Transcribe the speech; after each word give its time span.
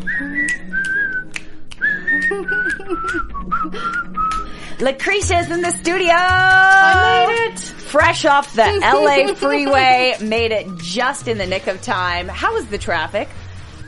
Lucretia's 4.80 5.50
in 5.50 5.60
the 5.60 5.72
studio. 5.72 6.12
I 6.12 7.26
made 7.26 7.52
it. 7.52 7.58
Fresh 7.58 8.24
off 8.24 8.54
the 8.54 8.62
LA 8.64 9.34
freeway, 9.34 10.14
made 10.22 10.52
it 10.52 10.66
just 10.78 11.28
in 11.28 11.36
the 11.38 11.46
nick 11.46 11.66
of 11.66 11.82
time. 11.82 12.28
How 12.28 12.54
was 12.54 12.66
the 12.66 12.78
traffic? 12.78 13.28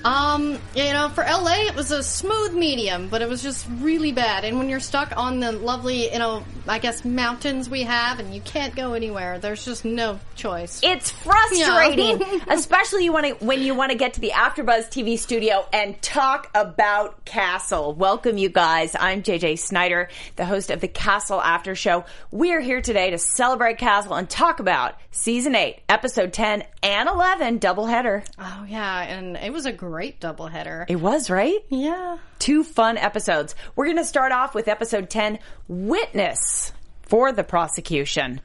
Um, 0.05 0.59
you 0.75 0.93
know, 0.93 1.09
for 1.11 1.23
LA, 1.23 1.67
it 1.69 1.77
was 1.77 1.91
a 1.93 2.03
smooth 2.03 2.55
medium, 2.55 3.09
but 3.09 3.23
it 3.23 3.29
was 3.29 3.43
just 3.43 3.67
really 3.79 4.11
bad. 4.13 4.45
And 4.45 4.59
when 4.59 4.69
you're 4.69 4.81
stuck 4.81 5.17
on 5.17 5.39
the 5.41 5.53
lovely, 5.53 6.13
you 6.13 6.19
know, 6.19 6.43
I 6.67 6.79
guess 6.79 7.05
mountains 7.05 7.69
we 7.71 7.83
have, 7.85 8.19
and 8.19 8.35
you 8.35 8.41
can't 8.41 8.75
go 8.75 8.95
anywhere, 8.95 9.39
there's 9.39 9.65
just 9.65 9.85
no 9.85 10.19
choice. 10.35 10.81
It's 10.83 11.11
frustrating, 11.11 12.21
Yeah. 12.21 12.39
especially 12.51 13.05
you 13.05 13.13
want 13.13 13.27
to 13.39 13.45
when 13.45 13.63
you 13.63 13.75
want 13.75 13.93
to 13.93 13.99
get 13.99 14.15
to 14.15 14.21
the 14.21 14.31
AfterBuzz 14.31 14.89
TV 14.89 15.19
studio 15.19 15.67
and 15.73 16.01
talk 16.03 16.51
about 16.55 17.25
Castle. 17.25 17.95
Welcome, 17.95 18.39
you 18.39 18.49
guys. 18.49 18.97
I'm 18.99 19.23
JJ 19.23 19.59
Snyder, 19.61 20.09
the 20.37 20.45
host 20.47 20.71
of 20.71 20.81
the 20.81 20.89
Castle 20.89 21.41
After 21.41 21.75
Show. 21.75 22.05
We're 22.31 22.61
here 22.61 22.81
today 22.81 23.11
to 23.11 23.19
celebrate 23.19 23.79
Castle 23.79 24.15
and 24.15 24.29
talk 24.29 24.59
about 24.61 24.97
season 25.11 25.55
eight, 25.55 25.81
episode 25.89 26.33
ten 26.33 26.65
and 26.83 27.09
eleven, 27.09 27.59
doubleheader. 27.61 28.25
oh 28.39 28.65
yeah, 28.69 29.03
and 29.03 29.37
it 29.37 29.53
was 29.53 29.67
a 29.67 29.73
great 29.73 29.92
doubleheader. 30.21 30.85
It 30.89 30.97
was 30.97 31.31
right. 31.31 31.59
Yeah. 31.69 32.19
two 32.39 32.65
fun 32.65 32.97
episodes. 32.99 33.55
We're 33.77 33.87
going 33.87 33.97
to 33.99 34.05
start 34.05 34.33
off 34.33 34.55
with 34.55 34.69
episode 34.69 35.11
10, 35.11 35.39
Witness 35.69 36.73
for 37.03 37.33
the 37.33 37.45
prosecution. 37.45 38.41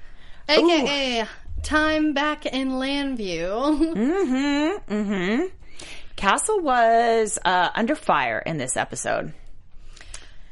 AKA 0.50 1.26
time 1.64 2.14
back 2.14 2.46
in 2.46 2.72
Landview. 2.72 4.78
Mm-hmm. 4.88 5.46
Castle 6.16 6.62
was 6.62 7.38
uh, 7.46 7.70
under 7.76 7.96
fire 7.96 8.40
in 8.40 8.58
this 8.58 8.76
episode. 8.78 9.34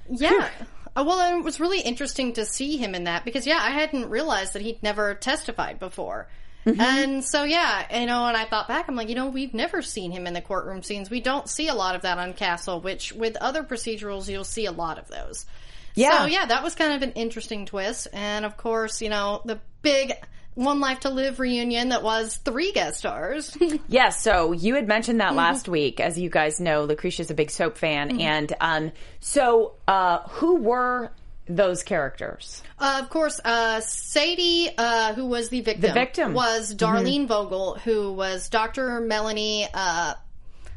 yeah. 0.10 0.50
Uh, 0.96 1.04
well, 1.06 1.38
it 1.38 1.44
was 1.44 1.60
really 1.60 1.82
interesting 1.82 2.34
to 2.34 2.46
see 2.46 2.78
him 2.78 2.96
in 2.96 3.06
that 3.06 3.26
because, 3.26 3.46
yeah, 3.46 3.60
I 3.62 3.72
hadn't 3.72 4.10
realized 4.10 4.54
that 4.54 4.62
he'd 4.62 4.82
never 4.84 5.14
testified 5.16 5.80
before. 5.80 6.28
And 6.66 7.24
so, 7.24 7.44
yeah, 7.44 8.00
you 8.00 8.08
know, 8.08 8.26
and 8.26 8.36
I 8.36 8.46
thought 8.46 8.68
back, 8.68 8.88
I'm 8.88 8.96
like, 8.96 9.10
you 9.10 9.16
know, 9.16 9.28
we've 9.28 9.54
never 9.54 9.82
seen 9.82 10.12
him 10.12 10.26
in 10.28 10.34
the 10.34 10.42
courtroom 10.42 10.82
scenes. 10.82 11.10
We 11.10 11.22
don't 11.22 11.48
see 11.48 11.68
a 11.68 11.76
lot 11.76 11.96
of 11.96 12.02
that 12.02 12.18
on 12.18 12.34
Castle, 12.34 12.82
which 12.82 13.14
with 13.14 13.38
other 13.38 13.64
procedurals, 13.64 14.28
you'll 14.28 14.44
see 14.44 14.66
a 14.66 14.72
lot 14.72 14.98
of 14.98 15.08
those. 15.08 15.46
Yeah. 15.94 16.20
So, 16.22 16.26
yeah, 16.26 16.46
that 16.48 16.64
was 16.64 16.76
kind 16.76 16.94
of 16.94 17.02
an 17.02 17.14
interesting 17.14 17.66
twist. 17.66 18.08
And 18.14 18.46
of 18.46 18.58
course, 18.58 19.02
you 19.02 19.10
know, 19.10 19.42
the 19.46 19.60
big 19.82 20.14
One 20.56 20.80
Life 20.80 21.02
to 21.02 21.10
Live 21.10 21.40
reunion 21.40 21.90
that 21.90 22.02
was 22.04 22.38
three 22.38 22.72
guest 22.72 23.00
stars. 23.00 23.56
Yes, 23.88 24.22
so 24.22 24.52
you 24.52 24.76
had 24.76 24.88
mentioned 24.88 25.22
that 25.22 25.36
last 25.36 25.70
week. 25.70 26.00
As 26.00 26.18
you 26.18 26.30
guys 26.30 26.60
know, 26.60 26.84
Lucretia's 26.84 27.30
a 27.30 27.36
big 27.36 27.52
soap 27.52 27.78
fan. 27.78 28.20
And 28.20 28.52
um, 28.60 28.92
so 29.20 29.76
uh, 29.88 30.20
who 30.30 30.58
were 30.58 31.12
those 31.48 31.84
characters? 31.84 32.62
Uh, 32.80 33.00
of 33.02 33.10
course, 33.10 33.40
uh, 33.46 33.80
Sadie, 33.82 34.70
uh, 34.78 35.14
who 35.14 35.26
was 35.26 35.50
the 35.50 35.62
victim, 35.62 35.82
The 35.82 35.94
victim. 35.94 36.26
Mm-hmm. 36.28 36.36
was 36.36 36.74
Darlene 36.76 37.28
Vogel, 37.28 37.76
who 37.84 38.14
was 38.14 38.50
Dr. 38.50 39.00
Melanie. 39.02 39.68
Uh, 39.74 40.16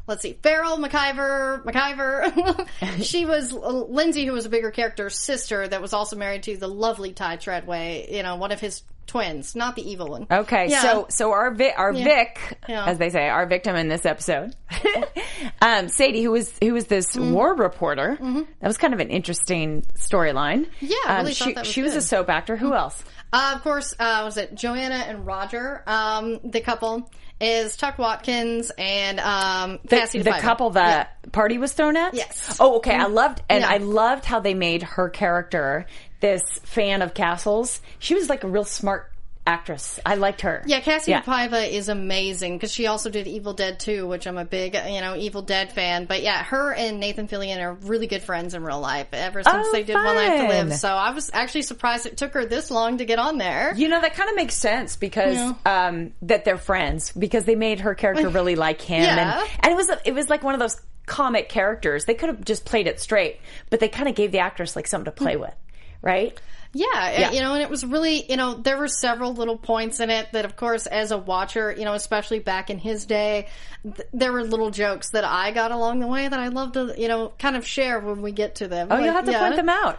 let's 0.09 0.23
see, 0.23 0.37
Farrell 0.43 0.79
McIver. 0.79 1.63
McIver. 1.65 3.03
she 3.05 3.25
was 3.27 3.53
Lindsay, 3.53 4.25
who 4.27 4.33
was 4.33 4.47
a 4.47 4.49
bigger 4.49 4.71
character, 4.73 5.11
sister 5.11 5.69
that 5.69 5.81
was 5.81 5.93
also 5.93 6.17
married 6.17 6.43
to 6.45 6.57
the 6.57 6.69
lovely 6.69 7.13
Ty 7.13 7.37
Treadway. 7.37 8.09
You 8.11 8.25
know, 8.25 8.35
one 8.37 8.51
of 8.51 8.59
his 8.61 8.83
twins, 9.07 9.55
not 9.55 9.75
the 9.77 9.89
evil 9.91 10.09
one. 10.09 10.27
Okay, 10.31 10.67
Yeah. 10.69 10.83
so 10.83 11.07
so 11.09 11.33
our 11.33 11.51
vi- 11.55 11.73
our 11.73 11.93
Vic, 11.93 12.59
Yeah. 12.69 12.85
as 12.87 12.99
they 12.99 13.09
say, 13.11 13.29
our 13.29 13.47
victim 13.47 13.75
in 13.77 13.89
this 13.89 14.05
episode, 14.05 14.55
um, 15.63 15.89
Sadie, 15.89 16.23
who 16.23 16.31
was 16.31 16.53
who 16.63 16.73
was 16.75 16.87
this 16.87 17.09
Mm-hmm. 17.17 17.33
war 17.33 17.55
reporter. 17.55 18.19
That 18.21 18.67
was 18.67 18.77
kind 18.79 18.93
of 18.95 19.01
an 19.01 19.11
interesting 19.11 19.83
storyline. 19.97 20.67
Yeah, 20.81 20.97
I 21.07 21.11
um, 21.17 21.21
really 21.23 21.35
she, 21.35 21.45
thought 21.45 21.55
that 21.55 21.61
was 21.65 21.69
she 21.73 21.83
was 21.83 21.95
a 21.97 22.03
soap 22.03 22.29
actor. 22.29 22.57
Who 22.57 22.75
else? 22.75 23.03
Uh, 23.33 23.53
of 23.57 23.63
course, 23.63 23.95
uh, 23.99 24.23
was 24.25 24.37
it 24.39 24.55
Joanna 24.55 24.95
and 24.97 25.27
Roger? 25.27 25.83
Um, 25.87 26.41
the 26.45 26.61
couple 26.61 27.11
is 27.41 27.77
Tuc 27.77 27.99
Watkins 27.99 28.73
and 28.77 29.21
um, 29.21 29.79
The, 29.85 29.97
Kassie 29.97 30.25
the 30.25 30.31
couple 30.33 30.71
that 30.71 31.31
party 31.33 31.59
was 31.59 31.73
thrown 31.73 31.97
at. 31.97 32.15
Yes. 32.15 32.57
Oh, 32.61 32.77
okay. 32.79 32.95
I 32.95 33.07
loved 33.07 33.43
and 33.49 33.63
Yeah. 33.63 33.71
I 33.71 33.77
loved 33.79 34.25
how 34.25 34.41
they 34.41 34.55
made 34.55 34.83
her 34.83 35.09
character 35.09 35.87
this 36.21 36.43
fan 36.65 37.03
of 37.03 37.15
castles. 37.15 37.81
She 37.99 38.15
was 38.15 38.29
like 38.29 38.45
a 38.45 38.49
real 38.49 38.65
smart 38.65 39.13
actress. 39.49 39.99
I 40.05 40.15
liked 40.17 40.43
her. 40.43 40.63
Yeah, 40.67 40.81
Kassie 40.81 41.09
Yeah. 41.09 41.23
Paiva 41.23 41.69
is 41.69 41.89
amazing 41.89 42.57
because 42.57 42.73
she 42.73 42.87
also 42.87 43.09
did 43.11 43.27
Evil 43.27 43.55
Dead 43.55 43.81
2, 43.81 44.07
which 44.07 44.27
I'm 44.27 44.37
a 44.39 44.45
big, 44.45 44.75
you 44.75 45.01
know, 45.01 45.17
Evil 45.17 45.43
Dead 45.43 45.73
fan. 45.73 46.05
But 46.05 46.23
yeah, 46.23 46.45
her 46.45 46.73
and 46.75 47.01
Nathan 47.01 47.27
Fillion 47.29 47.59
are 47.61 47.73
really 47.75 48.07
good 48.07 48.23
friends 48.23 48.55
in 48.55 48.63
real 48.63 48.81
life 48.81 49.09
ever 49.13 49.43
since 49.43 49.67
Oh, 49.69 49.73
they 49.73 49.83
did 49.83 49.95
One 49.95 50.05
Life 50.17 50.41
to. 50.43 50.49
Live. 50.49 50.75
So 50.75 50.89
I 50.89 51.11
was 51.13 51.31
actually 51.33 51.63
surprised 51.63 52.07
it 52.07 52.17
took 52.17 52.35
her 52.35 52.45
this 52.45 52.71
long 52.71 52.99
to 52.99 53.05
get 53.05 53.19
on 53.19 53.39
there. 53.39 53.73
You 53.75 53.89
know 53.89 54.01
that 54.01 54.15
kind 54.15 54.29
of 54.29 54.37
makes 54.37 54.55
sense 54.55 54.97
because 54.97 55.37
Yeah. 55.37 55.55
um, 55.67 56.13
that 56.23 56.45
they're 56.45 56.59
friends 56.59 57.13
because 57.13 57.45
they 57.45 57.55
made 57.55 57.81
her 57.81 57.95
character 57.95 58.29
really 58.39 58.55
like 58.57 58.83
him, 58.83 59.03
Yeah. 59.03 59.41
and 59.41 59.51
and 59.63 59.73
it 59.73 59.77
was 59.77 59.91
it 60.05 60.13
was 60.15 60.29
like 60.29 60.43
one 60.43 60.55
of 60.55 60.61
those 60.61 60.81
comic 61.07 61.49
characters. 61.49 62.05
They 62.05 62.15
could 62.15 62.29
have 62.29 62.45
just 62.45 62.65
played 62.67 62.87
it 62.87 63.01
straight, 63.01 63.41
but 63.71 63.81
they 63.81 63.89
kind 63.89 64.09
of 64.11 64.15
gave 64.15 64.31
the 64.31 64.41
actress 64.41 64.77
like 64.77 64.87
something 64.87 65.07
to 65.07 65.11
play 65.11 65.37
with, 65.37 65.55
right? 66.03 66.39
Yeah, 66.75 66.87
Yeah. 67.19 67.31
you 67.33 67.41
know, 67.41 67.55
and 67.55 67.63
it 67.63 67.71
was 67.71 67.85
really, 67.85 68.31
you 68.31 68.37
know, 68.37 68.53
there 68.55 68.77
were 68.77 68.89
several 68.89 69.33
little 69.33 69.57
points 69.57 70.01
in 70.01 70.11
it 70.11 70.29
that, 70.33 70.45
of 70.45 70.55
course, 70.57 70.87
as 70.87 71.11
a 71.13 71.19
watcher, 71.19 71.75
you 71.77 71.85
know, 71.87 71.95
especially 71.95 72.41
back 72.41 72.69
in 72.69 72.79
his 72.79 73.07
day, 73.07 73.49
th- 73.83 74.07
there 74.13 74.33
were 74.33 74.45
little 74.45 74.71
jokes 74.71 75.11
that 75.11 75.25
I 75.25 75.51
got 75.53 75.73
along 75.73 76.01
the 76.01 76.07
way 76.07 76.29
that 76.29 76.39
I 76.39 76.49
love 76.49 76.73
to, 76.73 76.95
you 76.99 77.09
know, 77.09 77.33
kind 77.39 77.57
of 77.57 77.67
share 77.67 77.99
when 78.01 78.21
we 78.21 78.33
get 78.33 78.57
to 78.57 78.69
them. 78.69 78.89
Oh, 78.91 78.99
you'll 78.99 79.15
have 79.15 79.25
to 79.25 79.31
yeah. 79.33 79.39
point 79.41 79.57
them 79.57 79.71
out. 79.71 79.99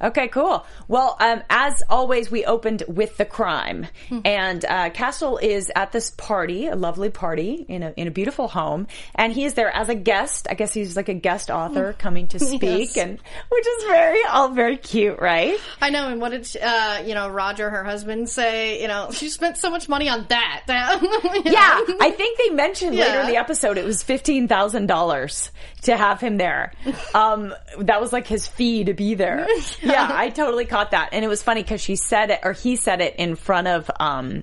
okay, 0.00 0.28
cool. 0.28 0.64
Well, 0.86 1.16
um, 1.18 1.42
as 1.50 1.82
always, 1.90 2.30
we 2.30 2.44
opened 2.44 2.84
with 2.86 3.16
the 3.16 3.24
crime, 3.24 3.88
and 4.24 4.64
uh, 4.64 4.90
Castle 4.90 5.38
is 5.38 5.72
at 5.74 5.90
this 5.90 6.10
party, 6.10 6.68
a 6.68 6.76
lovely 6.76 7.10
party 7.10 7.66
in 7.68 7.82
a 7.82 7.92
in 7.96 8.06
a 8.06 8.10
beautiful 8.12 8.46
home, 8.46 8.86
and 9.16 9.32
he 9.32 9.44
is 9.44 9.54
there 9.54 9.74
as 9.74 9.88
a 9.88 9.94
guest. 9.96 10.46
I 10.48 10.54
guess 10.54 10.72
he's 10.72 10.94
like 10.96 11.08
a 11.08 11.14
guest 11.14 11.50
author 11.50 11.92
coming 11.98 12.28
to 12.28 12.38
speak, 12.54 12.94
Yes. 12.94 12.96
and 12.98 13.18
which 13.48 13.66
is 13.66 13.84
very 13.84 14.22
all 14.30 14.50
very 14.50 14.76
cute, 14.76 15.18
right? 15.20 15.33
I 15.80 15.90
know, 15.90 16.08
and 16.08 16.20
what 16.20 16.30
did 16.30 16.46
she, 16.46 16.58
uh, 16.60 17.02
you 17.02 17.14
know 17.14 17.28
Roger, 17.28 17.70
her 17.70 17.84
husband, 17.84 18.28
say? 18.28 18.80
You 18.80 18.88
know, 18.88 19.10
she 19.12 19.28
spent 19.28 19.56
so 19.56 19.70
much 19.70 19.88
money 19.88 20.08
on 20.08 20.26
that. 20.28 20.64
Yeah, 21.44 21.82
know? 21.88 21.96
I 22.00 22.10
think 22.10 22.38
they 22.38 22.50
mentioned 22.50 22.96
later 22.96 23.20
in 23.20 23.26
the 23.26 23.36
episode 23.36 23.78
it 23.78 23.84
was 23.84 24.02
fifteen 24.02 24.48
thousand 24.48 24.86
dollars 24.86 25.50
to 25.82 25.96
have 25.96 26.20
him 26.20 26.36
there. 26.36 26.72
Um, 27.14 27.54
that 27.78 28.00
was 28.00 28.12
like 28.12 28.26
his 28.26 28.46
fee 28.46 28.84
to 28.84 28.94
be 28.94 29.14
there. 29.14 29.46
yeah. 29.82 30.10
I 30.12 30.30
totally 30.30 30.64
caught 30.64 30.90
that, 30.90 31.10
and 31.12 31.24
it 31.24 31.28
was 31.28 31.42
funny 31.42 31.62
because 31.62 31.80
she 31.80 31.94
said 31.96 32.30
it 32.30 32.40
or 32.42 32.52
he 32.52 32.74
said 32.76 33.00
it 33.00 33.16
in 33.16 33.36
front 33.36 33.68
of 33.68 33.90
um 34.00 34.42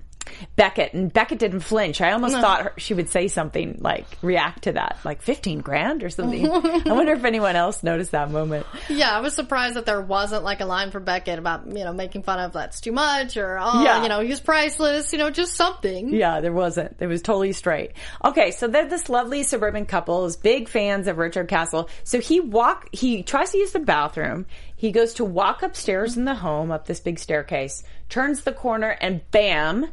Beckett, 0.56 0.94
and 0.94 1.12
Beckett 1.12 1.40
didn't 1.40 1.60
flinch. 1.62 2.02
I 2.02 2.12
almost 2.12 2.36
thought 2.36 2.62
her, 2.64 2.74
she 2.78 2.94
would 2.94 3.10
say 3.10 3.28
something 3.28 3.78
like 3.80 4.06
react 4.22 4.64
to 4.64 4.74
that, 4.74 4.98
like 5.04 5.22
fifteen 5.22 5.60
grand 5.60 6.04
or 6.04 6.10
something. 6.10 6.50
I 6.52 6.92
wonder 6.94 7.14
if 7.14 7.24
anyone 7.24 7.56
else 7.56 7.84
noticed 7.84 8.12
that 8.12 8.32
moment. 8.32 8.66
Yeah, 8.90 9.12
I 9.12 9.20
was 9.22 9.34
surprised 9.36 9.76
that 9.76 9.86
there 9.86 10.02
wasn't 10.02 10.44
like 10.44 10.60
a 10.62 10.66
line 10.66 10.92
for 10.92 11.00
Beckett 11.00 11.40
about, 11.40 11.68
you 11.68 11.84
know, 11.84 11.94
making 11.94 12.24
fun 12.24 12.40
of 12.40 12.54
that's 12.54 12.82
too 12.82 12.92
much 12.92 13.38
or, 13.38 13.58
oh, 13.60 13.84
Yeah. 13.84 14.04
you 14.04 14.10
know, 14.10 14.22
he's 14.22 14.40
priceless, 14.40 15.12
you 15.12 15.20
know, 15.20 15.30
just 15.30 15.56
something. 15.56 16.10
Yeah, 16.14 16.42
there 16.42 16.54
wasn't. 16.54 16.98
It 17.00 17.08
was 17.08 17.22
totally 17.22 17.54
straight. 17.54 17.92
Okay, 18.24 18.52
so 18.52 18.68
they're 18.68 18.88
this 18.90 19.10
lovely 19.10 19.44
suburban 19.44 19.86
couple, 19.86 20.26
is 20.26 20.38
big 20.38 20.70
fans 20.70 21.08
of 21.08 21.18
Richard 21.18 21.48
Castle. 21.48 21.90
So 22.04 22.20
he 22.20 22.40
walk 22.40 22.90
he 22.92 23.24
tries 23.24 23.52
to 23.52 23.58
use 23.58 23.72
the 23.72 23.80
bathroom. 23.80 24.46
He 24.76 24.92
goes 24.92 25.14
to 25.16 25.26
walk 25.26 25.62
upstairs 25.62 26.18
in 26.18 26.26
the 26.26 26.34
home, 26.34 26.72
up 26.72 26.88
this 26.88 27.00
big 27.00 27.20
staircase, 27.20 27.84
turns 28.10 28.42
the 28.42 28.52
corner, 28.52 28.90
and 29.00 29.22
bam, 29.30 29.86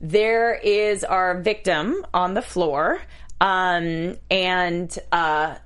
there 0.00 0.54
is 0.54 1.04
our 1.04 1.40
victim 1.40 2.04
on 2.12 2.34
the 2.34 2.42
floor. 2.42 3.00
Um, 3.40 4.16
and 4.30 4.98
uh, 5.12 5.56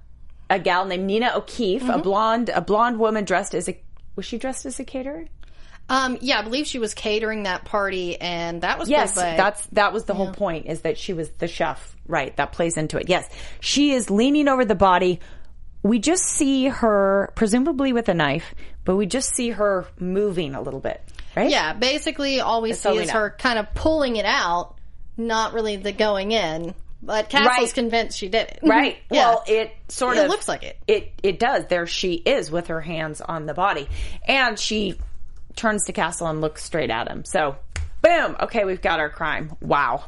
a 0.48 0.58
gal 0.58 0.84
named 0.86 1.04
Nina 1.04 1.32
O'Keefe, 1.36 1.88
a 1.88 1.98
blonde, 1.98 2.48
a 2.48 2.60
blonde 2.60 2.98
woman 2.98 3.24
dressed 3.24 3.54
as 3.54 3.68
a 3.68 3.80
was 4.16 4.26
she 4.26 4.38
dressed 4.38 4.66
as 4.66 4.80
a 4.80 4.84
caterer? 4.84 5.26
Um, 5.88 6.18
yeah, 6.20 6.38
I 6.38 6.42
believe 6.42 6.66
she 6.66 6.78
was 6.78 6.94
catering 6.94 7.44
that 7.44 7.64
party 7.64 8.20
and 8.20 8.62
that 8.62 8.78
was 8.78 8.88
Yes, 8.88 9.14
by- 9.14 9.36
that's 9.36 9.64
that 9.66 9.92
was 9.92 10.04
the 10.04 10.14
whole 10.14 10.32
point 10.32 10.66
is 10.66 10.82
that 10.82 10.98
she 10.98 11.12
was 11.12 11.30
the 11.30 11.48
chef, 11.48 11.96
right? 12.06 12.36
That 12.36 12.52
plays 12.52 12.76
into 12.76 12.98
it. 12.98 13.08
Yes, 13.08 13.28
she 13.60 13.92
is 13.92 14.10
leaning 14.10 14.46
over 14.48 14.64
the 14.64 14.74
body. 14.76 15.20
We 15.82 15.98
just 15.98 16.24
see 16.24 16.66
her, 16.66 17.32
presumably 17.34 17.92
with 17.92 18.08
a 18.08 18.14
knife, 18.14 18.54
but 18.84 18.96
we 18.96 19.06
just 19.06 19.34
see 19.34 19.50
her 19.50 19.86
moving 19.98 20.54
a 20.54 20.60
little 20.60 20.78
bit, 20.80 21.02
right? 21.36 21.50
Yeah, 21.50 21.72
basically 21.72 22.40
all 22.40 22.62
we 22.62 22.72
see 22.72 22.88
all 22.88 22.96
we 22.96 23.02
is 23.02 23.08
know. 23.08 23.14
her 23.14 23.30
kind 23.38 23.58
of 23.58 23.72
pulling 23.74 24.16
it 24.16 24.24
out, 24.26 24.76
not 25.16 25.52
really 25.52 25.76
the 25.76 25.92
going 25.92 26.32
in. 26.32 26.74
But 27.02 27.30
Castle's 27.30 27.68
Right. 27.68 27.74
convinced 27.74 28.18
she 28.18 28.28
did 28.28 28.48
it. 28.48 28.58
Right. 28.62 28.98
Yeah. 29.10 29.30
Well, 29.30 29.44
it 29.46 29.72
sort 29.88 30.18
It 30.18 30.24
of 30.24 30.28
looks 30.28 30.46
like 30.48 30.62
it. 30.64 30.78
It 30.86 31.12
it 31.22 31.38
does. 31.38 31.64
There 31.66 31.86
she 31.86 32.12
is 32.14 32.50
with 32.50 32.66
her 32.66 32.82
hands 32.82 33.22
on 33.22 33.46
the 33.46 33.54
body, 33.54 33.88
and 34.28 34.58
she 34.58 34.98
turns 35.56 35.84
to 35.86 35.92
Castle 35.94 36.26
and 36.26 36.42
looks 36.42 36.62
straight 36.62 36.90
at 36.90 37.08
him. 37.08 37.24
So, 37.24 37.56
boom. 38.02 38.36
Okay, 38.40 38.64
we've 38.66 38.82
got 38.82 39.00
our 39.00 39.08
crime. 39.08 39.56
Wow. 39.62 40.04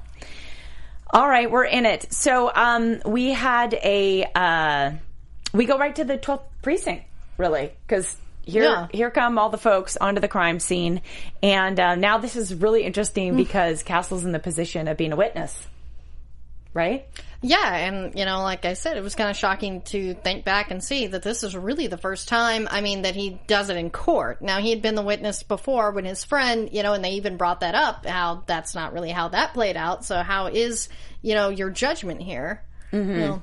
All 1.14 1.26
right, 1.28 1.50
we're 1.50 1.64
in 1.64 1.84
it. 1.86 2.12
So, 2.12 2.50
um, 2.54 3.00
we 3.06 3.30
had 3.32 3.72
a 3.74 4.24
uh, 4.34 4.92
we 5.54 5.64
go 5.66 5.78
right 5.78 5.94
to 5.96 6.04
the 6.04 6.18
12th 6.18 6.42
precinct, 6.62 7.04
really, 7.38 7.72
because. 7.86 8.16
Here, 8.44 8.64
Yeah. 8.64 8.88
here 8.92 9.10
come 9.10 9.38
all 9.38 9.50
the 9.50 9.58
folks 9.58 9.96
onto 9.96 10.20
the 10.20 10.28
crime 10.28 10.58
scene, 10.58 11.00
and 11.42 11.78
uh, 11.78 11.94
now 11.94 12.18
this 12.18 12.34
is 12.34 12.54
really 12.54 12.82
interesting 12.82 13.36
because 13.36 13.82
Castle's 13.82 14.24
in 14.24 14.32
the 14.32 14.40
position 14.40 14.88
of 14.88 14.96
being 14.96 15.12
a 15.12 15.16
witness, 15.16 15.66
right? 16.74 17.06
Yeah, 17.44 17.74
and 17.74 18.16
you 18.16 18.24
know, 18.24 18.42
like 18.42 18.64
I 18.64 18.74
said, 18.74 18.96
it 18.96 19.02
was 19.02 19.16
kind 19.16 19.28
of 19.28 19.36
shocking 19.36 19.80
to 19.82 20.14
think 20.14 20.44
back 20.44 20.70
and 20.70 20.82
see 20.82 21.08
that 21.08 21.22
this 21.22 21.42
is 21.42 21.56
really 21.56 21.88
the 21.88 21.98
first 21.98 22.28
time. 22.28 22.68
I 22.70 22.80
mean, 22.80 23.02
that 23.02 23.16
he 23.16 23.40
does 23.48 23.68
it 23.68 23.76
in 23.76 23.90
court. 23.90 24.42
Now 24.42 24.58
he 24.58 24.70
had 24.70 24.80
been 24.80 24.94
the 24.94 25.02
witness 25.02 25.42
before 25.42 25.90
when 25.90 26.04
his 26.04 26.24
friend, 26.24 26.68
you 26.72 26.84
know, 26.84 26.92
and 26.92 27.04
they 27.04 27.12
even 27.12 27.36
brought 27.36 27.60
that 27.60 27.74
up. 27.74 28.06
How 28.06 28.44
that's 28.46 28.74
not 28.76 28.92
really 28.92 29.10
how 29.10 29.28
that 29.28 29.54
played 29.54 29.76
out. 29.76 30.04
So 30.04 30.22
how 30.22 30.46
is 30.46 30.88
you 31.20 31.34
know 31.34 31.48
your 31.48 31.70
judgment 31.70 32.22
here? 32.22 32.62
Mm-hmm. 32.92 33.10
You 33.10 33.18
know, 33.18 33.42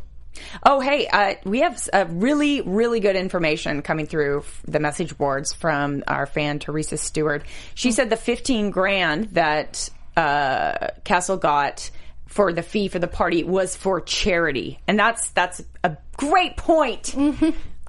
Oh, 0.63 0.79
hey, 0.79 1.07
uh, 1.07 1.35
we 1.43 1.59
have 1.61 1.81
uh, 1.91 2.05
really, 2.09 2.61
really 2.61 2.99
good 2.99 3.15
information 3.15 3.81
coming 3.81 4.05
through 4.05 4.43
the 4.65 4.79
message 4.79 5.17
boards 5.17 5.53
from 5.53 6.03
our 6.07 6.25
fan 6.25 6.59
Teresa 6.59 6.97
Stewart. 6.97 7.43
She 7.75 7.91
said 7.91 8.09
the 8.09 8.15
fifteen 8.17 8.69
grand 8.71 9.25
that 9.33 9.89
uh, 10.15 10.87
Castle 11.03 11.37
got 11.37 11.89
for 12.27 12.53
the 12.53 12.61
fee 12.61 12.87
for 12.87 12.99
the 12.99 13.07
party 13.07 13.43
was 13.43 13.75
for 13.75 14.01
charity, 14.01 14.79
and 14.87 14.97
that's 14.99 15.29
that's 15.31 15.61
a 15.83 15.97
great 16.15 16.55
point. 16.57 17.15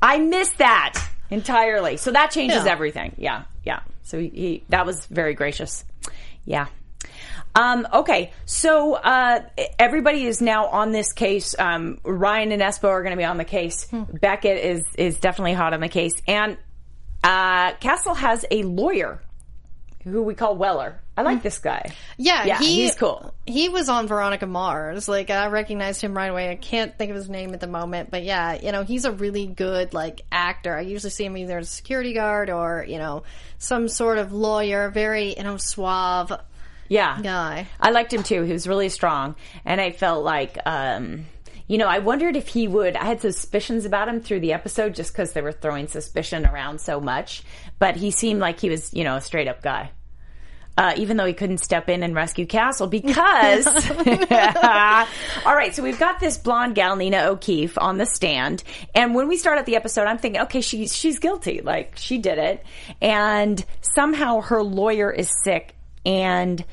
I 0.03 0.19
missed 0.19 0.59
that 0.59 0.99
entirely, 1.31 1.99
so 1.99 2.11
that 2.11 2.31
changes 2.31 2.65
Yeah. 2.65 2.73
everything. 2.73 3.15
Yeah, 3.19 3.43
yeah. 3.65 3.81
So 4.03 4.19
he, 4.19 4.29
he 4.29 4.65
that 4.71 4.87
was 4.87 5.07
very 5.07 5.35
gracious. 5.35 5.85
Yeah. 6.45 6.67
Um, 7.55 7.87
okay, 7.93 8.33
so 8.45 8.95
uh, 8.95 9.41
everybody 9.79 10.25
is 10.25 10.41
now 10.41 10.67
on 10.67 10.93
this 10.93 11.13
case. 11.13 11.55
Um, 11.59 11.99
Ryan 12.05 12.53
and 12.53 12.63
Espo 12.63 12.89
are 12.89 13.03
going 13.03 13.13
to 13.13 13.17
be 13.17 13.25
on 13.25 13.39
the 13.39 13.45
case. 13.45 13.89
Beckett 14.21 14.65
is 14.65 14.85
is 14.97 15.19
definitely 15.19 15.55
hot 15.55 15.75
on 15.75 15.81
the 15.81 15.89
case, 15.89 16.15
and 16.29 16.57
uh, 17.25 17.73
Castle 17.75 18.15
has 18.15 18.45
a 18.51 18.63
lawyer 18.63 19.21
who 20.05 20.23
we 20.23 20.35
call 20.35 20.57
Weller. 20.57 21.01
I 21.17 21.23
like 21.23 21.43
this 21.43 21.59
guy. 21.59 21.93
yeah, 22.17 22.47
Yeah, 22.47 22.59
he, 22.59 22.83
he's 22.83 22.95
cool. 22.95 23.35
He 23.45 23.69
was 23.69 23.91
on 23.91 24.07
Veronica 24.07 24.47
Mars. 24.47 25.07
Like 25.07 25.29
I 25.29 25.49
recognized 25.49 26.01
him 26.01 26.17
right 26.17 26.31
away. 26.31 26.49
I 26.49 26.55
can't 26.55 26.97
think 26.97 27.11
of 27.11 27.17
his 27.17 27.29
name 27.29 27.53
at 27.53 27.61
the 27.61 27.67
moment, 27.67 28.11
but 28.11 28.23
yeah, 28.23 28.55
you 28.55 28.73
know, 28.73 28.85
he's 28.85 29.05
a 29.05 29.13
really 29.13 29.47
good 29.47 29.93
like 29.93 30.23
actor. 30.33 30.75
I 30.75 30.81
usually 30.81 31.11
see 31.11 31.27
him 31.27 31.37
either 31.37 31.59
as 31.59 31.67
a 31.67 31.71
security 31.71 32.15
guard 32.15 32.49
or 32.49 32.87
you 32.89 32.97
know 32.97 33.25
some 33.59 33.89
sort 33.89 34.17
of 34.17 34.33
lawyer. 34.33 34.89
Very 34.89 35.37
you 35.37 35.43
know 35.43 35.59
suave 35.59 36.33
Yeah, 36.91 37.21
guy. 37.23 37.69
I 37.81 37.91
liked 37.93 38.13
him 38.13 38.25
too. 38.25 38.43
He 38.43 38.53
was 38.53 38.67
really 38.67 38.89
strong, 38.89 39.37
and 39.65 39.81
I 39.81 39.93
felt 39.93 40.25
like, 40.25 40.59
um, 40.67 41.25
you 41.69 41.79
know, 41.79 41.87
I 41.87 42.01
wondered 42.01 42.35
if 42.35 42.49
he 42.49 42.67
would. 42.67 42.97
I 42.97 43.05
had 43.05 43.21
suspicions 43.21 43.85
about 43.85 44.09
him 44.09 44.21
through 44.21 44.41
the 44.41 44.53
episode 44.53 44.97
just 44.97 45.13
because 45.13 45.33
they 45.33 45.41
were 45.41 45.53
throwing 45.53 45.87
suspicion 45.87 46.45
around 46.45 46.81
so 46.81 47.01
much, 47.01 47.45
but 47.79 47.95
he 47.95 48.11
seemed 48.11 48.41
like 48.41 48.59
he 48.59 48.69
was, 48.69 48.93
you 48.93 49.05
know, 49.05 49.15
a 49.15 49.21
straight 49.21 49.47
up 49.47 49.63
guy. 49.63 49.93
Uh, 50.77 50.95
even 50.97 51.17
though 51.17 51.27
he 51.27 51.33
couldn't 51.33 51.59
step 51.59 51.89
in 51.89 52.03
and 52.03 52.13
rescue 52.13 52.47
Castle 52.47 52.89
because. 52.89 53.67
All 55.47 55.55
right, 55.55 55.73
so 55.73 55.83
we've 55.83 55.99
got 55.99 56.19
this 56.19 56.39
blonde 56.39 56.75
gal, 56.75 56.97
Nina 56.97 57.27
O'Keefe, 57.29 57.79
on 57.79 57.99
the 57.99 58.07
stand. 58.07 58.65
And 58.97 59.15
when 59.15 59.29
we 59.29 59.37
start 59.37 59.59
at 59.59 59.67
the 59.67 59.77
episode, 59.77 60.07
I'm 60.07 60.19
thinking, 60.19 60.41
okay, 60.43 60.61
she's, 60.61 60.97
she's 60.97 61.21
guilty. 61.21 61.61
Like, 61.61 61.97
she 61.97 62.19
did 62.19 62.39
it. 62.39 62.65
And 63.01 63.65
somehow 63.95 64.41
her 64.41 64.61
lawyer 64.63 65.13
is 65.13 65.31
sick. 65.45 65.77
And 66.05 66.65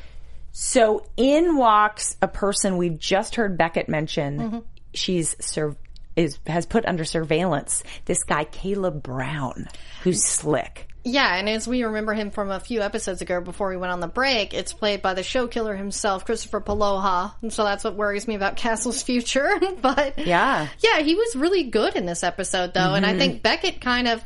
so 0.60 1.06
in 1.18 1.56
walks 1.56 2.18
a 2.20 2.28
person 2.28 2.78
we've 2.78 2.98
just 2.98 3.36
heard 3.36 3.60
Beckett 3.60 3.88
mention. 3.88 4.64
She's 4.92 5.36
sur- 5.40 5.78
is 6.16 6.40
has 6.48 6.66
put 6.66 6.84
under 6.88 7.06
surveillance 7.06 7.84
this 8.06 8.24
guy 8.24 8.44
Caleb 8.46 9.04
Brown, 9.04 9.70
who's 10.02 10.24
slick. 10.24 10.88
Yeah, 11.04 11.36
and 11.36 11.48
as 11.48 11.68
we 11.68 11.84
remember 11.84 12.16
him 12.16 12.32
from 12.32 12.50
a 12.50 12.60
few 12.60 12.82
episodes 12.82 13.22
ago 13.22 13.40
before 13.40 13.70
we 13.70 13.78
went 13.78 13.94
on 13.94 14.00
the 14.00 14.08
break, 14.08 14.56
it's 14.56 14.74
played 14.74 15.04
by 15.04 15.14
the 15.14 15.22
show 15.22 15.46
killer 15.46 15.76
himself, 15.76 16.26
Christopher 16.26 16.60
Polaha. 16.60 17.36
And 17.44 17.54
so 17.54 17.64
that's 17.64 17.84
what 17.84 17.96
worries 17.96 18.28
me 18.28 18.34
about 18.34 18.56
Castle's 18.58 19.04
future. 19.04 19.60
but 19.84 20.18
Yeah. 20.18 20.68
Yeah, 20.80 21.02
he 21.02 21.14
was 21.14 21.36
really 21.36 21.66
good 21.66 21.96
in 21.96 22.08
this 22.08 22.24
episode 22.24 22.74
though, 22.74 22.96
and 22.96 23.06
I 23.06 23.10
mm-hmm. 23.10 23.20
think 23.20 23.44
Beckett 23.44 23.80
kind 23.80 24.08
of 24.08 24.24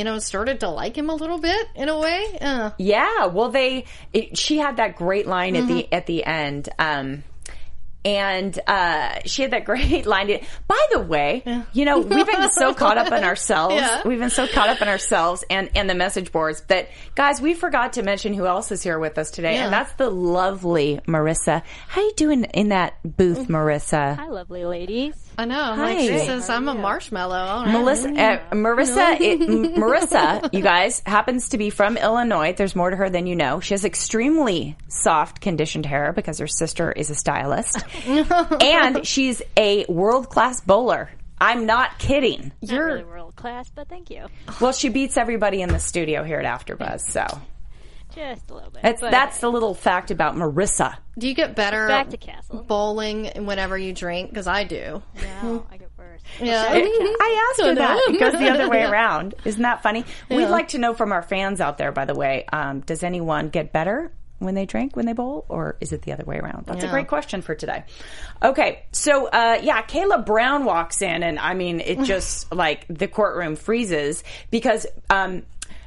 you 0.00 0.04
know, 0.04 0.18
started 0.18 0.60
to 0.60 0.68
like 0.70 0.96
him 0.96 1.10
a 1.10 1.14
little 1.14 1.36
bit 1.36 1.68
in 1.74 1.90
a 1.90 1.98
way. 1.98 2.38
Uh, 2.40 2.70
Yeah, 2.78 3.26
well, 3.26 3.50
they 3.50 3.84
it, 4.14 4.38
she 4.38 4.56
had 4.56 4.78
that 4.78 4.96
great 4.96 5.26
line 5.26 5.56
at 5.56 5.66
the 5.68 5.92
at 5.92 6.06
the 6.06 6.24
end. 6.24 6.70
Um, 6.78 7.22
and 8.02 8.58
uh, 8.66 9.18
she 9.26 9.42
had 9.42 9.50
that 9.50 9.64
great 9.70 10.06
line. 10.06 10.28
By 10.66 10.86
the 10.90 11.00
way, 11.00 11.42
you 11.74 11.84
know 11.84 11.98
we've 11.98 12.26
been 12.26 12.50
so 12.50 12.72
caught 12.72 12.96
up 12.96 13.12
in 13.12 13.24
ourselves. 13.32 13.74
Yeah. 13.74 14.00
We've 14.06 14.18
been 14.18 14.30
so 14.30 14.46
caught 14.46 14.70
up 14.70 14.80
in 14.80 14.88
ourselves 14.88 15.44
and 15.50 15.68
and 15.74 15.88
the 15.90 15.94
message 15.94 16.32
boards 16.32 16.62
that 16.68 16.88
guys, 17.14 17.42
we 17.42 17.52
forgot 17.52 17.92
to 17.94 18.02
mention 18.02 18.32
who 18.32 18.46
else 18.46 18.72
is 18.72 18.82
here 18.82 18.98
with 18.98 19.18
us 19.18 19.30
today, 19.30 19.56
Yeah. 19.56 19.64
and 19.64 19.72
that's 19.74 19.92
the 19.94 20.08
lovely 20.08 20.98
Marissa. 21.06 21.62
How 21.88 22.00
you 22.00 22.12
doing 22.16 22.44
in 22.44 22.70
that 22.70 22.94
booth, 23.04 23.48
Marissa? 23.48 24.16
Hi, 24.16 24.28
lovely 24.28 24.64
ladies. 24.64 25.14
I 25.40 25.46
know. 25.46 25.74
Hi. 25.74 25.94
Like 25.94 25.98
she 26.00 26.18
says, 26.18 26.50
I'm 26.50 26.68
a 26.68 26.74
marshmallow. 26.74 27.34
All 27.34 27.64
right. 27.64 27.72
Melissa, 27.72 28.10
uh, 28.10 28.40
Marissa, 28.52 29.18
it, 29.18 29.40
Marissa, 29.74 30.52
you 30.52 30.60
guys, 30.60 31.02
happens 31.06 31.48
to 31.48 31.56
be 31.56 31.70
from 31.70 31.96
Illinois. 31.96 32.52
There's 32.52 32.76
more 32.76 32.90
to 32.90 32.96
her 32.96 33.08
than 33.08 33.26
you 33.26 33.34
know. 33.34 33.58
She 33.60 33.72
has 33.72 33.86
extremely 33.86 34.76
soft 34.88 35.40
conditioned 35.40 35.86
hair 35.86 36.12
because 36.12 36.40
her 36.40 36.46
sister 36.46 36.92
is 36.92 37.08
a 37.08 37.14
stylist, 37.14 37.82
and 38.06 39.06
she's 39.06 39.40
a 39.56 39.86
world 39.86 40.28
class 40.28 40.60
bowler. 40.60 41.08
I'm 41.40 41.64
not 41.64 41.98
kidding. 41.98 42.52
Not 42.60 42.78
really 42.78 43.04
world 43.04 43.34
class, 43.34 43.70
but 43.74 43.88
thank 43.88 44.10
you. 44.10 44.26
Well, 44.60 44.72
she 44.72 44.90
beats 44.90 45.16
everybody 45.16 45.62
in 45.62 45.70
the 45.70 45.80
studio 45.80 46.22
here 46.22 46.38
at 46.38 46.44
AfterBuzz. 46.44 47.00
So 47.00 47.24
Just 48.14 48.50
a 48.50 48.54
little 48.54 48.70
bit. 48.70 48.82
that's 48.82 49.00
but 49.00 49.10
that's 49.10 49.38
the 49.38 49.50
little 49.50 49.74
fact 49.74 50.10
about 50.10 50.34
Marissa. 50.36 50.96
Do 51.18 51.28
you 51.28 51.34
get 51.34 51.54
better 51.54 51.86
back 51.88 52.10
to 52.10 52.16
castle. 52.16 52.62
bowling 52.62 53.44
whenever 53.46 53.76
you 53.76 53.92
drink? 53.92 54.30
Because 54.30 54.46
I 54.46 54.64
do. 54.64 55.02
No, 55.42 55.66
I 55.70 55.76
get 55.76 55.90
worse. 55.98 56.20
Yeah. 56.40 56.66
I 56.70 57.48
asked 57.50 57.66
her 57.66 57.74
that. 57.74 57.94
know. 58.06 58.14
It 58.14 58.20
goes 58.20 58.32
the 58.32 58.50
other 58.50 58.68
way 58.68 58.84
around. 58.84 59.34
Isn't 59.44 59.62
that 59.62 59.82
funny? 59.82 60.04
We'd 60.28 60.46
like 60.46 60.68
to 60.68 60.78
know 60.78 60.94
from 60.94 61.12
our 61.12 61.22
fans 61.22 61.60
out 61.60 61.76
there, 61.78 61.92
by 61.92 62.04
the 62.04 62.14
way, 62.14 62.44
um, 62.52 62.80
does 62.80 63.02
anyone 63.02 63.48
get 63.48 63.72
better 63.72 64.12
when 64.38 64.54
they 64.54 64.64
drink, 64.64 64.96
when 64.96 65.06
they 65.06 65.12
bowl, 65.12 65.44
or 65.48 65.76
is 65.80 65.92
it 65.92 66.02
the 66.02 66.12
other 66.12 66.24
way 66.24 66.38
around? 66.38 66.66
That's 66.66 66.84
a 66.84 66.88
great 66.88 67.08
question 67.08 67.42
for 67.42 67.54
today. 67.54 67.84
Okay, 68.42 68.84
so 68.92 69.26
uh, 69.28 69.58
yeah, 69.62 69.82
Caleb 69.82 70.24
Brown 70.24 70.64
walks 70.64 71.02
in, 71.02 71.22
and 71.22 71.38
I 71.38 71.54
mean, 71.54 71.80
it 71.80 72.02
just 72.04 72.52
like 72.54 72.86
the 72.88 73.06
courtroom 73.08 73.56
freezes 73.56 74.24
because 74.50 74.86
um, 75.10 75.42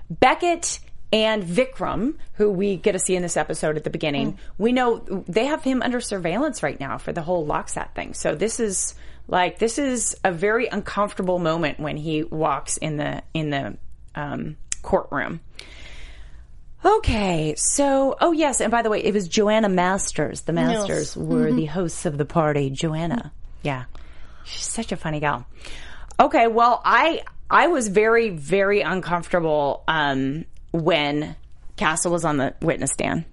Beckett 0.09 0.79
and 1.13 1.43
Vikram, 1.43 2.15
who 2.33 2.49
we 2.49 2.75
get 2.75 2.93
to 2.93 2.99
see 2.99 3.15
in 3.15 3.21
this 3.21 3.37
episode 3.37 3.77
at 3.77 3.83
the 3.83 3.91
beginning. 3.91 4.39
We 4.57 4.71
know 4.71 4.97
they 5.27 5.45
have 5.45 5.63
him 5.63 5.83
under 5.83 6.01
surveillance 6.01 6.63
right 6.63 6.79
now 6.79 6.97
for 6.97 7.13
the 7.13 7.21
whole 7.21 7.45
LokSat 7.45 7.93
thing. 7.93 8.15
So 8.15 8.33
this 8.33 8.59
is 8.59 8.95
like 9.27 9.59
this 9.59 9.77
is 9.77 10.17
a 10.23 10.31
very 10.31 10.65
uncomfortable 10.67 11.37
moment 11.37 11.79
when 11.79 11.97
he 11.97 12.23
walks 12.23 12.77
in 12.77 12.97
the 12.97 13.21
in 13.35 13.51
the 13.51 13.77
um, 14.15 14.57
courtroom. 14.81 15.39
Okay, 16.83 17.53
so 17.57 18.17
oh 18.19 18.31
yes, 18.31 18.59
and 18.59 18.71
by 18.71 18.81
the 18.81 18.89
way, 18.89 19.03
it 19.03 19.13
was 19.13 19.27
Joanna 19.27 19.69
Masters. 19.69 20.41
The 20.41 20.51
Masters 20.51 21.15
were 21.15 21.51
the 21.51 21.65
hosts 21.65 22.07
of 22.07 22.17
the 22.17 22.25
party. 22.25 22.71
Joanna, 22.71 23.31
yeah, 23.61 23.85
she's 24.43 24.65
such 24.65 24.91
a 24.91 24.97
funny 24.97 25.19
gal. 25.19 25.45
Okay, 26.19 26.47
well, 26.47 26.81
I 26.83 27.21
I 27.51 27.67
was 27.67 27.87
very 27.87 28.29
very 28.31 28.81
uncomfortable 28.81 29.83
um, 29.87 30.45
when 30.73 31.35
Castle 31.77 32.11
was 32.11 32.25
on 32.25 32.37
the 32.37 32.53
witness 32.61 32.91
stand, 32.91 33.23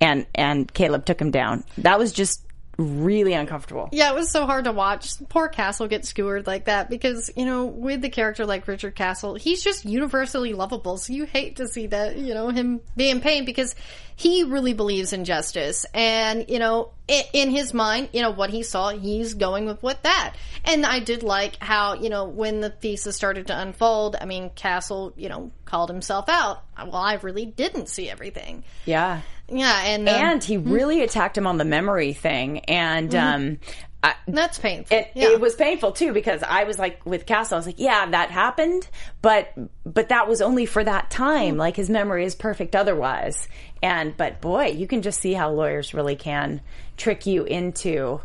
and 0.00 0.26
and 0.34 0.72
Caleb 0.72 1.04
took 1.04 1.20
him 1.20 1.30
down. 1.30 1.64
That 1.76 1.98
was 1.98 2.12
just 2.12 2.42
really 2.78 3.32
uncomfortable. 3.32 3.88
Yeah, 3.90 4.10
it 4.12 4.14
was 4.14 4.30
so 4.30 4.46
hard 4.46 4.64
to 4.64 4.72
watch. 4.72 5.12
Poor 5.28 5.48
Castle 5.48 5.88
get 5.88 6.04
skewered 6.04 6.46
like 6.46 6.66
that 6.66 6.88
because, 6.88 7.28
you 7.36 7.44
know, 7.44 7.66
with 7.66 8.00
the 8.00 8.08
character 8.08 8.46
like 8.46 8.68
Richard 8.68 8.94
Castle, 8.94 9.34
he's 9.34 9.64
just 9.64 9.84
universally 9.84 10.54
lovable. 10.54 10.96
So 10.96 11.12
you 11.12 11.24
hate 11.24 11.56
to 11.56 11.66
see 11.66 11.88
that, 11.88 12.16
you 12.16 12.34
know, 12.34 12.50
him 12.50 12.80
be 12.96 13.10
in 13.10 13.20
pain 13.20 13.44
because 13.44 13.74
he 14.14 14.44
really 14.44 14.74
believes 14.74 15.12
in 15.12 15.24
justice. 15.24 15.86
And, 15.92 16.48
you 16.48 16.60
know, 16.60 16.92
in 17.32 17.50
his 17.50 17.74
mind, 17.74 18.10
you 18.12 18.22
know, 18.22 18.30
what 18.30 18.50
he 18.50 18.62
saw, 18.62 18.90
he's 18.90 19.34
going 19.34 19.66
with 19.66 19.82
what 19.82 20.04
that. 20.04 20.36
And 20.64 20.86
I 20.86 21.00
did 21.00 21.24
like 21.24 21.56
how, 21.60 21.94
you 21.94 22.10
know, 22.10 22.26
when 22.26 22.60
the 22.60 22.70
thesis 22.70 23.16
started 23.16 23.48
to 23.48 23.60
unfold, 23.60 24.14
I 24.20 24.24
mean, 24.24 24.50
Castle, 24.50 25.12
you 25.16 25.28
know, 25.28 25.50
called 25.64 25.90
himself 25.90 26.28
out. 26.28 26.62
Well, 26.76 26.94
I 26.94 27.14
really 27.14 27.46
didn't 27.46 27.88
see 27.88 28.08
everything. 28.08 28.62
Yeah. 28.86 29.22
Yeah, 29.50 29.82
and, 29.84 30.08
um, 30.08 30.14
And 30.14 30.44
he 30.44 30.56
really 30.56 31.02
attacked 31.02 31.36
him 31.38 31.46
on 31.46 31.56
the 31.56 31.64
memory 31.64 32.12
thing, 32.12 32.60
and 32.60 33.14
um, 33.14 33.58
I, 34.02 34.14
that's 34.28 34.58
painful. 34.58 34.96
it, 34.96 35.10
yeah. 35.14 35.30
it 35.30 35.40
was 35.40 35.56
painful 35.56 35.92
too 35.92 36.12
because 36.12 36.42
I 36.44 36.64
was 36.64 36.78
like 36.78 37.04
with 37.04 37.26
Castle, 37.26 37.56
I 37.56 37.58
was 37.58 37.66
like, 37.66 37.80
yeah, 37.80 38.06
that 38.10 38.30
happened, 38.30 38.88
but 39.22 39.52
but 39.84 40.10
that 40.10 40.28
was 40.28 40.40
only 40.40 40.66
for 40.66 40.84
that 40.84 41.10
time. 41.10 41.56
Like 41.56 41.74
his 41.74 41.90
memory 41.90 42.24
is 42.24 42.36
perfect 42.36 42.76
otherwise. 42.76 43.48
And 43.82 44.16
but 44.16 44.40
boy, 44.40 44.66
you 44.66 44.86
can 44.86 45.02
just 45.02 45.20
see 45.20 45.32
how 45.32 45.50
lawyers 45.50 45.94
really 45.94 46.16
can 46.16 46.60
trick 46.96 47.26
you 47.26 47.44
into 47.44 48.20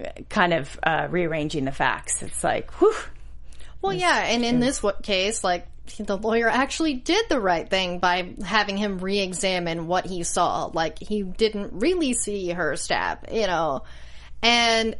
uh, 0.00 0.08
kind 0.28 0.52
of 0.54 0.78
uh, 0.82 1.06
rearranging 1.08 1.66
the 1.66 1.72
facts. 1.72 2.22
It's 2.22 2.42
like, 2.42 2.72
whew. 2.80 2.94
Well, 3.80 3.92
yeah, 3.92 4.26
and 4.26 4.44
in 4.44 4.60
this 4.60 4.80
case, 5.02 5.42
like 5.42 5.66
the 5.98 6.16
lawyer 6.16 6.48
actually 6.48 6.94
did 6.94 7.28
the 7.28 7.40
right 7.40 7.68
thing 7.68 7.98
by 7.98 8.34
having 8.44 8.76
him 8.76 8.98
re-examine 8.98 9.86
what 9.86 10.06
he 10.06 10.22
saw. 10.22 10.66
Like 10.66 10.98
he 10.98 11.22
didn't 11.22 11.72
really 11.72 12.12
see 12.12 12.50
her 12.50 12.76
stab, 12.76 13.26
you 13.30 13.46
know. 13.46 13.84
And 14.42 14.96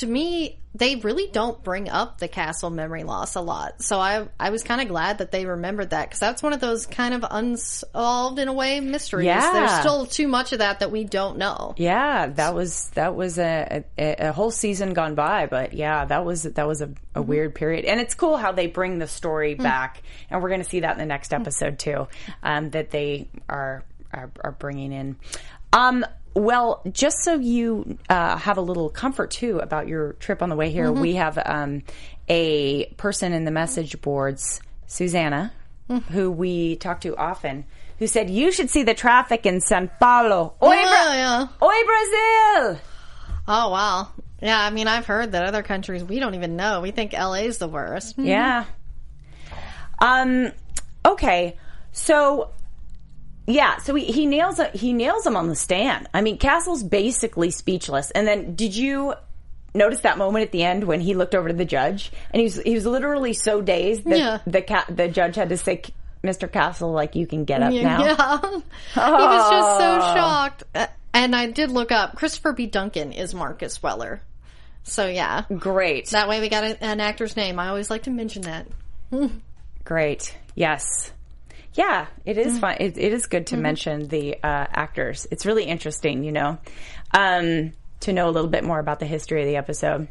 to 0.00 0.06
me, 0.06 0.58
they 0.74 0.96
really 0.96 1.26
don't 1.26 1.62
bring 1.62 1.88
up 1.90 2.18
the 2.18 2.28
castle 2.28 2.70
memory 2.70 3.02
loss 3.02 3.34
a 3.34 3.40
lot. 3.40 3.82
So 3.82 3.98
I 3.98 4.28
I 4.38 4.50
was 4.50 4.62
kind 4.62 4.80
of 4.80 4.88
glad 4.88 5.18
that 5.18 5.30
they 5.30 5.44
remembered 5.44 5.90
that 5.90 6.08
because 6.08 6.20
that's 6.20 6.42
one 6.42 6.52
of 6.52 6.60
those 6.60 6.86
kind 6.86 7.12
of 7.12 7.24
unsolved 7.28 8.38
in 8.38 8.48
a 8.48 8.52
way 8.52 8.80
mysteries. 8.80 9.26
Yeah. 9.26 9.52
There's 9.52 9.80
still 9.80 10.06
too 10.06 10.26
much 10.26 10.52
of 10.52 10.60
that 10.60 10.80
that 10.80 10.90
we 10.90 11.04
don't 11.04 11.36
know. 11.38 11.74
Yeah, 11.76 12.28
that 12.28 12.54
was 12.54 12.88
that 12.94 13.14
was 13.14 13.38
a, 13.38 13.84
a 13.98 14.28
a 14.28 14.32
whole 14.32 14.50
season 14.50 14.94
gone 14.94 15.14
by, 15.14 15.46
but 15.46 15.74
yeah, 15.74 16.06
that 16.06 16.24
was 16.24 16.44
that 16.44 16.66
was 16.66 16.80
a, 16.80 16.90
a 17.14 17.20
weird 17.20 17.54
period, 17.54 17.84
and 17.84 18.00
it's 18.00 18.14
cool 18.14 18.36
how 18.36 18.52
they 18.52 18.66
bring 18.66 18.98
the 18.98 19.08
story 19.08 19.54
back, 19.54 20.02
and 20.30 20.42
we're 20.42 20.48
going 20.48 20.62
to 20.62 20.68
see 20.68 20.80
that 20.80 20.92
in 20.92 20.98
the 20.98 21.06
next 21.06 21.34
episode 21.34 21.78
too, 21.78 22.08
um, 22.42 22.70
that 22.70 22.90
they 22.90 23.28
are, 23.48 23.84
are 24.12 24.30
are 24.40 24.52
bringing 24.52 24.92
in. 24.92 25.16
Um, 25.72 26.04
well, 26.34 26.82
just 26.92 27.22
so 27.22 27.34
you 27.34 27.98
uh, 28.08 28.36
have 28.36 28.56
a 28.56 28.60
little 28.60 28.88
comfort 28.88 29.30
too 29.30 29.58
about 29.58 29.88
your 29.88 30.12
trip 30.14 30.42
on 30.42 30.48
the 30.48 30.56
way 30.56 30.70
here, 30.70 30.90
we 30.92 31.14
have 31.14 31.38
um, 31.44 31.82
a 32.28 32.86
person 32.96 33.32
in 33.32 33.44
the 33.44 33.50
message 33.50 34.00
boards, 34.00 34.60
Susanna, 34.86 35.52
who 36.10 36.30
we 36.30 36.76
talk 36.76 37.00
to 37.00 37.16
often, 37.16 37.64
who 37.98 38.06
said 38.06 38.30
you 38.30 38.52
should 38.52 38.70
see 38.70 38.84
the 38.84 38.94
traffic 38.94 39.44
in 39.44 39.60
San 39.60 39.90
Paulo. 40.00 40.54
Oi, 40.62 40.72
Yeah, 40.72 40.82
Bra- 40.82 41.14
yeah. 41.14 41.46
Oi, 41.62 41.84
Brazil! 41.84 42.80
Oh 43.48 43.70
wow. 43.70 44.08
Yeah, 44.40 44.58
I 44.58 44.70
mean, 44.70 44.86
I've 44.86 45.06
heard 45.06 45.32
that 45.32 45.44
other 45.44 45.62
countries 45.62 46.02
we 46.04 46.18
don't 46.20 46.34
even 46.34 46.56
know. 46.56 46.80
We 46.80 46.92
think 46.92 47.12
LA's 47.12 47.58
the 47.58 47.68
worst. 47.68 48.16
Yeah. 48.18 48.64
Um. 49.98 50.52
Okay. 51.04 51.58
So. 51.92 52.50
Yeah. 53.50 53.78
So 53.78 53.94
he, 53.94 54.04
he 54.06 54.26
nails. 54.26 54.60
He 54.74 54.92
nails 54.92 55.26
him 55.26 55.36
on 55.36 55.48
the 55.48 55.56
stand. 55.56 56.08
I 56.14 56.20
mean, 56.20 56.38
Castle's 56.38 56.82
basically 56.82 57.50
speechless. 57.50 58.10
And 58.12 58.26
then, 58.26 58.54
did 58.54 58.74
you 58.74 59.14
notice 59.74 60.00
that 60.00 60.18
moment 60.18 60.44
at 60.44 60.52
the 60.52 60.62
end 60.64 60.84
when 60.84 61.00
he 61.00 61.14
looked 61.14 61.34
over 61.34 61.48
to 61.48 61.54
the 61.54 61.64
judge 61.64 62.10
and 62.32 62.40
he 62.40 62.44
was 62.44 62.60
he 62.60 62.74
was 62.74 62.86
literally 62.86 63.32
so 63.32 63.60
dazed 63.62 64.04
that 64.04 64.18
Yeah. 64.18 64.38
the 64.46 64.62
cat 64.62 64.86
the 64.88 65.06
judge 65.08 65.36
had 65.36 65.50
to 65.50 65.56
say, 65.56 65.82
"Mr. 66.24 66.50
Castle, 66.50 66.90
like 66.92 67.14
you 67.14 67.26
can 67.26 67.44
get 67.44 67.62
up 67.62 67.72
now." 67.72 68.04
Yeah. 68.04 68.38
he 68.40 69.00
was 69.12 69.50
just 69.50 69.78
so 69.78 70.00
shocked. 70.14 70.62
Uh, 70.74 70.86
And 71.14 71.34
I 71.36 71.50
did 71.50 71.70
look 71.70 71.90
up 71.92 72.16
Christopher 72.16 72.52
B. 72.52 72.66
Duncan 72.66 73.12
is 73.12 73.34
Marcus 73.34 73.82
Weller. 73.82 74.20
So 74.82 75.06
yeah. 75.06 75.44
Great. 75.56 76.08
That 76.10 76.28
way 76.28 76.40
we 76.40 76.48
got 76.48 76.64
an 76.80 77.00
actor's 77.00 77.36
name. 77.36 77.58
I 77.58 77.68
always 77.68 77.90
like 77.90 78.04
to 78.04 78.10
mention 78.10 78.42
that. 78.42 78.66
Great. 79.84 80.36
Yes. 80.54 81.12
Yeah, 81.74 82.06
it 82.24 82.36
is 82.36 82.58
fun. 82.58 82.76
It, 82.80 82.98
it 82.98 83.12
is 83.12 83.26
good 83.26 83.46
to 83.48 83.56
mention 83.56 84.08
the 84.08 84.34
uh, 84.42 84.66
actors. 84.72 85.26
It's 85.30 85.46
really 85.46 85.64
interesting, 85.64 86.24
you 86.24 86.32
know, 86.32 86.58
um, 87.12 87.72
to 88.00 88.12
know 88.12 88.28
a 88.28 88.32
little 88.32 88.50
bit 88.50 88.64
more 88.64 88.80
about 88.80 88.98
the 88.98 89.06
history 89.06 89.40
of 89.42 89.46
the 89.46 89.56
episode. 89.56 90.08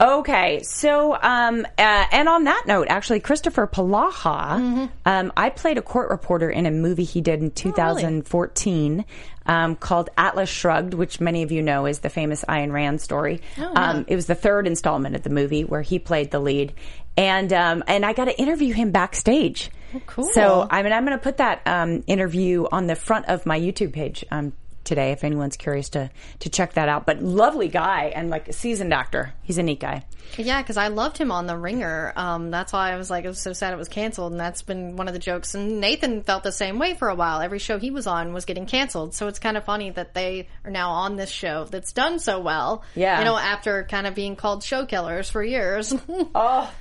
Okay, 0.00 0.62
so 0.62 1.14
um, 1.20 1.66
uh, 1.76 2.04
and 2.10 2.26
on 2.26 2.44
that 2.44 2.62
note, 2.66 2.86
actually, 2.88 3.20
Christopher 3.20 3.66
Polaha, 3.66 4.88
um, 5.04 5.32
I 5.36 5.50
played 5.50 5.76
a 5.76 5.82
court 5.82 6.08
reporter 6.08 6.48
in 6.48 6.64
a 6.64 6.70
movie 6.70 7.04
he 7.04 7.20
did 7.20 7.42
in 7.42 7.50
2014 7.50 9.04
um, 9.44 9.76
called 9.76 10.08
Atlas 10.16 10.48
Shrugged, 10.48 10.94
which 10.94 11.20
many 11.20 11.42
of 11.42 11.52
you 11.52 11.60
know 11.60 11.84
is 11.84 11.98
the 11.98 12.08
famous 12.08 12.42
Ayn 12.48 12.72
Rand 12.72 13.02
story. 13.02 13.42
um, 13.58 14.06
it 14.08 14.16
was 14.16 14.24
the 14.26 14.34
third 14.34 14.66
installment 14.66 15.16
of 15.16 15.22
the 15.22 15.30
movie 15.30 15.64
where 15.64 15.82
he 15.82 15.98
played 15.98 16.30
the 16.30 16.40
lead, 16.40 16.72
and 17.18 17.52
um, 17.52 17.84
and 17.86 18.06
I 18.06 18.14
got 18.14 18.24
to 18.24 18.40
interview 18.40 18.72
him 18.72 18.92
backstage. 18.92 19.70
Cool. 20.06 20.30
So 20.32 20.66
I 20.70 20.82
mean, 20.82 20.92
I'm 20.92 21.04
going 21.04 21.16
to 21.16 21.22
put 21.22 21.38
that 21.38 21.62
um, 21.66 22.04
interview 22.06 22.66
on 22.70 22.86
the 22.86 22.96
front 22.96 23.26
of 23.26 23.46
my 23.46 23.58
YouTube 23.58 23.92
page. 23.92 24.24
Um, 24.30 24.52
today 24.82 25.12
if 25.12 25.24
anyone's 25.24 25.56
curious 25.56 25.90
to 25.90 26.10
to 26.38 26.48
check 26.48 26.72
that 26.72 26.88
out 26.88 27.04
but 27.04 27.22
lovely 27.22 27.68
guy 27.68 28.06
and 28.14 28.30
like 28.30 28.48
a 28.48 28.52
seasoned 28.52 28.94
actor 28.94 29.32
he's 29.42 29.58
a 29.58 29.62
neat 29.62 29.78
guy 29.78 30.02
Yeah, 30.38 30.62
because 30.62 30.76
I 30.76 30.88
loved 30.88 31.18
him 31.18 31.32
on 31.32 31.46
The 31.46 31.56
Ringer. 31.56 32.12
Um, 32.16 32.50
that's 32.50 32.72
why 32.72 32.92
I 32.92 32.96
was 32.96 33.10
like, 33.10 33.24
it 33.24 33.28
was 33.28 33.40
so 33.40 33.52
sad 33.52 33.72
it 33.72 33.76
was 33.76 33.88
canceled, 33.88 34.32
and 34.32 34.40
that's 34.40 34.62
been 34.62 34.96
one 34.96 35.08
of 35.08 35.12
the 35.12 35.18
jokes. 35.18 35.54
And 35.54 35.80
Nathan 35.80 36.22
felt 36.22 36.42
the 36.44 36.52
same 36.52 36.78
way 36.78 36.94
for 36.94 37.08
a 37.08 37.14
while. 37.14 37.40
Every 37.40 37.58
show 37.58 37.78
he 37.78 37.90
was 37.90 38.06
on 38.06 38.32
was 38.32 38.44
getting 38.44 38.66
canceled, 38.66 39.14
so 39.14 39.26
it's 39.26 39.38
kind 39.38 39.56
of 39.56 39.64
funny 39.64 39.90
that 39.90 40.14
they 40.14 40.48
are 40.64 40.70
now 40.70 40.90
on 40.90 41.16
this 41.16 41.30
show 41.30 41.64
that's 41.64 41.92
done 41.92 42.18
so 42.18 42.38
well. 42.40 42.84
Yeah. 42.94 43.18
you 43.18 43.24
know, 43.24 43.36
after 43.36 43.84
kind 43.84 44.06
of 44.06 44.14
being 44.14 44.36
called 44.36 44.62
show 44.62 44.86
killers 44.86 45.28
for 45.28 45.42
years. 45.42 45.94
Oh, 46.32 46.72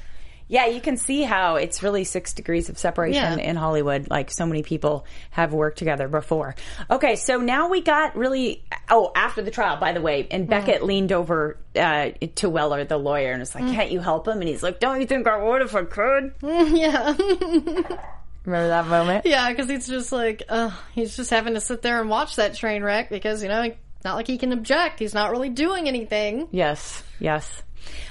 yeah, 0.51 0.65
you 0.65 0.81
can 0.81 0.97
see 0.97 1.21
how 1.21 1.55
it's 1.57 1.83
really 1.83 2.03
six 2.03 2.33
degrees 2.33 2.67
of 2.69 2.77
separation 2.79 3.37
Yeah. 3.39 3.45
in 3.45 3.55
Hollywood. 3.55 4.09
Like 4.09 4.31
so 4.31 4.45
many 4.47 4.63
people 4.63 5.05
have 5.29 5.53
worked 5.53 5.77
together 5.77 6.07
before. 6.07 6.55
Okay, 6.89 7.15
so 7.15 7.37
now 7.37 7.69
we 7.69 7.81
got 7.81 8.15
really. 8.17 8.63
Oh, 8.89 9.11
after 9.15 9.41
the 9.43 9.51
trial, 9.51 9.77
by 9.77 9.93
the 9.93 10.01
way, 10.01 10.27
and 10.31 10.47
Beckett 10.49 10.83
leaned 10.83 11.11
over 11.11 11.57
uh, 11.75 12.09
to 12.35 12.49
Weller, 12.49 12.83
the 12.83 12.97
lawyer, 12.97 13.31
and 13.31 13.39
was 13.39 13.53
like, 13.53 13.65
"Can't 13.65 13.91
you 13.91 13.99
help 13.99 14.27
him?" 14.27 14.39
And 14.39 14.49
he's 14.49 14.63
like, 14.63 14.79
"Don't 14.79 14.99
you 14.99 15.05
think 15.07 15.27
I 15.27 15.37
would 15.41 15.61
if 15.61 15.75
I 15.75 15.83
could?" 15.83 16.33
yeah, 16.41 17.13
Remember 18.45 18.67
that 18.69 18.87
moment? 18.87 19.25
yeah, 19.25 19.49
because 19.49 19.69
he's 19.69 19.87
just 19.87 20.11
like, 20.11 20.43
uh, 20.49 20.71
he's 20.93 21.15
just 21.15 21.29
having 21.29 21.53
to 21.53 21.61
sit 21.61 21.81
there 21.81 22.01
and 22.01 22.09
watch 22.09 22.37
that 22.37 22.55
train 22.55 22.81
wreck 22.83 23.09
because 23.09 23.43
you 23.43 23.49
know, 23.49 23.71
not 24.03 24.15
like 24.15 24.27
he 24.27 24.37
can 24.37 24.51
object. 24.53 24.97
He's 24.99 25.13
not 25.13 25.29
really 25.31 25.49
doing 25.49 25.87
anything. 25.87 26.47
Yes, 26.51 27.03
yes. 27.19 27.61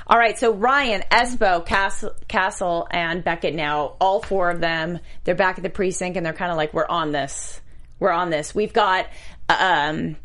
All 0.07 0.19
right, 0.19 0.39
so 0.39 0.53
Ryan, 0.53 1.03
Espo, 1.11 1.65
Castle, 1.65 2.13
Castle, 2.29 2.87
and 2.91 3.23
Beckett 3.23 3.55
now, 3.55 3.95
all 4.01 4.23
four 4.23 4.51
of 4.51 4.61
them, 4.61 4.99
they're 5.25 5.35
back 5.35 5.59
at 5.59 5.63
the 5.63 5.71
precinct 5.71 6.17
and 6.17 6.25
they're 6.25 6.33
kind 6.33 6.51
of 6.51 6.57
like, 6.57 6.73
we're 6.73 6.87
on 6.87 7.13
this. 7.13 7.61
We're 8.01 8.13
on 8.13 8.31
this. 8.31 8.55
We've 8.55 8.73
got 8.73 9.07
um, 9.49 10.17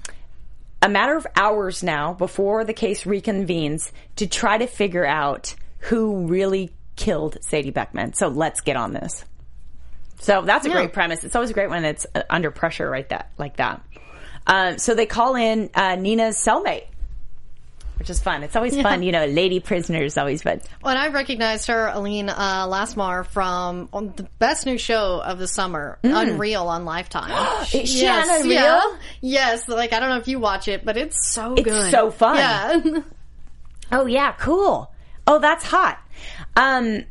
a 0.81 0.89
matter 0.89 1.15
of 1.17 1.25
hours 1.35 1.83
now 1.83 2.13
before 2.13 2.63
the 2.63 2.73
case 2.73 3.03
reconvenes 3.03 3.91
to 4.17 4.27
try 4.27 4.57
to 4.57 4.67
figure 4.67 5.05
out 5.05 5.55
who 5.79 6.27
really 6.27 6.71
killed 6.95 7.38
Sadie 7.41 7.71
Beckman. 7.71 8.13
So 8.13 8.27
let's 8.27 8.62
get 8.62 8.75
on 8.77 8.93
this. 8.93 9.25
So 10.21 10.43
that's 10.43 10.65
a 10.65 10.69
Yeah. 10.69 10.75
great 10.75 10.93
premise. 10.93 11.23
It's 11.23 11.35
always 11.35 11.50
a 11.50 11.53
great 11.53 11.69
when 11.69 11.83
it's 11.83 12.05
uh, 12.15 12.21
under 12.29 12.51
pressure, 12.51 12.89
right? 12.89 13.07
That 13.09 13.31
like 13.38 13.57
that. 13.57 13.81
Uh, 14.45 14.77
so 14.77 14.93
they 14.93 15.05
call 15.05 15.35
in 15.35 15.69
uh, 15.73 15.95
Nina's 15.95 16.38
cellmate, 16.38 16.85
which 18.03 18.10
is 18.10 18.19
fun. 18.19 18.43
It's 18.43 18.57
always 18.57 18.75
fun, 18.81 19.01
you 19.01 19.13
know. 19.13 19.25
Lady 19.27 19.62
prisoners 19.62 20.17
always 20.17 20.43
fun. 20.43 20.60
When 20.81 20.98
I 20.98 21.07
recognized 21.07 21.67
her, 21.67 21.88
Aline 21.88 22.27
uh, 22.27 22.67
Lasmar, 22.67 23.25
from 23.25 23.88
on 23.93 24.12
the 24.17 24.24
best 24.39 24.65
new 24.65 24.77
show 24.77 25.22
of 25.22 25.39
the 25.39 25.48
summer, 25.48 26.00
Unreal 26.03 26.67
on 26.67 26.83
Lifetime. 26.83 27.31
Mm. 27.31 27.81
Is 27.83 27.89
she 27.89 28.05
on 28.05 28.29
Unreal? 28.29 28.55
yeah. 28.55 28.81
Yes, 29.22 29.69
like 29.69 29.93
I 29.93 30.01
don't 30.01 30.10
know 30.10 30.17
if 30.17 30.27
you 30.27 30.38
watch 30.38 30.67
it, 30.67 30.83
but 30.83 30.98
it's 30.98 31.29
so 31.29 31.53
It's 31.53 31.63
good. 31.63 31.91
so 31.91 32.12
fun. 32.12 32.36
Yeah. 32.36 33.01
Oh 33.91 34.05
yeah, 34.07 34.31
cool. 34.39 34.91
Oh, 35.27 35.38
that's 35.39 35.63
hot. 35.63 36.00
Um, 36.57 37.03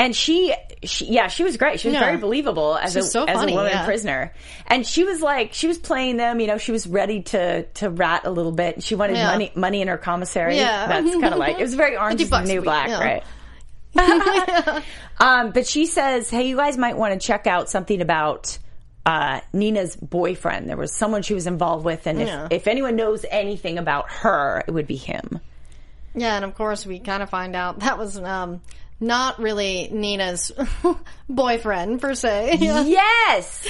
and 0.00 0.16
she, 0.16 0.54
she, 0.82 1.06
yeah, 1.12 1.28
she 1.28 1.44
was 1.44 1.56
great. 1.58 1.78
She 1.78 1.88
was 1.88 1.94
Yeah. 1.94 2.00
very 2.00 2.16
believable 2.16 2.74
as 2.76 2.96
a 2.96 3.00
She's 3.02 3.12
so 3.12 3.24
as 3.24 3.42
a 3.42 3.46
woman 3.46 3.66
yeah. 3.70 3.84
prisoner. 3.84 4.32
And 4.66 4.86
she 4.86 5.04
was 5.04 5.20
like, 5.20 5.52
she 5.52 5.66
was 5.68 5.76
playing 5.76 6.16
them. 6.16 6.40
You 6.40 6.46
know, 6.46 6.56
she 6.58 6.72
was 6.72 6.86
ready 6.86 7.20
to 7.24 7.64
to 7.64 7.90
rat 7.90 8.22
a 8.24 8.30
little 8.30 8.52
bit. 8.52 8.82
She 8.82 8.94
wanted 8.94 9.16
Yeah. 9.16 9.26
money 9.26 9.52
money 9.54 9.82
in 9.82 9.88
her 9.88 9.98
commissary. 9.98 10.56
Yeah. 10.56 10.86
that's 10.86 11.10
kind 11.10 11.24
of 11.34 11.38
like 11.38 11.58
it 11.58 11.62
was 11.62 11.74
very 11.74 11.96
Orange 11.98 12.20
50 12.20 12.36
is 12.44 12.48
New 12.48 12.62
Black, 12.62 12.88
right? 12.88 13.22
um, 15.18 15.50
but 15.52 15.66
she 15.66 15.86
says, 15.86 16.30
hey, 16.30 16.48
you 16.48 16.56
guys 16.56 16.78
might 16.78 16.96
want 16.96 17.12
to 17.20 17.24
check 17.26 17.46
out 17.46 17.68
something 17.68 18.00
about. 18.00 18.58
Uh, 19.06 19.40
Nina's 19.54 19.96
boyfriend. 19.96 20.68
There 20.68 20.76
was 20.76 20.92
someone 20.94 21.22
she 21.22 21.32
was 21.32 21.46
involved 21.46 21.86
with, 21.86 22.06
and 22.06 22.20
if, 22.20 22.52
if 22.52 22.68
anyone 22.68 22.96
knows 22.96 23.24
anything 23.30 23.78
about 23.78 24.10
her, 24.10 24.62
it 24.68 24.70
would 24.72 24.86
be 24.86 24.96
him. 24.96 25.40
Yeah, 26.14 26.36
and 26.36 26.44
of 26.44 26.54
course 26.54 26.84
we 26.84 26.98
kind 26.98 27.22
of 27.22 27.30
find 27.30 27.56
out 27.56 27.78
that 27.80 27.96
was 27.96 28.18
um, 28.18 28.60
not 29.00 29.38
really 29.40 29.88
Nina's 29.92 30.52
boyfriend 31.28 32.00
per 32.00 32.14
se. 32.14 32.58
Yes, 32.60 33.66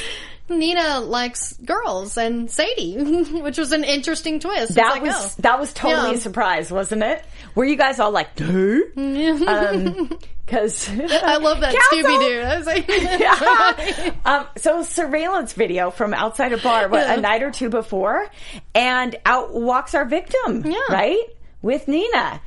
Nina 0.48 1.00
likes 1.00 1.52
girls 1.64 2.16
and 2.18 2.50
Sadie, 2.50 2.96
which 3.40 3.56
was 3.58 3.72
an 3.72 3.84
interesting 3.84 4.40
twist. 4.40 4.74
That 4.74 4.90
like, 4.90 5.02
was 5.02 5.14
oh. 5.14 5.42
that 5.42 5.58
was 5.60 5.72
totally 5.72 6.10
Yeah. 6.10 6.16
a 6.16 6.20
surprise, 6.20 6.70
wasn't 6.72 7.02
it? 7.04 7.24
Were 7.54 7.64
you 7.64 7.76
guys 7.76 8.00
all 8.00 8.10
like, 8.10 8.34
"Dude," 8.34 8.94
because 8.94 10.88
I 10.88 11.36
love 11.36 11.60
that! 11.60 11.74
Scooby 11.92 12.20
Doo. 12.20 12.40
I 12.40 12.56
was 12.56 12.66
like, 12.66 14.26
um, 14.26 14.46
so 14.56 14.82
surveillance 14.82 15.52
video 15.52 15.90
from 15.90 16.12
outside 16.14 16.52
a 16.52 16.58
bar 16.58 16.88
what, 16.88 17.08
a 17.18 17.20
night 17.20 17.42
or 17.42 17.50
two 17.52 17.68
before, 17.68 18.28
and 18.74 19.16
out 19.24 19.54
walks 19.54 19.94
our 19.94 20.04
victim, 20.04 20.64
Yeah. 20.66 20.78
right, 20.90 21.22
with 21.62 21.86
Nina. 21.86 22.40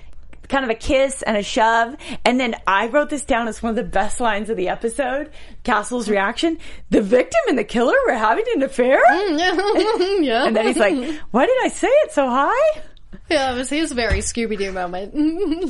Kind 0.50 0.65
of 0.65 0.69
a 0.69 0.75
kiss 0.75 1.21
and 1.21 1.38
a 1.38 1.41
shove, 1.43 1.95
and 2.25 2.39
then 2.39 2.55
I 2.67 2.88
wrote 2.88 3.09
this 3.09 3.23
down 3.25 3.47
as 3.47 3.63
one 3.63 3.71
of 3.71 3.75
the 3.75 3.83
best 3.83 4.19
lines 4.19 4.50
of 4.50 4.57
the 4.57 4.69
episode. 4.69 5.31
Castle's 5.63 6.09
reaction: 6.09 6.57
"The 6.89 7.01
victim 7.01 7.39
and 7.47 7.57
the 7.57 7.63
killer 7.63 7.95
were 8.05 8.13
having 8.13 8.43
an 8.55 8.62
affair," 8.62 9.01
mm, 9.12 10.25
yeah, 10.25 10.45
and 10.45 10.55
then 10.55 10.67
he's 10.67 10.77
like, 10.77 10.95
"Why 11.31 11.45
did 11.45 11.57
I 11.63 11.69
say 11.69 11.88
it 11.88 12.12
so 12.12 12.27
high?" 12.29 12.81
yeah, 13.29 13.53
it 13.53 13.57
was 13.57 13.69
his 13.69 13.91
very 13.93 14.19
Scooby 14.19 14.57
Doo 14.57 14.71
moment. 14.71 15.13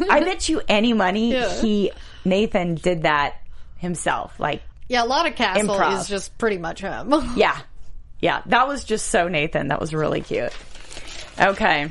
I 0.09 0.21
bet 0.21 0.49
you 0.49 0.61
any 0.67 0.93
money 0.93 1.33
Yeah. 1.33 1.53
he 1.61 1.91
Nathan 2.25 2.75
did 2.75 3.03
that 3.03 3.35
himself. 3.77 4.39
Like, 4.39 4.63
yeah, 4.89 5.03
a 5.03 5.05
lot 5.05 5.27
of 5.27 5.35
Castle 5.35 5.75
Improv. 5.75 5.99
is 6.01 6.07
just 6.07 6.37
pretty 6.37 6.57
much 6.57 6.81
him. 6.81 7.13
yeah, 7.35 7.59
yeah, 8.19 8.41
that 8.47 8.67
was 8.67 8.83
just 8.83 9.07
so 9.07 9.27
Nathan. 9.27 9.67
That 9.67 9.79
was 9.79 9.93
really 9.93 10.21
cute. 10.21 10.51
Okay. 11.39 11.89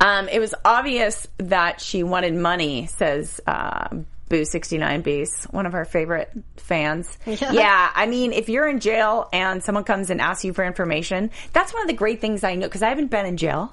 Um, 0.00 0.28
it 0.28 0.38
was 0.40 0.54
obvious 0.64 1.26
that 1.38 1.80
she 1.80 2.02
wanted 2.02 2.34
money, 2.34 2.86
says 2.86 3.40
uh, 3.46 3.88
Boo 4.28 4.44
sixty 4.44 4.76
nine 4.76 5.00
Beast, 5.02 5.44
one 5.52 5.66
of 5.66 5.74
our 5.74 5.84
favorite 5.84 6.30
fans. 6.56 7.16
Yeah. 7.26 7.90
I 7.94 8.06
mean, 8.06 8.32
if 8.32 8.48
you're 8.48 8.68
in 8.68 8.80
jail 8.80 9.28
and 9.32 9.62
someone 9.62 9.84
comes 9.84 10.10
and 10.10 10.20
asks 10.20 10.44
you 10.44 10.52
for 10.52 10.64
information, 10.64 11.30
that's 11.52 11.72
one 11.72 11.82
of 11.82 11.88
the 11.88 11.94
great 11.94 12.20
things 12.20 12.44
I 12.44 12.54
know 12.56 12.66
because 12.66 12.82
I 12.82 12.88
haven't 12.90 13.10
been 13.10 13.24
in 13.26 13.36
jail. 13.36 13.72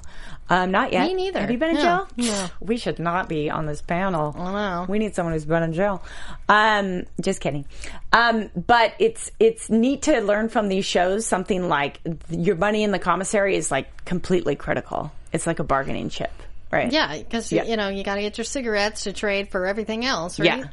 Um, 0.49 0.71
not 0.71 0.91
yet. 0.91 1.07
Me 1.07 1.13
neither. 1.13 1.39
Have 1.39 1.51
you 1.51 1.57
been 1.57 1.71
in 1.71 1.77
Yeah. 1.77 2.05
jail? 2.17 2.49
We 2.61 2.77
should 2.77 2.99
not 2.99 3.27
be 3.29 3.49
on 3.49 3.65
this 3.65 3.81
panel. 3.81 4.35
I 4.37 4.51
know. 4.51 4.85
We 4.87 4.99
need 4.99 5.15
someone 5.15 5.33
who's 5.33 5.45
been 5.45 5.63
in 5.63 5.73
jail. 5.73 6.03
Um, 6.49 7.03
just 7.21 7.41
kidding. 7.41 7.65
Um, 8.11 8.49
but 8.55 8.93
it's 8.99 9.31
it's 9.39 9.69
neat 9.69 10.03
to 10.03 10.21
learn 10.21 10.49
from 10.49 10.67
these 10.69 10.85
shows 10.85 11.25
something 11.25 11.67
like 11.67 11.99
your 12.29 12.55
money 12.57 12.83
in 12.83 12.91
the 12.91 12.99
commissary 12.99 13.55
is 13.55 13.71
like 13.71 14.05
completely 14.05 14.55
critical. 14.55 15.11
It's 15.33 15.45
like 15.47 15.59
a 15.59 15.63
bargaining 15.63 16.09
chip, 16.09 16.31
right? 16.71 16.91
yeah, 16.91 17.17
because 17.17 17.51
Yeah. 17.51 17.63
you 17.65 17.75
know 17.75 17.89
you 17.89 18.03
got 18.03 18.15
to 18.15 18.21
get 18.21 18.37
your 18.37 18.45
cigarettes 18.45 19.03
to 19.03 19.13
trade 19.13 19.49
for 19.49 19.65
everything 19.65 20.05
else, 20.05 20.39
right? 20.39 20.59
Yeah. 20.59 20.63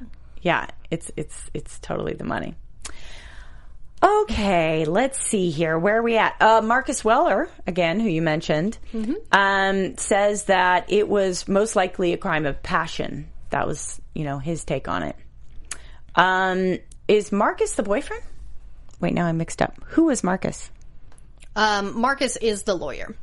Yeah. 0.43 0.67
It's 0.91 1.11
it's 1.17 1.51
it's 1.55 1.79
totally 1.81 2.15
the 2.15 2.25
money. 2.25 2.55
Okay, 4.03 4.87
let's 4.87 5.19
see 5.21 5.51
here. 5.51 5.79
Where 5.79 5.99
are 5.99 6.03
we 6.03 6.17
at? 6.17 6.35
Uh, 6.41 6.63
Marcus 6.63 7.05
Weller, 7.05 7.51
again, 7.67 8.01
who 8.01 8.09
you 8.09 8.23
mentioned, 8.23 8.79
um, 9.31 9.97
says 9.99 10.45
that 10.45 10.91
it 10.91 11.07
was 11.07 11.47
most 11.47 11.77
likely 11.77 12.15
a 12.15 12.17
crime 12.17 12.47
of 12.47 12.63
passion. 12.63 13.29
That 13.51 13.67
was, 13.67 14.01
you 14.15 14.25
know, 14.25 14.39
his 14.39 14.65
take 14.65 14.89
on 14.89 15.03
it. 15.03 15.17
Um, 16.15 16.79
is 17.09 17.31
Marcus 17.31 17.75
the 17.75 17.83
boyfriend? 17.83 18.23
Wait, 19.01 19.13
now 19.13 19.27
I'm 19.27 19.37
mixed 19.37 19.61
up. 19.61 19.75
Who 19.89 20.05
was 20.05 20.25
Marcus? 20.25 20.71
Um, 21.55 22.01
Marcus 22.01 22.37
is 22.39 22.63
the 22.63 22.75
lawyer. 22.75 23.15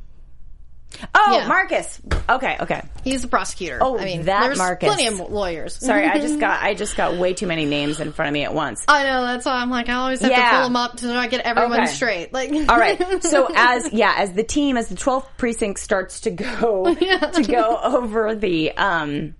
Oh, 1.14 1.38
Yeah. 1.38 1.46
Marcus. 1.48 2.00
Okay, 2.28 2.56
okay. 2.60 2.82
He's 3.04 3.22
the 3.22 3.28
prosecutor. 3.28 3.78
Oh, 3.80 3.98
I 3.98 4.04
mean, 4.04 4.24
that 4.24 4.42
there's 4.42 4.58
Marcus. 4.58 4.86
plenty 4.88 5.06
of 5.06 5.20
lawyers. 5.30 5.76
Sorry, 5.76 6.04
I 6.06 6.18
just 6.18 6.40
got 6.40 6.62
I 6.62 6.74
just 6.74 6.96
got 6.96 7.16
way 7.16 7.34
too 7.34 7.46
many 7.46 7.66
names 7.66 8.00
in 8.00 8.12
front 8.12 8.28
of 8.28 8.32
me 8.32 8.44
at 8.44 8.52
once. 8.52 8.84
I 8.88 9.04
know. 9.04 9.22
That's 9.24 9.46
why 9.46 9.52
I'm 9.52 9.70
like, 9.70 9.88
I 9.88 9.94
always 9.94 10.20
have 10.22 10.30
Yeah. 10.30 10.50
to 10.50 10.56
pull 10.56 10.64
them 10.64 10.76
up 10.76 10.98
so 10.98 11.14
I 11.14 11.28
get 11.28 11.40
everyone 11.42 11.80
Okay. 11.82 11.86
straight. 11.92 12.32
Like, 12.32 12.50
All 12.68 12.78
right. 12.78 13.22
So 13.22 13.48
as 13.54 13.92
yeah, 13.92 14.14
as 14.16 14.32
the 14.32 14.42
team, 14.44 14.76
as 14.76 14.88
the 14.88 14.96
12th 14.96 15.26
precinct 15.36 15.78
starts 15.80 16.20
to 16.20 16.30
go 16.30 16.94
to 16.94 17.42
go 17.46 17.78
over 17.82 18.34
the 18.34 18.72
um 18.72 19.34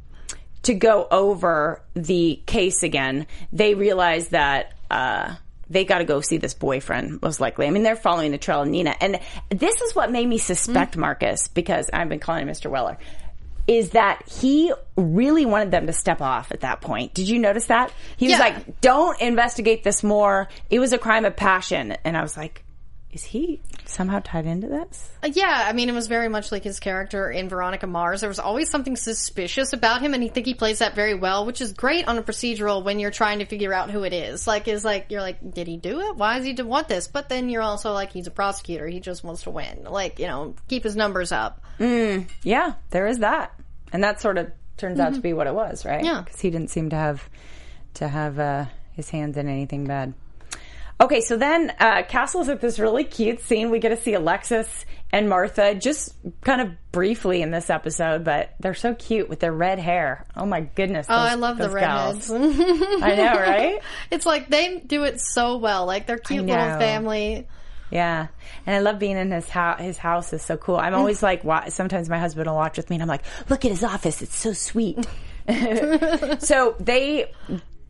to 0.62 0.74
go 0.74 1.08
over 1.11 1.82
the 1.94 2.40
case 2.46 2.82
again, 2.82 3.26
they 3.52 3.74
realize 3.74 4.28
that 4.28 4.74
uh 4.90 5.34
they 5.70 5.85
got 5.85 5.98
to 5.98 6.04
go 6.04 6.20
see 6.20 6.38
this 6.38 6.54
boyfriend, 6.54 7.20
most 7.22 7.40
likely. 7.40 7.66
I 7.66 7.70
mean, 7.70 7.83
they're 7.83 7.96
following 7.96 8.31
the 8.33 8.38
trail 8.38 8.62
of 8.62 8.68
Nina. 8.68 8.94
And 9.00 9.20
this 9.50 9.81
is 9.81 9.94
what 9.94 10.11
made 10.11 10.26
me 10.26 10.38
suspect 10.38 10.96
mm. 10.96 11.00
Marcus, 11.00 11.48
because 11.48 11.90
I've 11.92 12.09
been 12.09 12.20
calling 12.20 12.46
him 12.46 12.54
Mr. 12.54 12.70
Weller, 12.70 12.98
is 13.66 13.90
that 13.90 14.22
he 14.26 14.72
really 14.96 15.44
wanted 15.44 15.70
them 15.70 15.87
to 15.87 15.92
step 15.92 16.22
off 16.22 16.52
at 16.52 16.61
that 16.61 16.81
point. 16.81 17.12
Did 17.12 17.28
you 17.28 17.38
notice 17.38 17.66
that? 17.66 17.92
He 18.16 18.26
was 18.26 18.38
Yeah. 18.38 18.38
like, 18.38 18.81
don't 18.81 19.20
investigate 19.20 19.85
this 19.85 20.02
more. 20.02 20.48
It 20.70 20.78
was 20.78 20.94
a 20.94 20.98
crime 20.98 21.26
of 21.26 21.37
passion. 21.37 21.92
And 22.04 22.16
I 22.16 22.22
was 22.22 22.35
like, 22.37 22.64
is 23.11 23.25
he 23.25 23.61
somehow 23.87 24.21
tied 24.23 24.44
into 24.44 24.68
this? 24.68 25.09
Uh, 25.23 25.31
yeah, 25.33 25.64
I 25.66 25.73
mean, 25.73 25.88
it 25.88 25.92
was 25.92 26.09
very 26.09 26.29
much 26.29 26.53
like 26.53 26.62
his 26.62 26.79
character 26.79 27.31
in 27.31 27.49
Veronica 27.49 27.87
Mars. 27.87 28.21
There 28.21 28.29
was 28.29 28.38
always 28.38 28.68
something 28.68 28.97
suspicious 28.97 29.73
about 29.73 30.03
him, 30.03 30.12
and 30.12 30.23
I 30.23 30.29
think 30.29 30.44
he 30.44 30.53
plays 30.53 30.81
that 30.81 30.94
very 30.94 31.14
well, 31.14 31.47
which 31.47 31.62
is 31.62 31.73
great 31.73 32.07
on 32.07 32.18
a 32.18 32.23
procedural 32.23 32.85
when 32.85 32.99
you're 32.99 33.11
trying 33.11 33.38
to 33.38 33.47
figure 33.47 33.73
out 33.73 33.90
who 33.90 34.05
it 34.05 34.12
is. 34.12 34.47
Like, 34.47 34.68
is 34.68 34.85
like 34.85 35.07
you're 35.09 35.23
like, 35.23 35.38
did 35.55 35.66
he 35.66 35.79
do 35.79 36.01
it? 36.01 36.16
Why 36.16 36.38
does 36.38 36.47
he 36.47 36.62
want 36.62 36.88
this? 36.88 37.09
But 37.09 37.31
then 37.31 37.49
you're 37.49 37.62
also 37.62 37.92
like, 37.92 38.12
he's 38.12 38.27
a 38.27 38.31
prosecutor. 38.31 38.87
He 38.87 39.01
just 39.01 39.25
wants 39.25 39.44
to 39.44 39.51
win. 39.51 39.85
Like, 39.85 40.18
you 40.18 40.27
know, 40.27 40.55
keep 40.68 40.85
his 40.85 40.94
numbers 40.94 41.33
up. 41.33 41.62
Mm. 41.81 42.29
Yeah, 42.42 42.75
there 42.90 43.07
is 43.07 43.21
that. 43.21 43.59
And 43.90 44.05
that 44.05 44.21
sort 44.21 44.37
of 44.37 44.53
turns 44.77 45.01
out 45.01 45.07
to 45.07 45.12
mm-hmm. 45.12 45.21
be 45.23 45.33
what 45.33 45.47
it 45.47 45.55
was, 45.55 45.87
right? 45.87 46.05
Yeah. 46.05 46.21
Because 46.23 46.40
he 46.40 46.51
didn't 46.51 46.71
seem 46.71 46.90
to 46.90 46.97
have 46.97 47.27
to 47.94 48.07
have 48.07 48.38
uh, 48.38 48.66
his 48.92 49.09
hands 49.09 49.38
in 49.38 49.49
anything 49.49 49.87
bad. 49.87 50.12
Okay, 51.00 51.20
so 51.20 51.37
then 51.37 51.72
uh, 51.78 52.02
Castle's 52.02 52.48
at 52.48 52.61
this 52.61 52.78
really 52.80 53.04
cute 53.04 53.40
scene. 53.40 53.70
We 53.70 53.78
get 53.78 53.90
to 53.90 53.96
see 53.96 54.14
Alexis 54.14 54.84
and 55.12 55.28
Martha 55.28 55.74
just 55.74 56.14
kind 56.42 56.61
of 56.61 56.70
briefly 56.90 57.40
in 57.40 57.52
this 57.52 57.70
episode, 57.70 58.24
but 58.24 58.54
they're 58.58 58.74
so 58.74 58.94
cute 58.94 59.28
with 59.28 59.38
their 59.38 59.52
red 59.52 59.78
hair. 59.78 60.26
Oh 60.37 60.44
my 60.44 60.61
goodness! 60.62 61.06
Oh, 61.08 61.14
I 61.14 61.34
love 61.34 61.56
the 61.56 61.70
redheads. 61.70 62.30
I 62.32 63.14
know, 63.16 63.32
right? 63.32 63.80
it's 64.11 64.26
like 64.26 64.50
they 64.50 64.80
do 64.80 65.04
it 65.04 65.20
so 65.20 65.56
well. 65.58 65.87
Like 65.87 66.06
they're 66.06 66.18
cute 66.18 66.44
little 66.44 66.78
family. 66.78 67.46
Yeah, 67.90 68.26
and 68.66 68.76
I 68.76 68.80
love 68.80 68.98
being 68.98 69.16
in 69.16 69.30
his 69.30 69.48
house. 69.48 69.80
His 69.80 69.96
house 69.96 70.32
is 70.32 70.42
so 70.42 70.56
cool. 70.56 70.76
I'm 70.76 70.94
always 70.94 71.22
like, 71.22 71.42
wa- 71.44 71.68
sometimes 71.68 72.08
my 72.11 72.18
husband 72.18 72.48
will 72.48 72.56
watch 72.56 72.76
with 72.76 72.90
me, 72.90 72.96
and 72.96 73.02
I'm 73.02 73.08
like, 73.08 73.24
look 73.48 73.64
at 73.64 73.70
his 73.70 73.84
office. 73.84 74.20
It's 74.20 74.37
so 74.37 74.52
sweet. 74.52 75.06
so 76.40 76.76
they 76.80 77.32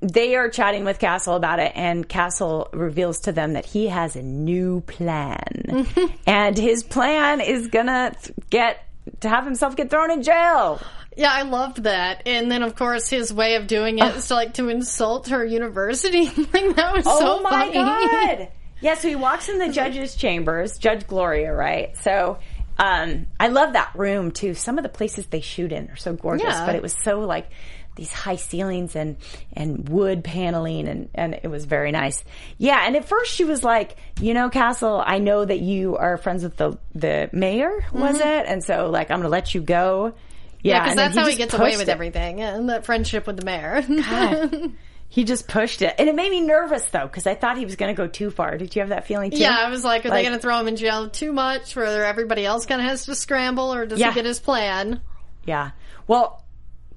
they 0.00 0.36
are 0.36 0.48
chatting 0.48 0.84
with 0.84 0.98
Castle 0.98 1.34
about 1.34 1.58
it, 1.58 1.72
and 1.74 2.08
Castle 2.08 2.68
reveals 2.72 3.20
to 3.20 3.32
them 3.32 3.54
that 3.54 3.66
he 3.66 3.88
has 3.88 4.14
a 4.16 4.22
new 4.22 4.80
plan, 4.82 5.86
and 6.26 6.56
his 6.56 6.82
plan 6.82 7.40
is 7.40 7.68
gonna 7.68 8.14
th- 8.22 8.36
get 8.50 8.84
to 9.20 9.28
have 9.28 9.44
himself 9.44 9.74
get 9.76 9.90
thrown 9.90 10.10
in 10.10 10.22
jail. 10.22 10.80
Yeah, 11.16 11.32
I 11.32 11.42
loved 11.42 11.82
that. 11.82 12.22
And 12.26 12.48
then, 12.52 12.62
of 12.62 12.76
course, 12.76 13.08
his 13.08 13.32
way 13.34 13.56
of 13.56 13.66
doing 13.66 13.98
it 13.98 14.14
is 14.14 14.28
to 14.28 14.34
like 14.34 14.54
to 14.54 14.68
insult 14.68 15.28
her 15.28 15.44
university. 15.44 16.26
like 16.52 16.76
that 16.76 16.94
was 16.94 17.04
Oh 17.08 17.18
so 17.18 17.42
my 17.42 17.50
funny. 17.50 17.72
god! 17.74 18.48
Yeah, 18.80 18.94
so 18.94 19.08
he 19.08 19.16
walks 19.16 19.48
in 19.48 19.58
the 19.58 19.70
judge's 19.70 20.14
chambers, 20.14 20.78
Judge 20.78 21.08
Gloria, 21.08 21.52
right? 21.52 21.96
So 21.96 22.38
um, 22.78 23.26
I 23.40 23.48
love 23.48 23.72
that 23.72 23.90
room 23.96 24.30
too. 24.30 24.54
Some 24.54 24.78
of 24.78 24.84
the 24.84 24.88
places 24.88 25.26
they 25.26 25.40
shoot 25.40 25.72
in 25.72 25.90
are 25.90 25.96
so 25.96 26.12
gorgeous, 26.12 26.46
Yeah. 26.46 26.64
but 26.64 26.76
it 26.76 26.82
was 26.82 26.94
so 27.02 27.18
like 27.22 27.50
these 27.98 28.10
high 28.10 28.36
ceilings 28.36 28.96
and 28.96 29.18
and 29.52 29.86
wood 29.88 30.24
paneling 30.24 30.88
and 30.88 31.10
and 31.14 31.34
it 31.42 31.48
was 31.48 31.66
very 31.66 31.92
nice. 31.92 32.24
Yeah, 32.56 32.86
and 32.86 32.96
at 32.96 33.06
first 33.06 33.34
she 33.34 33.44
was 33.44 33.62
like, 33.62 33.96
you 34.20 34.32
know, 34.32 34.48
Castle, 34.48 35.02
I 35.04 35.18
know 35.18 35.44
that 35.44 35.60
you 35.60 35.96
are 35.96 36.16
friends 36.16 36.42
with 36.42 36.56
the 36.56 36.78
the 36.94 37.28
mayor, 37.32 37.84
was 37.92 38.18
mm-hmm. 38.18 38.28
it? 38.28 38.46
And 38.46 38.64
so 38.64 38.88
like 38.88 39.10
I'm 39.10 39.18
gonna 39.18 39.28
let 39.28 39.54
you 39.54 39.60
go. 39.60 40.14
Yeah, 40.62 40.80
because 40.80 40.96
then 40.96 41.12
that's 41.12 41.16
how 41.18 41.26
he 41.28 41.36
gets 41.36 41.52
away 41.54 41.76
with 41.76 41.82
it. 41.82 41.88
everything. 41.88 42.40
And 42.40 42.70
that 42.70 42.86
friendship 42.86 43.26
with 43.26 43.36
the 43.36 43.44
mayor. 43.44 43.82
God. 43.82 44.72
He 45.10 45.24
just 45.24 45.48
pushed 45.48 45.80
it, 45.80 45.94
and 45.98 46.06
it 46.06 46.14
made 46.14 46.30
me 46.30 46.42
nervous 46.42 46.84
though 46.90 47.06
because 47.06 47.26
I 47.26 47.34
thought 47.34 47.56
he 47.56 47.64
was 47.64 47.76
going 47.76 47.94
to 47.94 47.96
go 47.96 48.06
too 48.06 48.30
far. 48.30 48.58
Did 48.58 48.76
you 48.76 48.80
have 48.80 48.90
that 48.90 49.06
feeling 49.06 49.30
too? 49.30 49.38
Yeah, 49.38 49.56
I 49.58 49.70
was 49.70 49.82
like, 49.82 50.04
are 50.04 50.10
Like- 50.10 50.18
they 50.18 50.22
going 50.28 50.36
to 50.36 50.42
throw 50.42 50.60
him 50.60 50.68
in 50.68 50.76
jail 50.76 51.08
too 51.08 51.32
much 51.32 51.74
where 51.74 52.04
everybody 52.04 52.44
else 52.44 52.66
kind 52.66 52.78
of 52.82 52.86
has 52.86 53.06
to 53.06 53.14
scramble 53.14 53.72
or 53.72 53.86
does 53.86 53.98
Yeah. 53.98 54.10
he 54.10 54.16
get 54.16 54.26
his 54.26 54.38
plan? 54.38 55.00
yeah. 55.46 55.70
Well, 56.06 56.44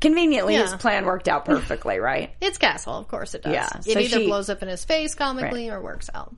conveniently, 0.02 0.56
his 0.56 0.74
plan 0.74 1.06
worked 1.06 1.28
out 1.30 1.46
perfectly, 1.46 2.00
right? 2.00 2.32
It's 2.42 2.58
Castle, 2.58 2.98
of 2.98 3.08
course 3.08 3.34
it 3.36 3.44
does. 3.44 3.54
Yeah, 3.54 3.70
It 3.78 3.84
so 3.94 4.00
either 4.00 4.20
she- 4.20 4.28
blows 4.28 4.50
up 4.50 4.62
in 4.62 4.68
his 4.68 4.84
face 4.84 5.16
comically 5.16 5.70
or 5.70 5.80
works 5.82 6.10
out. 6.14 6.36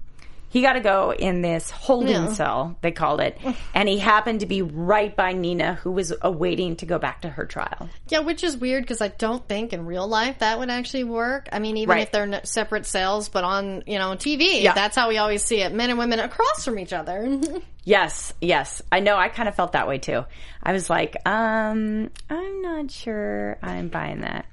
He 0.53 0.61
got 0.61 0.73
to 0.73 0.81
go 0.81 1.11
in 1.11 1.41
this 1.41 1.71
holding 1.71 2.31
cell, 2.35 2.77
they 2.81 2.91
called 2.91 3.21
it, 3.21 3.39
and 3.73 3.89
he 3.89 3.97
happened 3.97 4.41
to 4.41 4.45
be 4.45 4.61
right 4.61 5.13
by 5.15 5.33
Nina, 5.33 5.73
who 5.73 5.91
was 5.91 6.13
awaiting 6.21 6.75
to 6.75 6.85
go 6.85 6.99
back 6.99 7.21
to 7.21 7.29
her 7.29 7.43
trial. 7.47 7.89
Yeah, 8.07 8.19
which 8.19 8.43
is 8.43 8.55
weird 8.55 8.83
because 8.83 9.01
I 9.01 9.07
don't 9.07 9.47
think 9.47 9.73
in 9.73 9.87
real 9.87 10.07
life 10.07 10.37
that 10.39 10.59
would 10.59 10.69
actually 10.69 11.05
work. 11.05 11.49
I 11.51 11.57
mean, 11.57 11.77
even 11.77 11.89
Right. 11.95 12.03
if 12.03 12.11
they're 12.11 12.41
separate 12.45 12.85
cells, 12.85 13.29
but 13.29 13.43
on 13.43 13.81
you 13.87 13.97
know 13.97 14.11
TV, 14.11 14.61
Yeah. 14.61 14.73
that's 14.73 14.95
how 14.95 15.09
we 15.09 15.17
always 15.17 15.43
see 15.43 15.59
it: 15.61 15.73
men 15.73 15.89
and 15.89 15.97
women 15.97 16.19
across 16.19 16.63
from 16.63 16.77
each 16.77 16.93
other. 16.93 17.39
Yes, 17.85 18.33
yes. 18.39 18.81
I 18.93 19.01
know 19.01 19.17
I 19.17 19.27
kind 19.27 19.49
of 19.49 19.55
felt 19.55 19.73
that 19.73 19.89
way 19.89 19.97
too. 19.97 20.23
I 20.63 20.71
was 20.71 20.89
like, 20.89 21.17
um, 21.27 22.09
I'm 22.29 22.61
not 22.61 22.89
sure 22.91 23.57
I'm 23.61 23.89
buying 23.89 24.21
that. 24.21 24.45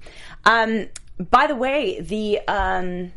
Um, 0.45 0.89
by 1.21 1.47
the 1.47 1.55
way, 1.55 2.01
the 2.01 2.41
um 2.49 3.13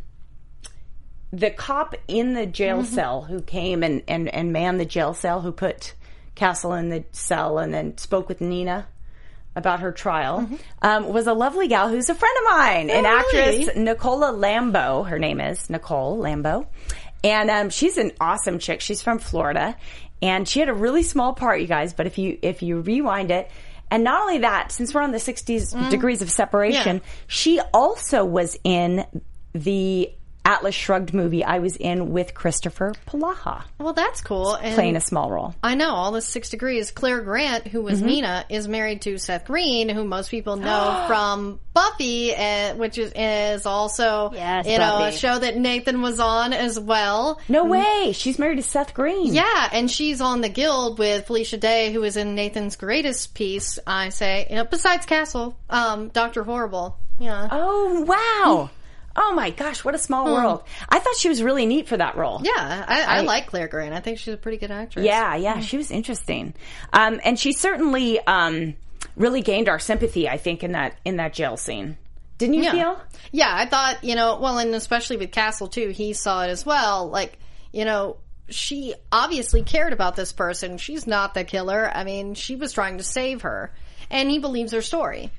the 1.33 1.49
cop 1.49 1.95
in 2.07 2.33
the 2.35 2.45
jail 2.45 2.83
cell 2.85 3.23
who 3.23 3.41
came 3.41 3.81
and, 3.81 4.03
and, 4.07 4.29
and 4.29 4.53
manned 4.53 4.79
the 4.79 4.85
jail 4.85 5.13
cell 5.15 5.41
who 5.41 5.51
put 5.51 5.95
Castle 6.35 6.73
in 6.73 6.89
the 6.89 7.03
cell 7.11 7.57
and 7.57 7.73
then 7.73 7.97
spoke 7.97 8.29
with 8.29 8.39
Nina 8.39 8.87
about 9.55 9.79
her 9.81 9.91
trial 9.91 10.47
um, 10.81 11.07
was 11.11 11.27
a 11.27 11.33
lovely 11.33 11.67
gal 11.67 11.89
who's 11.89 12.09
a 12.09 12.15
friend 12.15 12.35
of 12.39 12.55
mine, 12.55 12.89
an 12.89 13.03
really? 13.03 13.61
actress, 13.65 13.75
Nicola 13.75 14.31
Lambo. 14.31 15.07
Her 15.07 15.19
name 15.19 15.41
is 15.41 15.69
Nicole 15.69 16.17
Lambo. 16.19 16.67
And 17.23 17.49
um, 17.49 17.69
she's 17.69 17.97
an 17.97 18.11
awesome 18.21 18.59
chick. 18.59 18.81
She's 18.81 19.01
from 19.01 19.17
Florida. 19.19 19.75
And 20.21 20.47
she 20.47 20.59
had 20.59 20.69
a 20.69 20.73
really 20.73 21.03
small 21.03 21.33
part, 21.33 21.61
you 21.61 21.67
guys, 21.67 21.93
but 21.93 22.05
if 22.07 22.17
you 22.17 22.37
if 22.41 22.61
you 22.63 22.79
rewind 22.81 23.29
it, 23.31 23.49
and 23.91 24.03
not 24.03 24.21
only 24.21 24.39
that, 24.39 24.71
since 24.71 24.93
we're 24.93 25.01
on 25.01 25.11
the 25.11 25.17
60s 25.17 25.89
degrees 25.89 26.21
of 26.21 26.31
separation, 26.31 26.97
Yeah. 26.97 27.11
she 27.27 27.59
also 27.73 28.23
was 28.25 28.57
in 28.63 29.05
the 29.53 30.11
Atlas 30.45 30.75
Shrugged 30.75 31.13
movie 31.13 31.43
I 31.43 31.59
was 31.59 31.75
in 31.77 32.11
with 32.11 32.33
Christopher 32.33 32.93
Polaha, 33.07 33.63
well, 33.79 33.93
that's 33.93 34.21
cool. 34.21 34.55
And 34.55 34.75
playing 34.75 34.95
a 34.95 35.01
small 35.01 35.29
role. 35.31 35.55
I 35.63 35.75
know 35.75 35.89
all 35.91 36.11
the 36.11 36.21
six 36.21 36.49
degrees. 36.49 36.91
Clare 36.91 37.21
Grant, 37.21 37.67
who 37.67 37.81
was 37.81 37.99
Mm-hmm. 37.99 38.07
Nina, 38.07 38.45
is 38.49 38.67
married 38.67 39.01
to 39.03 39.17
Seth 39.17 39.45
Green, 39.45 39.87
who 39.89 40.03
most 40.03 40.29
people 40.31 40.55
know 40.55 41.03
from 41.07 41.59
Buffy, 41.73 42.33
uh, 42.35 42.75
which 42.75 42.97
is, 42.97 43.11
is 43.15 43.65
also 43.65 44.31
Yes, 44.33 44.67
you 44.67 44.77
know 44.77 45.03
a 45.05 45.11
show 45.11 45.39
that 45.39 45.57
Nathan 45.57 46.01
was 46.01 46.19
on 46.19 46.53
as 46.53 46.79
well. 46.79 47.39
No 47.49 47.65
way. 47.65 48.11
She's 48.13 48.37
married 48.37 48.57
to 48.57 48.63
Seth 48.63 48.93
Green. 48.93 49.33
Yeah, 49.33 49.69
and 49.71 49.89
she's 49.89 50.21
on 50.21 50.41
the 50.41 50.49
guild 50.49 50.99
with 50.99 51.25
Felicia 51.27 51.57
Day, 51.57 51.91
who 51.93 52.03
is 52.03 52.17
in 52.17 52.35
Nathan's 52.35 52.75
greatest 52.75 53.33
piece. 53.33 53.79
I 53.87 54.09
say, 54.09 54.47
you 54.49 54.55
know, 54.57 54.65
besides 54.65 55.05
Castle, 55.05 55.57
um, 55.69 56.09
Doctor 56.09 56.43
Horrible. 56.43 56.97
Yeah, 57.19 57.47
Oh, 57.51 58.01
wow. 58.07 58.69
Oh 59.15 59.33
my 59.33 59.51
gosh, 59.51 59.83
what 59.85 59.93
a 59.93 59.99
small 59.99 60.25
world. 60.25 60.63
I 60.89 60.99
thought 60.99 61.15
she 61.17 61.29
was 61.29 61.43
really 61.43 61.65
neat 61.67 61.87
for 61.87 61.97
that 61.97 62.17
role. 62.17 62.41
yeah, 62.43 62.85
I, 62.87 63.01
I, 63.03 63.17
I- 63.17 63.21
like 63.21 63.47
Clare 63.47 63.67
Grant. 63.67 63.93
I 63.93 63.99
think 63.99 64.17
she's 64.17 64.33
a 64.33 64.37
pretty 64.37 64.57
good 64.57 64.71
actress. 64.71 65.05
Yeah, 65.05 65.35
yeah, 65.35 65.59
she 65.59 65.77
was 65.77 65.91
interesting. 65.91 66.53
Um, 66.91 67.19
and 67.23 67.37
she 67.39 67.51
certainly 67.53 68.19
um, 68.25 68.75
really 69.15 69.41
gained 69.41 69.69
our 69.69 69.77
sympathy, 69.79 70.27
I 70.27 70.37
think, 70.37 70.63
in 70.63 70.71
that 70.71 70.95
in 71.05 71.17
that 71.17 71.33
jail 71.33 71.57
scene. 71.57 71.97
Didn't 72.39 72.55
you 72.55 72.63
Yeah. 72.63 72.71
feel? 72.71 73.01
Yeah, 73.31 73.51
I 73.53 73.67
thought, 73.67 74.03
you 74.03 74.15
know, 74.15 74.39
well, 74.39 74.57
and 74.57 74.73
especially 74.73 75.17
with 75.17 75.31
Castle 75.31 75.67
too, 75.67 75.89
he 75.89 76.13
saw 76.13 76.43
it 76.43 76.49
as 76.49 76.65
well. 76.65 77.07
Like, 77.09 77.37
you 77.71 77.85
know, 77.85 78.17
she 78.49 78.95
obviously 79.11 79.61
cared 79.63 79.93
about 79.93 80.15
this 80.15 80.31
person. 80.33 80.77
She's 80.79 81.05
not 81.05 81.35
the 81.35 81.43
killer. 81.43 81.89
I 81.93 82.03
mean, 82.03 82.33
she 82.33 82.55
was 82.55 82.73
trying 82.73 82.97
to 82.97 83.03
save 83.03 83.43
her. 83.43 83.71
And 84.09 84.29
he 84.29 84.39
believes 84.39 84.73
her 84.73 84.81
story. 84.81 85.31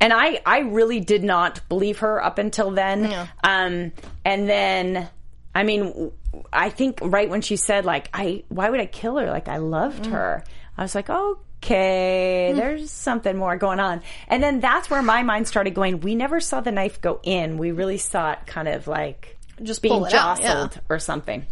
And 0.00 0.12
I, 0.12 0.40
I 0.44 0.58
really 0.60 1.00
did 1.00 1.24
not 1.24 1.60
believe 1.68 1.98
her 1.98 2.22
up 2.22 2.38
until 2.38 2.70
then. 2.70 3.04
Yeah. 3.04 3.26
Um, 3.42 3.92
and 4.24 4.48
then, 4.48 5.08
I 5.54 5.62
mean, 5.62 6.12
I 6.52 6.68
think 6.70 6.98
right 7.02 7.30
when 7.30 7.40
she 7.40 7.56
said, 7.56 7.84
like, 7.84 8.08
I, 8.12 8.44
why 8.48 8.70
would 8.70 8.80
I 8.80 8.86
kill 8.86 9.16
her? 9.16 9.26
Like, 9.26 9.48
I 9.48 9.56
loved 9.56 10.06
her. 10.06 10.44
I 10.76 10.82
was 10.82 10.94
like, 10.94 11.08
okay, 11.08 12.52
there's 12.54 12.90
something 12.90 13.36
more 13.36 13.56
going 13.56 13.80
on. 13.80 14.02
And 14.28 14.42
then 14.42 14.60
that's 14.60 14.90
where 14.90 15.02
my 15.02 15.22
mind 15.22 15.48
started 15.48 15.74
going. 15.74 16.00
We 16.00 16.14
never 16.14 16.40
saw 16.40 16.60
the 16.60 16.72
knife 16.72 17.00
go 17.00 17.20
in. 17.22 17.56
We 17.56 17.72
really 17.72 17.98
saw 17.98 18.32
it 18.32 18.40
kind 18.46 18.68
of 18.68 18.86
like 18.86 19.38
Just 19.62 19.80
being 19.80 20.04
out, 20.04 20.10
jostled 20.10 20.74
yeah. 20.74 20.82
or 20.88 20.98
something. 20.98 21.46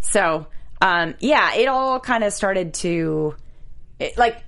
So, 0.00 0.46
um, 0.80 1.14
yeah, 1.20 1.54
it 1.54 1.68
all 1.68 2.00
kind 2.00 2.24
of 2.24 2.32
started 2.32 2.74
to, 2.74 3.36
it, 4.00 4.18
like, 4.18 4.42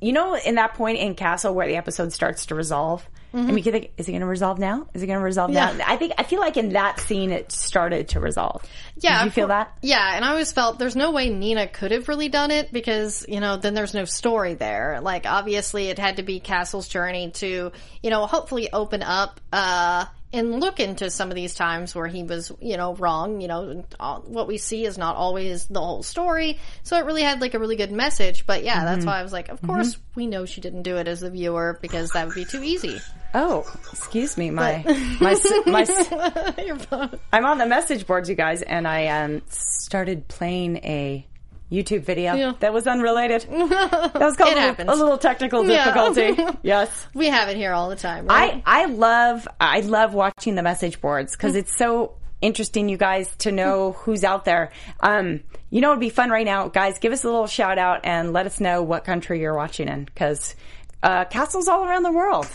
you 0.00 0.12
know, 0.12 0.34
in 0.36 0.56
that 0.56 0.74
point 0.74 0.98
in 0.98 1.14
Castle 1.14 1.54
where 1.54 1.66
the 1.66 1.76
episode 1.76 2.12
starts 2.12 2.46
to 2.46 2.54
resolve. 2.54 3.06
I 3.34 3.38
mean, 3.42 3.58
you 3.58 3.70
think, 3.70 3.90
is 3.98 4.08
it 4.08 4.12
going 4.12 4.22
to 4.22 4.26
resolve 4.26 4.58
now? 4.58 4.86
Is 4.94 5.02
it 5.02 5.06
going 5.08 5.18
to 5.18 5.22
resolve 5.24 5.50
Mm-hmm. 5.50 5.78
Yeah. 5.78 5.84
now? 5.84 5.92
I 5.92 5.98
think 5.98 6.14
I 6.16 6.22
feel 6.22 6.40
like 6.40 6.56
in 6.56 6.70
that 6.72 7.00
scene 7.00 7.30
it 7.32 7.52
started 7.52 8.08
to 8.10 8.20
resolve. 8.20 8.64
Yeah. 8.98 9.18
Did 9.18 9.24
you 9.26 9.30
feel 9.32 9.48
that? 9.48 9.76
Yeah, 9.82 10.16
and 10.16 10.24
I 10.24 10.30
always 10.30 10.52
felt 10.52 10.78
there's 10.78 10.96
no 10.96 11.10
way 11.10 11.28
Nina 11.28 11.66
could 11.66 11.90
have 11.90 12.08
really 12.08 12.30
done 12.30 12.50
it 12.50 12.72
because, 12.72 13.26
you 13.28 13.40
know, 13.40 13.58
then 13.58 13.74
there's 13.74 13.92
no 13.92 14.06
story 14.06 14.54
there. 14.54 15.00
Like, 15.02 15.26
obviously 15.26 15.88
it 15.88 15.98
had 15.98 16.16
to 16.16 16.22
be 16.22 16.40
Castle's 16.40 16.88
journey 16.88 17.30
to, 17.32 17.72
you 18.02 18.10
know, 18.10 18.24
hopefully 18.24 18.72
open 18.72 19.02
up, 19.02 19.38
uh, 19.52 20.06
and 20.32 20.60
look 20.60 20.80
into 20.80 21.08
some 21.10 21.30
of 21.30 21.34
these 21.34 21.54
times 21.54 21.94
where 21.94 22.06
he 22.08 22.22
was, 22.22 22.52
you 22.60 22.76
know, 22.76 22.94
wrong. 22.94 23.40
You 23.40 23.48
know, 23.48 23.84
what 24.26 24.48
we 24.48 24.58
see 24.58 24.84
is 24.84 24.98
not 24.98 25.16
always 25.16 25.66
the 25.66 25.80
whole 25.80 26.02
story. 26.02 26.58
So 26.82 26.96
it 26.98 27.04
really 27.06 27.22
had 27.22 27.40
like 27.40 27.54
a 27.54 27.58
really 27.58 27.76
good 27.76 27.92
message. 27.92 28.44
But 28.46 28.62
yeah, 28.64 28.84
that's 28.84 28.98
Mm-hmm. 29.00 29.06
why 29.08 29.20
I 29.20 29.22
was 29.22 29.32
like, 29.32 29.48
of 29.48 29.62
course 29.62 29.96
we 30.14 30.26
know 30.26 30.44
she 30.44 30.60
didn't 30.60 30.82
do 30.82 30.96
it 30.96 31.08
as 31.08 31.20
the 31.20 31.30
viewer 31.30 31.78
because 31.80 32.10
that 32.10 32.26
would 32.26 32.34
be 32.34 32.44
too 32.44 32.62
easy. 32.62 33.00
Oh, 33.34 33.64
excuse 33.92 34.36
me, 34.36 34.50
my 34.50 34.82
my 35.20 35.32
s- 35.32 35.52
my. 35.66 35.82
s- 35.82 36.54
You're. 36.66 37.10
I'm 37.32 37.44
on 37.46 37.58
the 37.58 37.66
message 37.66 38.06
boards, 38.06 38.28
you 38.28 38.34
guys, 38.34 38.62
and 38.62 38.86
I 38.88 39.06
um 39.08 39.42
started 39.48 40.26
playing 40.28 40.78
a 40.78 41.26
YouTube 41.70 42.02
video 42.04 42.34
Yeah. 42.34 42.52
that 42.60 42.72
was 42.72 42.86
unrelated. 42.86 43.46
That 43.50 44.14
was 44.14 44.36
called 44.36 44.56
a, 44.56 44.70
little, 44.70 44.94
a 44.94 44.94
little 44.94 45.18
technical 45.18 45.68
Yeah. 45.68 45.84
difficulty. 45.84 46.58
yes. 46.62 47.06
we 47.14 47.26
have 47.26 47.48
it 47.48 47.56
here 47.56 47.72
all 47.72 47.88
the 47.88 47.96
time, 47.96 48.26
right? 48.26 48.62
I, 48.64 48.82
I 48.82 48.86
love 48.86 49.46
I 49.60 49.80
love 49.80 50.14
watching 50.14 50.54
the 50.54 50.62
message 50.62 51.00
boards 51.00 51.32
because 51.32 51.54
it's 51.56 51.76
so 51.76 52.14
interesting, 52.40 52.88
you 52.88 52.96
guys, 52.96 53.34
to 53.38 53.50
know 53.50 53.92
who's 53.92 54.22
out 54.22 54.44
there. 54.44 54.70
Um, 55.00 55.40
you 55.70 55.80
know, 55.80 55.90
it'd 55.90 56.00
be 56.00 56.10
fun 56.10 56.30
right 56.30 56.44
now, 56.44 56.68
guys. 56.68 56.98
Give 56.98 57.12
us 57.12 57.24
a 57.24 57.26
little 57.26 57.46
shout 57.46 57.78
out 57.78 58.00
and 58.04 58.32
let 58.32 58.46
us 58.46 58.60
know 58.60 58.82
what 58.82 59.04
country 59.04 59.40
you're 59.40 59.54
watching 59.56 59.88
in 59.88 60.04
because 60.04 60.54
uh, 61.02 61.24
castles 61.24 61.66
all 61.68 61.84
around 61.84 62.02
the 62.04 62.12
world. 62.12 62.48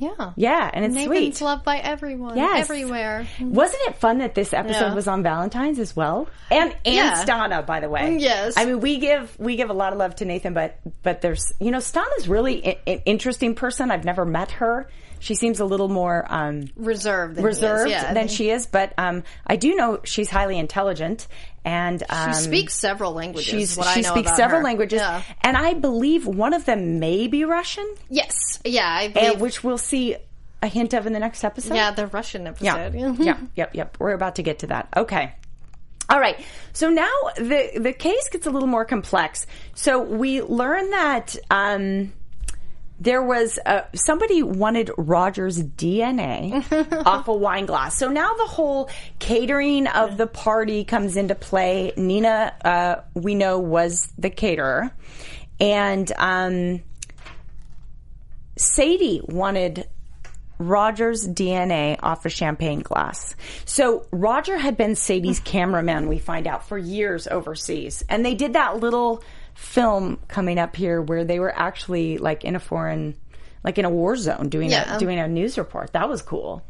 Yeah. 0.00 0.32
Yeah, 0.36 0.70
and 0.72 0.84
it's 0.84 0.94
sweet. 0.94 1.08
Nathan's 1.08 1.38
sweet. 1.38 1.44
loved 1.44 1.64
by 1.64 1.76
everyone. 1.78 2.36
Yes. 2.36 2.68
Everywhere. 2.68 3.26
Wasn't 3.40 3.82
it 3.88 3.96
fun 3.96 4.18
that 4.18 4.34
this 4.34 4.52
episode 4.52 4.86
Yeah. 4.88 4.94
was 4.94 5.06
on 5.06 5.22
Valentine's 5.22 5.78
as 5.78 5.94
well? 5.94 6.28
And 6.50 6.74
and 6.84 6.94
Yeah. 6.94 7.24
Stana, 7.24 7.64
by 7.64 7.80
the 7.80 7.88
way. 7.88 8.16
Yes. 8.18 8.54
I 8.56 8.64
mean, 8.64 8.80
we 8.80 8.98
give 8.98 9.38
we 9.38 9.56
give 9.56 9.70
a 9.70 9.74
lot 9.74 9.92
of 9.92 9.98
love 9.98 10.16
to 10.16 10.24
Nathan, 10.24 10.54
but 10.54 10.78
but 11.02 11.20
there's 11.20 11.52
you 11.60 11.70
know 11.70 11.78
Stana's 11.78 12.26
really 12.28 12.78
an 12.86 13.00
interesting 13.04 13.54
person. 13.54 13.90
I've 13.90 14.04
never 14.04 14.24
met 14.24 14.50
her. 14.52 14.88
She 15.20 15.34
seems 15.34 15.60
a 15.60 15.64
little 15.64 15.88
more 15.88 16.26
um, 16.28 16.68
Reserved. 16.76 17.36
Than 17.36 17.44
reserved 17.44 17.90
yeah. 17.90 18.12
than 18.14 18.26
she 18.28 18.50
is, 18.50 18.66
but 18.66 18.92
um, 18.98 19.22
I 19.46 19.56
do 19.56 19.74
know 19.76 20.00
she's 20.04 20.28
highly 20.30 20.58
intelligent 20.58 21.28
and 21.64 22.02
um, 22.08 22.32
She 22.32 22.40
speaks 22.40 22.74
several 22.74 23.12
languages. 23.12 23.48
She's, 23.50 23.76
what 23.76 23.86
I 23.86 23.94
she 23.94 24.02
speaks 24.02 24.34
several 24.34 24.60
her. 24.60 24.64
languages, 24.64 25.00
Yeah. 25.00 25.22
and 25.42 25.56
I 25.56 25.74
believe 25.74 26.26
one 26.26 26.54
of 26.54 26.64
them 26.64 26.98
may 26.98 27.26
be 27.28 27.44
Russian, 27.44 27.86
Yes. 28.08 28.58
Yeah. 28.64 28.88
I 28.88 29.08
believe. 29.08 29.32
and 29.32 29.40
which 29.40 29.62
we'll 29.62 29.78
see 29.78 30.16
a 30.62 30.66
hint 30.66 30.94
of 30.94 31.06
in 31.06 31.12
the 31.12 31.18
next 31.20 31.44
episode. 31.44 31.74
yeah, 31.74 31.90
the 31.90 32.06
Russian 32.06 32.44
Yeah. 32.60 32.76
episode. 32.76 33.18
yeah. 33.20 33.36
Yep. 33.56 33.74
Yep. 33.74 33.96
We're 34.00 34.12
about 34.12 34.36
to 34.36 34.42
get 34.42 34.58
to 34.60 34.66
that. 34.68 34.88
Okay. 34.96 35.32
All 36.08 36.18
right. 36.18 36.40
So 36.72 36.90
now 36.90 37.10
the 37.36 37.70
the 37.78 37.92
case 37.92 38.28
gets 38.30 38.46
a 38.46 38.50
little 38.50 38.66
more 38.68 38.84
complex. 38.84 39.46
So 39.74 40.00
we 40.02 40.42
learn 40.42 40.90
that 40.90 41.36
um, 41.50 42.12
there 43.00 43.22
was 43.22 43.58
uh, 43.64 43.82
somebody 43.94 44.42
wanted 44.42 44.90
Roger's 44.96 45.62
DNA 45.62 46.62
off 47.06 47.28
a 47.28 47.34
wine 47.34 47.66
glass. 47.66 47.96
So 47.96 48.10
now 48.10 48.34
the 48.34 48.46
whole 48.46 48.90
catering 49.18 49.86
of 49.86 50.18
the 50.18 50.26
party 50.26 50.84
comes 50.84 51.16
into 51.16 51.34
play. 51.34 51.92
Nina, 51.96 52.54
uh, 52.64 52.96
we 53.14 53.34
know, 53.34 53.58
was 53.58 54.12
the 54.18 54.30
caterer, 54.30 54.92
and 55.58 56.12
um, 56.18 56.82
Sadie 58.56 59.22
wanted 59.24 59.88
Roger's 60.58 61.26
DNA 61.26 61.98
off 62.02 62.26
a 62.26 62.28
champagne 62.28 62.80
glass. 62.80 63.34
So 63.64 64.06
Roger 64.10 64.58
had 64.58 64.76
been 64.76 64.94
Sadie's 64.94 65.40
cameraman, 65.40 66.06
we 66.06 66.18
find 66.18 66.46
out, 66.46 66.68
for 66.68 66.76
years 66.76 67.26
overseas. 67.26 68.04
And 68.10 68.24
they 68.24 68.34
did 68.34 68.52
that 68.52 68.78
little 68.78 69.22
film 69.60 70.18
coming 70.26 70.58
up 70.58 70.74
here 70.74 71.00
where 71.02 71.22
they 71.24 71.38
were 71.38 71.54
actually 71.54 72.18
like 72.18 72.44
in 72.44 72.56
a 72.56 72.60
foreign, 72.60 73.14
like 73.62 73.78
in 73.78 73.84
a 73.84 73.90
war 73.90 74.16
zone 74.16 74.48
doing 74.48 74.70
Yeah. 74.70 74.96
a, 74.96 74.98
doing 74.98 75.18
a 75.18 75.28
news 75.28 75.58
report. 75.58 75.92
That 75.92 76.08
was 76.08 76.22
cool. 76.22 76.64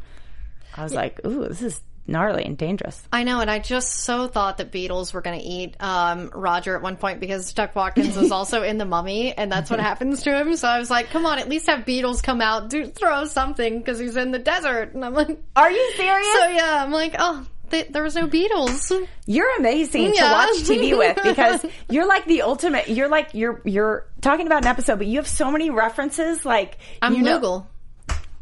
I 0.74 0.82
was 0.82 0.92
like, 0.92 1.24
ooh, 1.24 1.46
this 1.48 1.62
is 1.62 1.80
gnarly 2.06 2.44
and 2.44 2.58
dangerous. 2.58 3.00
I 3.12 3.22
know, 3.22 3.40
and 3.40 3.48
I 3.50 3.60
just 3.60 3.92
so 3.98 4.26
thought 4.26 4.58
that 4.58 4.72
beetles 4.72 5.12
were 5.12 5.20
going 5.20 5.38
to 5.38 5.44
eat 5.44 5.76
um, 5.80 6.30
Roger 6.34 6.74
at 6.76 6.82
one 6.82 6.96
point 6.96 7.20
because 7.20 7.52
Tuc 7.54 7.74
Watkins 7.76 8.16
was 8.16 8.32
also 8.32 8.62
in 8.62 8.76
the 8.78 8.84
Mummy, 8.84 9.32
and 9.32 9.50
that's 9.52 9.70
what 9.70 9.78
happens 9.90 10.22
to 10.24 10.36
him. 10.36 10.56
So 10.56 10.66
I 10.68 10.78
was 10.80 10.90
like, 10.90 11.10
"Come 11.10 11.26
on, 11.26 11.38
at 11.38 11.48
least 11.48 11.68
have 11.68 11.86
beetles 11.86 12.22
come 12.22 12.40
out, 12.40 12.70
do 12.70 12.86
throw 12.86 13.24
something 13.24 13.78
because 13.78 13.98
he's 14.00 14.16
in 14.16 14.32
the 14.32 14.38
desert." 14.40 14.94
And 14.94 15.04
I'm 15.04 15.14
like, 15.14 15.38
Are 15.54 15.70
you 15.70 15.92
serious? 15.96 16.26
"So 16.40 16.46
yeah," 16.48 16.82
I'm 16.84 16.90
like, 16.92 17.14
"Oh, 17.18 17.46
th- 17.70 17.88
there 17.88 18.02
was 18.02 18.14
no 18.14 18.26
beetles. 18.26 18.92
You're 19.26 19.56
amazing 19.58 20.12
to 20.12 20.22
watch 20.22 20.48
TV 20.62 20.96
with 20.98 21.18
because 21.22 21.64
you're 21.88 22.06
like 22.06 22.24
the 22.26 22.42
ultimate. 22.42 22.88
You're 22.88 23.08
like 23.08 23.34
you're 23.34 23.60
you're 23.64 24.06
talking 24.20 24.46
about 24.46 24.62
an 24.62 24.68
episode, 24.68 24.98
but 24.98 25.06
you 25.06 25.18
have 25.18 25.28
so 25.28 25.50
many 25.50 25.70
references. 25.70 26.44
Like 26.44 26.78
I'm 27.02 27.14
you 27.14 27.22
know- 27.22 27.40
Lougle. 27.40 27.66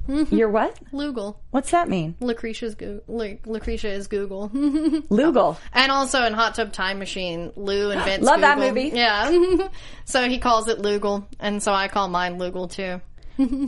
Mm-hmm. 0.09 0.35
You're 0.37 0.49
what? 0.49 0.75
Lougle. 0.91 1.37
What's 1.51 1.71
that 1.73 1.87
mean? 1.87 2.14
Lucretia's 2.21 2.75
Go- 2.77 3.03
Lu- 3.09 3.37
Lucretia 3.45 3.91
is 3.91 4.07
Google. 4.07 4.49
Lougle. 4.55 5.59
And 5.75 5.93
also 5.93 6.25
in 6.25 6.33
Hot 6.33 6.55
Tub 6.55 6.73
Time 6.73 6.99
Machine, 6.99 7.53
Lou 7.57 7.91
invents 7.93 8.25
Love 8.25 8.41
that 8.41 8.59
movie. 8.59 8.91
Yeah. 8.95 9.69
so 10.07 10.27
he 10.27 10.38
calls 10.38 10.67
it 10.69 10.79
Lougle, 10.79 11.27
and 11.38 11.62
so 11.62 11.75
I 11.75 11.88
call 11.88 12.09
mine 12.09 12.38
Lougle 12.38 12.71
too. 12.71 13.03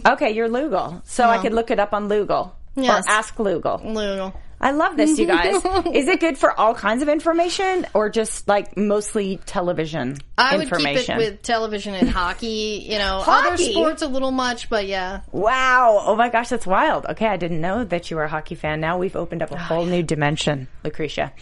Okay, 0.07 0.31
you're 0.31 0.49
Lougle. 0.49 1.07
So 1.07 1.25
I 1.29 1.37
could 1.43 1.53
look 1.53 1.71
it 1.71 1.79
up 1.79 1.93
on 1.93 2.09
Lougle 2.09 2.53
Yes. 2.75 3.07
or 3.07 3.11
ask 3.11 3.35
Lougle. 3.37 3.85
Lougle. 3.85 4.33
I 4.63 4.73
love 4.73 4.97
this, 4.97 5.19
you 5.19 5.27
guys. 5.27 5.55
Is 5.95 6.07
it 6.07 6.21
good 6.21 6.37
for 6.37 6.59
all 6.59 6.75
kinds 6.75 7.03
of 7.03 7.09
information 7.09 7.87
or 7.95 8.11
just 8.11 8.47
like 8.47 8.77
mostly 8.77 9.39
television 9.47 10.19
I 10.37 10.57
would 10.59 10.65
keep 10.67 10.73
information? 10.75 11.15
it 11.19 11.19
with 11.31 11.43
television 11.43 11.95
and 11.95 12.11
hockey. 12.11 12.87
You 12.87 12.99
know, 12.99 13.21
Hockey? 13.25 13.49
other 13.49 13.57
sports 13.57 14.03
a 14.03 14.07
little 14.09 14.33
much, 14.33 14.69
but 14.69 14.87
yeah. 14.87 15.23
Wow. 15.33 16.03
Oh 16.05 16.15
my 16.15 16.29
gosh, 16.29 16.51
that's 16.51 16.67
wild. 16.67 17.07
Okay, 17.07 17.27
I 17.27 17.39
didn't 17.39 17.63
know 17.63 17.85
that 17.85 18.11
you 18.11 18.19
were 18.19 18.25
a 18.25 18.29
hockey 18.29 18.55
fan. 18.55 18.81
Now 18.81 18.99
we've 18.99 19.17
opened 19.17 19.43
up 19.43 19.51
a 19.51 19.57
whole 19.59 19.87
new 19.87 20.03
dimension, 20.03 20.69
Lucretia. 20.85 21.33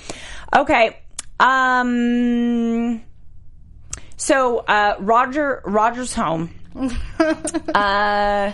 Okay. 0.56 0.96
Um 1.40 3.02
so 4.16 4.58
uh 4.60 4.94
Roger 5.00 5.60
Roger's 5.64 6.14
home. 6.14 6.50
uh 7.74 8.52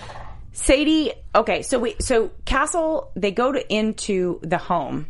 Sadie 0.55 1.13
okay, 1.35 1.63
so 1.63 1.79
we 1.79 1.97
so 2.01 2.31
Castle 2.45 3.11
they 3.15 3.33
go 3.33 3.53
to 3.53 3.73
into 3.73 4.41
the 4.43 4.57
home 4.57 5.07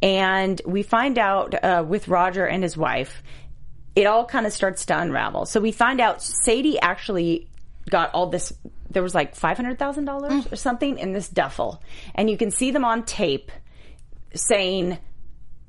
and 0.00 0.60
we 0.66 0.82
find 0.82 1.18
out 1.18 1.54
uh, 1.62 1.84
with 1.86 2.08
Roger 2.08 2.46
and 2.46 2.62
his 2.62 2.76
wife 2.76 3.22
it 3.94 4.06
all 4.06 4.24
kind 4.24 4.46
of 4.46 4.52
starts 4.52 4.86
to 4.86 4.98
unravel. 4.98 5.44
So 5.46 5.60
we 5.60 5.72
find 5.72 6.00
out 6.00 6.22
Sadie 6.22 6.80
actually 6.80 7.48
got 7.90 8.14
all 8.14 8.28
this. 8.28 8.52
There 8.90 9.02
was 9.02 9.14
like 9.14 9.34
five 9.34 9.56
hundred 9.56 9.78
thousand 9.78 10.06
dollars 10.06 10.50
or 10.50 10.56
something 10.56 10.98
in 10.98 11.12
this 11.12 11.28
duffel, 11.28 11.82
and 12.14 12.30
you 12.30 12.36
can 12.36 12.50
see 12.50 12.70
them 12.70 12.84
on 12.84 13.04
tape 13.04 13.52
saying, 14.34 14.96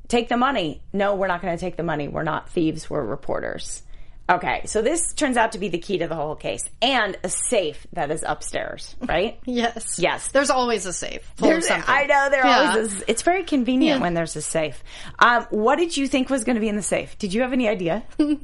"Take 0.07 0.29
the 0.29 0.37
money." 0.37 0.81
No, 0.93 1.15
we're 1.15 1.27
not 1.27 1.41
going 1.41 1.55
to 1.55 1.59
take 1.59 1.75
the 1.75 1.83
money. 1.83 2.07
We're 2.07 2.23
not 2.23 2.49
thieves. 2.49 2.89
We're 2.89 3.03
reporters. 3.03 3.83
Okay, 4.29 4.62
so 4.67 4.81
this 4.81 5.13
turns 5.13 5.36
out 5.36 5.51
to 5.51 5.59
be 5.59 5.67
the 5.67 5.77
key 5.79 5.97
to 5.97 6.07
the 6.07 6.15
whole 6.15 6.36
case, 6.36 6.69
and 6.81 7.17
a 7.25 7.29
safe 7.29 7.86
that 7.91 8.09
is 8.09 8.23
upstairs, 8.25 8.95
right? 9.05 9.38
Yes. 9.45 9.99
Yes. 9.99 10.29
There's 10.29 10.49
always 10.49 10.86
a 10.86 10.93
safe 10.93 11.29
full 11.36 11.49
There's- 11.49 11.65
of 11.65 11.69
something. 11.71 11.89
I 11.93 12.05
know 12.05 12.29
there 12.29 12.45
Yeah. 12.45 12.69
always 12.71 12.93
is. 12.93 13.03
It's 13.07 13.21
very 13.21 13.43
convenient 13.43 13.97
Yeah. 13.99 14.01
when 14.01 14.13
there's 14.13 14.36
a 14.38 14.41
safe. 14.41 14.81
Um, 15.19 15.45
what 15.49 15.75
did 15.77 15.97
you 15.97 16.07
think 16.07 16.29
was 16.29 16.45
going 16.45 16.55
to 16.55 16.62
be 16.62 16.69
in 16.69 16.77
the 16.77 16.81
safe? 16.81 17.17
Did 17.17 17.33
you 17.33 17.41
have 17.41 17.51
any 17.53 17.67
idea? 17.67 18.03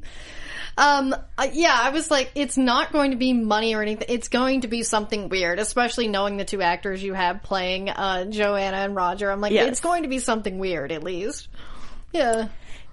Um, 0.78 1.13
uh, 1.38 1.48
yeah, 1.52 1.78
I 1.78 1.89
was 1.89 2.10
like, 2.10 2.32
it's 2.36 2.56
not 2.56 2.94
going 2.94 3.12
to 3.12 3.18
be 3.18 3.34
money 3.34 3.76
or 3.76 3.82
anything. 3.82 4.06
It's 4.08 4.30
going 4.30 4.62
to 4.62 4.70
be 4.70 4.84
something 4.84 5.28
weird, 5.28 5.60
especially 5.60 6.08
knowing 6.08 6.38
the 6.38 6.46
two 6.46 6.62
actors 6.62 7.04
you 7.04 7.13
have 7.13 7.44
playing, 7.44 7.89
uh, 7.89 8.26
Joanna 8.26 8.78
and 8.78 8.96
Roger. 8.96 9.30
I'm 9.30 9.42
like, 9.42 9.52
Yes. 9.52 9.68
it's 9.68 9.80
going 9.82 10.04
to 10.04 10.08
be 10.10 10.20
something 10.20 10.58
weird 10.58 10.94
at 10.94 11.04
least. 11.04 11.50
Yeah. 12.13 12.48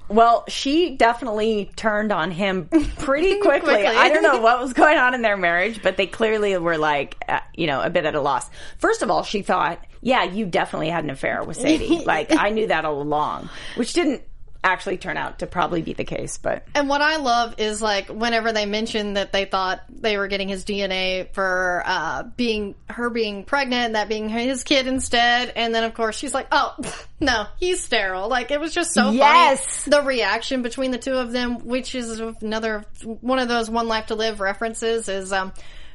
Well, 0.09 0.45
she 0.49 0.97
definitely 0.97 1.71
turned 1.77 2.13
on 2.13 2.31
him 2.31 2.67
pretty 2.99 3.41
quickly. 3.41 3.75
Quickly. 3.75 3.87
I 3.87 4.09
don't 4.09 4.23
know 4.23 4.41
what 4.43 4.61
was 4.61 4.73
going 4.73 4.99
on 4.99 5.15
in 5.15 5.23
their 5.23 5.37
marriage, 5.37 5.83
but 5.83 5.97
they 5.97 6.07
clearly 6.07 6.57
were 6.59 6.79
like, 6.79 7.17
uh, 7.29 7.41
you 7.55 7.67
know, 7.67 7.81
a 7.81 7.91
bit 7.91 8.05
at 8.05 8.15
a 8.15 8.21
loss. 8.21 8.49
First 8.79 9.03
of 9.03 9.11
all, 9.11 9.23
she 9.23 9.43
thought, 9.43 9.85
yeah, 10.01 10.23
you 10.25 10.47
definitely 10.47 10.91
had 10.91 11.05
an 11.05 11.11
affair 11.11 11.43
with 11.43 11.57
Sadie. 11.57 12.05
like, 12.07 12.35
I 12.37 12.51
knew 12.51 12.69
that 12.69 12.85
all 12.85 13.03
along, 13.03 13.49
which 13.75 13.93
didn't 13.93 14.23
actually 14.65 14.97
turn 14.99 15.17
out 15.17 15.39
to 15.41 15.47
probably 15.47 15.83
be 15.83 15.93
the 15.93 16.05
case, 16.05 16.39
but 16.39 16.67
And 16.75 16.89
what 16.89 17.01
I 17.01 17.17
love 17.17 17.55
is 17.59 17.81
like 17.81 18.09
whenever 18.09 18.53
they 18.53 18.67
mention 18.67 19.15
that 19.15 19.33
they 19.33 19.45
thought 19.45 19.81
they 19.89 20.17
were 20.19 20.27
getting 20.29 20.49
his 20.49 20.65
DNA 20.65 21.33
for 21.33 21.83
uh, 21.87 22.25
being 22.37 22.75
her 22.89 23.11
being 23.11 23.45
pregnant 23.45 23.85
and 23.87 23.95
that 23.95 24.09
being 24.09 24.29
his 24.29 24.65
kid 24.65 24.87
instead, 24.87 25.53
and 25.55 25.75
then 25.75 25.85
of 25.85 25.95
course 25.95 26.17
she's 26.17 26.35
like, 26.35 26.49
"Oh, 26.53 26.75
no, 27.21 27.47
he's 27.59 27.83
sterile." 27.83 28.29
Like 28.29 28.51
it 28.51 28.59
was 28.61 28.73
just 28.75 28.93
so 28.93 29.11
Yes. 29.11 29.85
funny 29.85 29.97
the 29.97 30.03
reaction 30.07 30.63
between 30.63 30.91
the 30.91 30.99
two 30.99 31.15
of 31.15 31.33
them, 31.33 31.67
which 31.67 31.95
is 31.95 32.21
another 32.43 32.85
one 33.05 33.39
of 33.39 33.49
those 33.49 33.71
"One 33.71 33.89
Life 33.89 34.07
to 34.07 34.15
Live" 34.15 34.41
references. 34.41 35.09
Is 35.09 35.33
um, 35.33 35.53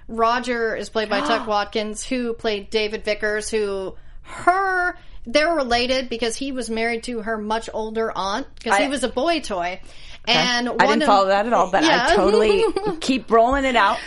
Roger 0.08 0.76
is 0.76 0.90
played 0.90 1.10
by 1.10 1.22
Tuc 1.28 1.46
Watkins, 1.48 2.04
who 2.04 2.34
played 2.34 2.70
David 2.70 3.04
Vickers, 3.04 3.50
who 3.50 3.96
her. 4.24 4.96
They're 5.26 5.54
related 5.54 6.10
because 6.10 6.36
he 6.36 6.52
was 6.52 6.70
married 6.70 7.04
to 7.04 7.22
her 7.22 7.38
much 7.38 7.70
older 7.74 8.12
aunt 8.16 8.48
because 8.56 8.78
he 8.80 8.88
was 8.88 9.04
a 9.04 9.10
boy 9.10 9.40
toy. 9.42 9.80
And 10.28 10.70
I 10.70 10.88
didn't 10.88 11.04
of- 11.04 11.08
follow 11.08 11.28
that 11.28 11.46
at 11.48 11.54
all, 11.54 11.72
but 11.72 11.84
Yeah. 11.84 12.08
I 12.10 12.16
totally 12.16 12.64
keep 13.02 13.30
rolling 13.32 13.66
it 13.66 13.76
out. 13.76 13.98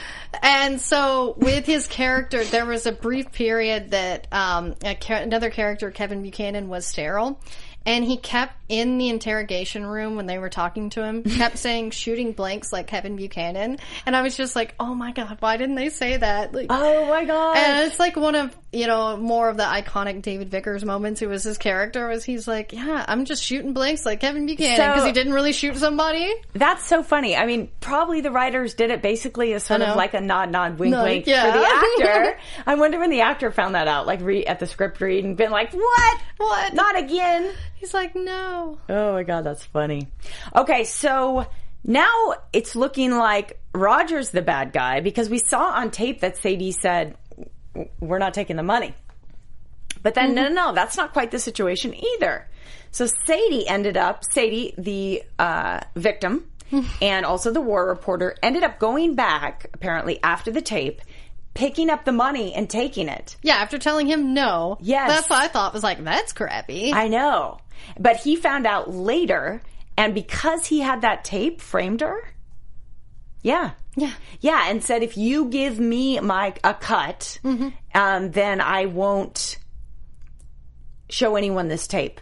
And 0.42 0.81
so 0.81 1.35
with 1.38 1.64
his 1.66 1.87
character, 1.87 2.44
there 2.44 2.66
was 2.66 2.87
a 2.87 2.92
brief 2.92 3.31
period 3.33 3.90
that 3.92 4.27
um, 4.33 4.74
a 4.85 4.96
another 5.09 5.50
character, 5.50 5.90
Kevin 5.90 6.22
Buchanan, 6.22 6.68
was 6.68 6.87
sterile. 6.87 7.40
And 7.87 8.05
he 8.05 8.16
kept 8.16 8.55
in 8.68 8.98
the 8.98 9.09
interrogation 9.09 9.85
room 9.85 10.16
when 10.16 10.27
they 10.27 10.38
were 10.38 10.48
talking 10.48 10.90
to 10.90 11.03
him, 11.05 11.22
kept 11.24 11.59
saying 11.59 11.90
shooting 11.90 12.33
blanks 12.33 12.72
like 12.72 12.87
Kevin 12.87 13.16
Buchanan. 13.16 13.79
And 14.07 14.16
I 14.16 14.22
was 14.22 14.37
just 14.37 14.57
like, 14.57 14.74
oh 14.81 14.94
my 14.94 15.12
God, 15.12 15.37
why 15.40 15.57
didn't 15.57 15.74
they 15.74 15.90
say 15.90 16.16
that? 16.16 16.55
Like, 16.55 16.66
Oh 16.70 17.07
my 17.09 17.24
god. 17.24 17.57
and 17.57 17.87
it's 17.87 17.98
like 17.98 18.16
one 18.16 18.35
of, 18.35 18.57
you 18.72 18.87
know, 18.87 19.16
more 19.16 19.48
of 19.48 19.57
the 19.57 19.62
iconic 19.64 20.22
David 20.22 20.50
Vickers 20.50 20.85
moments 20.85 21.20
who 21.20 21.29
was 21.29 21.44
his 21.44 21.59
character 21.59 22.09
was 22.09 22.24
he's 22.24 22.48
like, 22.48 22.72
yeah, 22.72 23.05
I'm 23.07 23.24
just 23.24 23.42
shooting 23.42 23.72
blanks 23.74 24.07
like 24.07 24.20
Kevin 24.20 24.46
Buchanan 24.46 24.77
So- 24.77 24.88
because 24.88 25.05
he 25.05 25.12
didn't 25.12 25.33
really 25.35 25.53
shoot 25.53 25.77
somebody. 25.77 26.33
That's 26.55 26.87
so 26.87 27.03
funny. 27.03 27.37
I 27.37 27.46
mean, 27.46 27.70
probably 27.81 28.20
the 28.20 28.31
writers 28.31 28.74
did 28.74 28.90
it 28.90 29.03
basically 29.03 29.53
as 29.53 29.64
sort 29.64 29.83
of 29.83 29.96
like 29.96 30.14
a 30.14 30.20
nod, 30.20 30.50
nod, 30.50 30.79
wink, 30.79 30.94
wink 30.96 31.27
yeah. 31.27 31.53
for 31.53 31.59
the 31.59 31.66
actor. 32.14 32.38
I 32.66 32.74
wonder 32.77 32.98
when 32.98 33.11
the 33.11 33.20
actor 33.20 33.50
found 33.50 33.74
that 33.74 33.88
out, 33.88 34.07
like 34.07 34.20
re- 34.20 34.44
at 34.46 34.59
the 34.61 34.66
script 34.66 35.00
read 35.00 35.24
and 35.24 35.37
been 35.37 35.50
like, 35.50 35.72
"What? 35.72 36.20
What? 36.38 36.74
Not 36.74 36.96
again." 36.98 37.53
He's 37.77 37.92
like, 37.92 38.14
no. 38.16 38.54
Oh 38.88 39.12
my 39.12 39.23
god, 39.23 39.45
that's 39.45 39.64
funny. 39.64 40.09
Okay, 40.55 40.85
so 40.85 41.47
now 41.83 42.35
it's 42.53 42.75
looking 42.75 43.12
like 43.12 43.59
Roger's 43.73 44.31
the 44.31 44.43
bad 44.43 44.73
guy 44.73 45.01
because 45.01 45.29
we 45.29 45.38
saw 45.38 45.71
on 45.71 45.90
tape 45.90 46.21
that 46.21 46.37
Sadie 46.38 46.73
said, 46.73 47.17
"We're 48.01 48.19
not 48.19 48.35
taking 48.35 48.57
the 48.57 48.62
money." 48.62 48.95
But 50.03 50.14
then, 50.14 50.35
no, 50.35 50.49
no, 50.49 50.67
no, 50.67 50.75
that's 50.75 50.97
not 50.97 51.12
quite 51.12 51.31
the 51.31 51.38
situation 51.38 51.95
either. 51.95 52.47
So 52.90 53.07
Sadie 53.27 53.67
ended 53.67 53.97
up, 53.97 54.23
Sadie, 54.33 54.75
the 54.77 55.23
uh, 55.38 55.81
victim, 55.97 56.51
and 57.03 57.25
also 57.25 57.51
the 57.51 57.61
war 57.61 57.88
reporter, 57.88 58.37
ended 58.43 58.62
up 58.62 58.79
going 58.79 59.14
back, 59.14 59.67
apparently, 59.73 60.23
after 60.23 60.51
the 60.51 60.61
tape, 60.61 61.01
picking 61.55 61.88
up 61.88 62.05
the 62.05 62.12
money 62.12 62.53
and 62.53 62.69
taking 62.69 63.09
it. 63.09 63.37
Yeah, 63.43 63.55
after 63.55 63.79
telling 63.79 64.07
him 64.07 64.35
no. 64.35 64.77
Yes. 64.81 65.09
That's 65.09 65.31
what 65.31 65.43
I 65.43 65.49
thought 65.49 65.73
was 65.73 65.83
like, 65.83 66.03
that's 66.05 66.33
crappy. 66.33 66.93
I 66.93 67.09
know. 67.09 67.59
But 67.99 68.16
he 68.18 68.37
found 68.37 68.66
out 68.66 68.90
later, 68.92 69.62
and 69.97 70.14
because 70.14 70.66
he 70.66 70.81
had 70.81 71.03
that 71.03 71.25
tape, 71.25 71.61
framed 71.61 72.01
her. 72.01 72.33
Yeah. 73.42 73.73
yeah. 73.94 74.12
Yeah, 74.40 74.68
and 74.70 74.83
said 74.83 75.03
if 75.03 75.16
you 75.18 75.47
give 75.47 75.79
me 75.79 76.18
my 76.20 76.55
a 76.64 76.73
cut, 76.75 77.38
um, 77.94 78.31
then 78.31 78.61
I 78.61 78.87
won't 78.87 79.59
show 81.11 81.37
anyone 81.37 81.68
this 81.68 81.87
tape. 81.87 82.20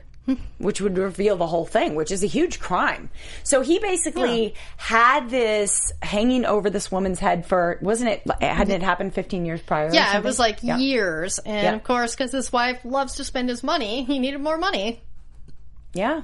Which 0.58 0.80
would 0.80 0.96
reveal 0.98 1.36
the 1.36 1.48
whole 1.48 1.66
thing, 1.66 1.96
which 1.96 2.12
is 2.12 2.22
a 2.22 2.28
huge 2.28 2.60
crime. 2.60 3.10
So 3.42 3.60
he 3.60 3.80
basically 3.80 4.54
had 4.76 5.28
this 5.30 5.90
hanging 6.00 6.44
over 6.44 6.70
this 6.70 6.92
woman's 6.92 7.18
head 7.18 7.44
for 7.44 7.78
wasn't 7.82 8.10
it? 8.10 8.22
Hadn't 8.40 8.72
it 8.72 8.82
happened 8.84 9.14
15 9.14 9.44
years 9.44 9.60
prior? 9.60 9.88
or 9.88 9.92
Yeah, 9.94 10.16
it 10.16 10.22
was 10.22 10.38
like 10.38 10.62
Yeah. 10.62 10.78
years. 10.78 11.40
And 11.40 11.62
Yeah. 11.64 11.74
of 11.74 11.82
course, 11.82 12.14
because 12.14 12.30
his 12.30 12.52
wife 12.52 12.78
loves 12.84 13.16
to 13.16 13.24
spend 13.24 13.48
his 13.48 13.64
money, 13.64 14.04
he 14.04 14.20
needed 14.20 14.40
more 14.40 14.58
money. 14.58 15.02
Yeah. 15.94 16.22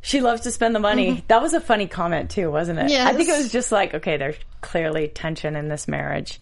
She 0.00 0.20
loves 0.20 0.42
to 0.42 0.50
spend 0.50 0.74
the 0.74 0.80
money. 0.80 1.24
That 1.28 1.42
was 1.42 1.52
a 1.54 1.60
funny 1.60 1.86
comment 1.86 2.30
too, 2.30 2.50
wasn't 2.50 2.78
it? 2.78 2.90
Yes. 2.90 3.06
I 3.06 3.14
think 3.14 3.28
it 3.28 3.36
was 3.36 3.52
just 3.52 3.72
like, 3.72 3.94
okay, 3.94 4.16
there's 4.16 4.36
clearly 4.60 5.08
tension 5.08 5.56
in 5.56 5.68
this 5.68 5.86
marriage. 5.88 6.40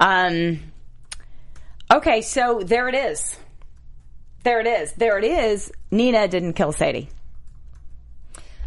Um, 0.00 0.60
Okay, 1.90 2.22
so 2.22 2.60
there 2.64 2.88
it 2.88 2.94
is. 2.94 3.38
There 4.42 4.60
it 4.60 4.66
is. 4.66 4.92
There 4.94 5.18
it 5.18 5.24
is. 5.24 5.70
Nina 5.90 6.28
didn't 6.28 6.54
kill 6.54 6.72
Sadie. 6.72 7.08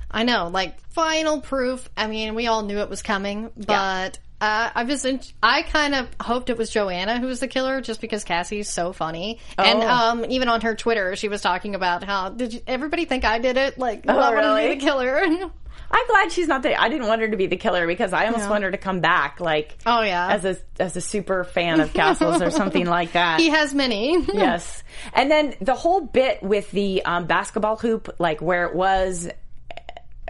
I 0.10 0.24
know, 0.24 0.48
like 0.48 0.80
final 0.92 1.42
proof. 1.42 1.90
I 1.98 2.08
mean, 2.08 2.36
we 2.36 2.48
all 2.48 2.62
knew 2.64 2.80
it 2.80 2.90
was 2.90 3.02
coming, 3.02 3.52
but 3.58 4.20
uh, 4.40 4.70
I 4.76 4.84
was 4.84 5.04
in, 5.06 5.20
I 5.42 5.64
kind 5.64 5.96
of 5.96 6.08
hoped 6.22 6.50
it 6.50 6.58
was 6.58 6.70
Joanna 6.70 7.20
who 7.20 7.28
was 7.28 7.40
the 7.40 7.48
killer, 7.48 7.82
just 7.82 8.02
because 8.02 8.24
Kassie's 8.24 8.70
so 8.70 8.94
funny. 8.94 9.40
And 9.58 9.80
Oh. 9.82 9.88
um, 9.88 10.26
even 10.30 10.48
on 10.50 10.62
her 10.62 10.76
Twitter, 10.76 11.16
she 11.16 11.28
was 11.28 11.42
talking 11.42 11.74
about 11.76 12.04
how 12.04 12.30
did 12.30 12.54
you, 12.54 12.62
everybody 12.68 13.06
think 13.06 13.26
I 13.26 13.40
did 13.40 13.58
it? 13.58 13.78
Like, 13.80 14.04
Oh, 14.08 14.18
I 14.18 14.34
wanted 14.36 14.62
to 14.64 14.70
be 14.70 14.76
the 14.80 14.86
killer. 14.86 15.22
I'm 15.90 16.08
glad 16.08 16.34
she's 16.34 16.50
not 16.50 16.64
there. 16.64 16.76
I 16.78 16.90
didn't 16.90 17.08
want 17.08 17.22
her 17.22 17.30
to 17.30 17.38
be 17.38 17.48
the 17.48 17.56
killer 17.56 17.88
because 17.88 18.12
I 18.12 18.26
almost 18.26 18.50
want 18.50 18.64
her 18.66 18.72
to 18.72 18.78
come 18.78 19.00
back, 19.00 19.40
like 19.40 19.78
Oh, 19.86 20.02
yeah. 20.02 20.34
as 20.34 20.44
a 20.44 20.58
as 20.80 20.98
a 20.98 21.02
super 21.02 21.46
fan 21.46 21.80
of 21.80 21.94
castles 21.94 22.42
or 22.42 22.52
something 22.52 22.86
like 22.86 23.12
that. 23.14 23.40
he 23.40 23.50
has 23.50 23.74
many. 23.74 24.18
yes, 24.34 24.84
and 25.14 25.32
then 25.32 25.56
the 25.62 25.76
whole 25.76 26.02
bit 26.02 26.44
with 26.44 26.70
the 26.72 27.06
um, 27.06 27.26
basketball 27.26 27.78
hoop, 27.78 28.14
like 28.20 28.42
where 28.42 28.66
it 28.66 28.76
was 28.76 29.30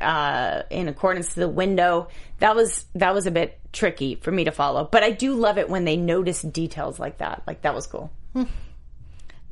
uh, 0.02 0.64
in 0.70 0.88
accordance 0.88 1.34
to 1.34 1.40
the 1.42 1.48
window, 1.50 2.08
that 2.40 2.56
was 2.56 2.86
that 2.96 3.14
was 3.14 3.26
a 3.28 3.32
bit 3.32 3.60
tricky 3.74 4.16
for 4.16 4.32
me 4.32 4.44
to 4.46 4.52
follow. 4.52 4.88
But 4.92 5.04
I 5.04 5.12
do 5.12 5.34
love 5.36 5.58
it 5.58 5.70
when 5.70 5.86
they 5.86 5.98
notice 5.98 6.42
details 6.42 7.00
like 7.00 7.18
that. 7.20 7.44
Like 7.48 7.62
that 7.64 7.74
was 7.76 7.88
cool. 7.88 8.12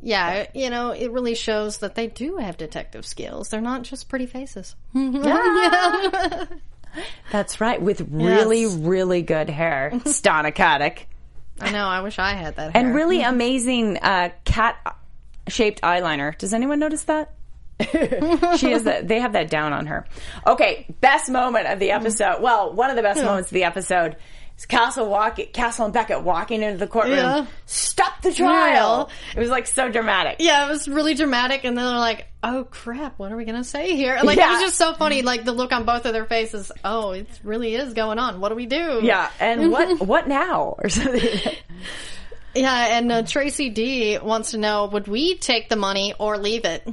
Yeah, 0.02 0.46
you 0.54 0.70
know, 0.70 0.92
it 0.92 1.10
really 1.12 1.34
shows 1.34 1.80
that 1.80 1.96
they 1.96 2.06
do 2.06 2.38
have 2.38 2.58
detective 2.58 3.08
skills. 3.08 3.50
They're 3.50 3.60
not 3.60 3.82
just 3.82 4.08
pretty 4.08 4.28
faces. 4.28 4.76
yeah. 4.94 6.46
That's 7.32 7.60
right, 7.60 7.82
with 7.82 8.02
really 8.12 8.64
Yes. 8.64 8.76
really 8.76 9.22
good 9.24 9.50
hair, 9.50 9.92
Stana 10.04 10.54
Katic. 10.54 11.06
I 11.60 11.72
know. 11.72 11.86
I 11.88 12.02
wish 12.02 12.20
I 12.20 12.34
had 12.34 12.56
that. 12.58 12.74
Hair. 12.74 12.86
and 12.86 12.94
really 12.96 13.22
amazing 13.24 13.98
uh, 13.98 14.30
cat 14.44 14.96
shaped 15.48 15.82
eyeliner. 15.82 16.38
Does 16.38 16.54
anyone 16.54 16.78
notice 16.80 17.04
that? 17.04 17.34
she 18.58 18.72
is 18.72 18.84
that. 18.84 19.08
They 19.08 19.20
have 19.20 19.34
that 19.34 19.50
down 19.50 19.74
on 19.74 19.88
her. 19.88 20.06
Okay, 20.48 20.86
best 21.02 21.30
moment 21.30 21.68
of 21.68 21.80
the 21.80 21.92
episode. 21.92 22.42
Well, 22.42 22.74
one 22.74 22.90
of 22.90 22.96
the 22.96 23.02
best 23.02 23.24
moments 23.24 23.50
of 23.50 23.54
the 23.54 23.66
episode 23.66 24.16
is 24.58 24.66
Castle 24.66 25.10
walk, 25.10 25.40
Castle 25.52 25.86
and 25.86 25.94
Beckett 25.94 26.24
walking 26.24 26.62
into 26.64 26.78
the 26.78 26.88
courtroom. 26.88 27.18
Yeah. 27.18 27.46
Stop 27.66 28.22
the 28.22 28.34
trial. 28.34 29.10
It 29.36 29.40
was 29.40 29.50
like 29.50 29.68
so 29.68 29.90
dramatic. 29.90 30.38
yeah, 30.40 30.66
it 30.66 30.70
was 30.70 30.88
really 30.88 31.16
dramatic, 31.16 31.66
and 31.66 31.78
then 31.78 31.86
they're 31.86 31.98
like, 31.98 32.28
"Oh 32.42 32.66
crap, 32.70 33.20
what 33.20 33.34
are 33.34 33.36
we 33.36 33.44
gonna 33.44 33.66
say 33.66 33.96
here?" 33.98 34.18
Like 34.24 34.38
it 34.38 34.48
was 34.48 34.62
just 34.62 34.78
so 34.78 34.94
funny. 34.94 35.22
Like 35.22 35.44
the 35.44 35.52
look 35.52 35.74
on 35.74 35.84
both 35.84 36.06
of 36.06 36.14
their 36.14 36.26
faces. 36.26 36.72
Oh, 36.86 37.12
it 37.12 37.28
really 37.44 37.76
is 37.76 37.94
going 37.94 38.20
on. 38.20 38.40
What 38.40 38.50
do 38.50 38.56
we 38.56 38.68
do? 38.68 39.02
Yeah, 39.04 39.30
and 39.40 39.70
what 39.72 40.00
what 40.08 40.28
now 40.30 40.76
or 40.80 40.88
something? 40.88 41.54
yeah. 42.56 42.98
And 42.98 43.12
uh, 43.12 43.24
Tracy 43.24 43.70
D 43.70 44.18
wants 44.18 44.52
to 44.52 44.58
know: 44.58 44.86
Would 44.86 45.10
we 45.10 45.36
take 45.38 45.68
the 45.68 45.76
money 45.76 46.14
or 46.18 46.38
leave 46.38 46.64
it? 46.64 46.88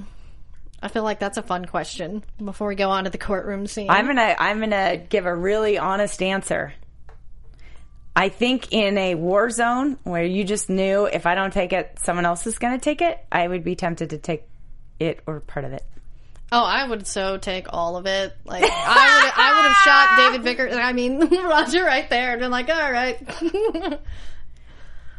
I 0.83 0.88
feel 0.88 1.05
like 1.05 1.21
that's 1.21 1.38
a 1.38 1.42
fun 1.42 1.64
question 1.64 2.25
before 2.45 2.66
we 2.68 2.75
go 2.75 2.90
on 2.90 3.05
to 3.05 3.11
the 3.11 3.18
courtroom 3.18 3.66
scene. 3.68 3.88
I'm 3.88 4.07
gonna 4.07 4.35
I'm 4.38 4.59
gonna 4.59 4.97
give 4.97 5.27
a 5.27 5.35
really 5.35 5.79
honest 5.79 6.21
answer. 6.23 6.75
I 8.16 8.29
think 8.29 8.73
in 8.73 8.99
a 8.99 9.14
war 9.14 9.49
zone 9.49 9.97
where 10.03 10.25
you 10.25 10.45
just 10.45 10.68
knew 10.68 11.07
if 11.07 11.25
I 11.25 11.35
don't 11.35 11.53
take 11.53 11.73
it, 11.73 11.99
someone 12.03 12.27
else 12.27 12.47
is 12.47 12.59
gonna 12.59 12.79
take 12.81 13.01
it, 13.01 13.18
I 13.31 13.47
would 13.47 13.62
be 13.64 13.77
tempted 13.77 14.11
to 14.11 14.18
take 14.18 14.42
it 14.99 15.21
or 15.27 15.40
part 15.40 15.64
of 15.64 15.73
it. 15.73 15.85
Oh, 16.55 16.62
I 16.64 16.87
would 16.87 17.07
so 17.07 17.38
take 17.38 17.66
all 17.73 17.97
of 17.97 18.05
it. 18.07 18.37
Like 18.45 18.64
I 18.64 18.66
would, 18.66 19.33
I 19.37 19.57
would 19.57 19.68
have 19.71 19.77
shot 19.77 20.16
David 20.33 20.42
Vickers. 20.45 20.77
I 20.77 20.92
mean, 20.92 21.21
Roger 21.45 21.83
right 21.85 22.11
there, 22.11 22.33
and 22.33 22.40
been 22.40 22.51
like, 22.51 22.68
"All 22.68 22.92
right." 22.92 23.18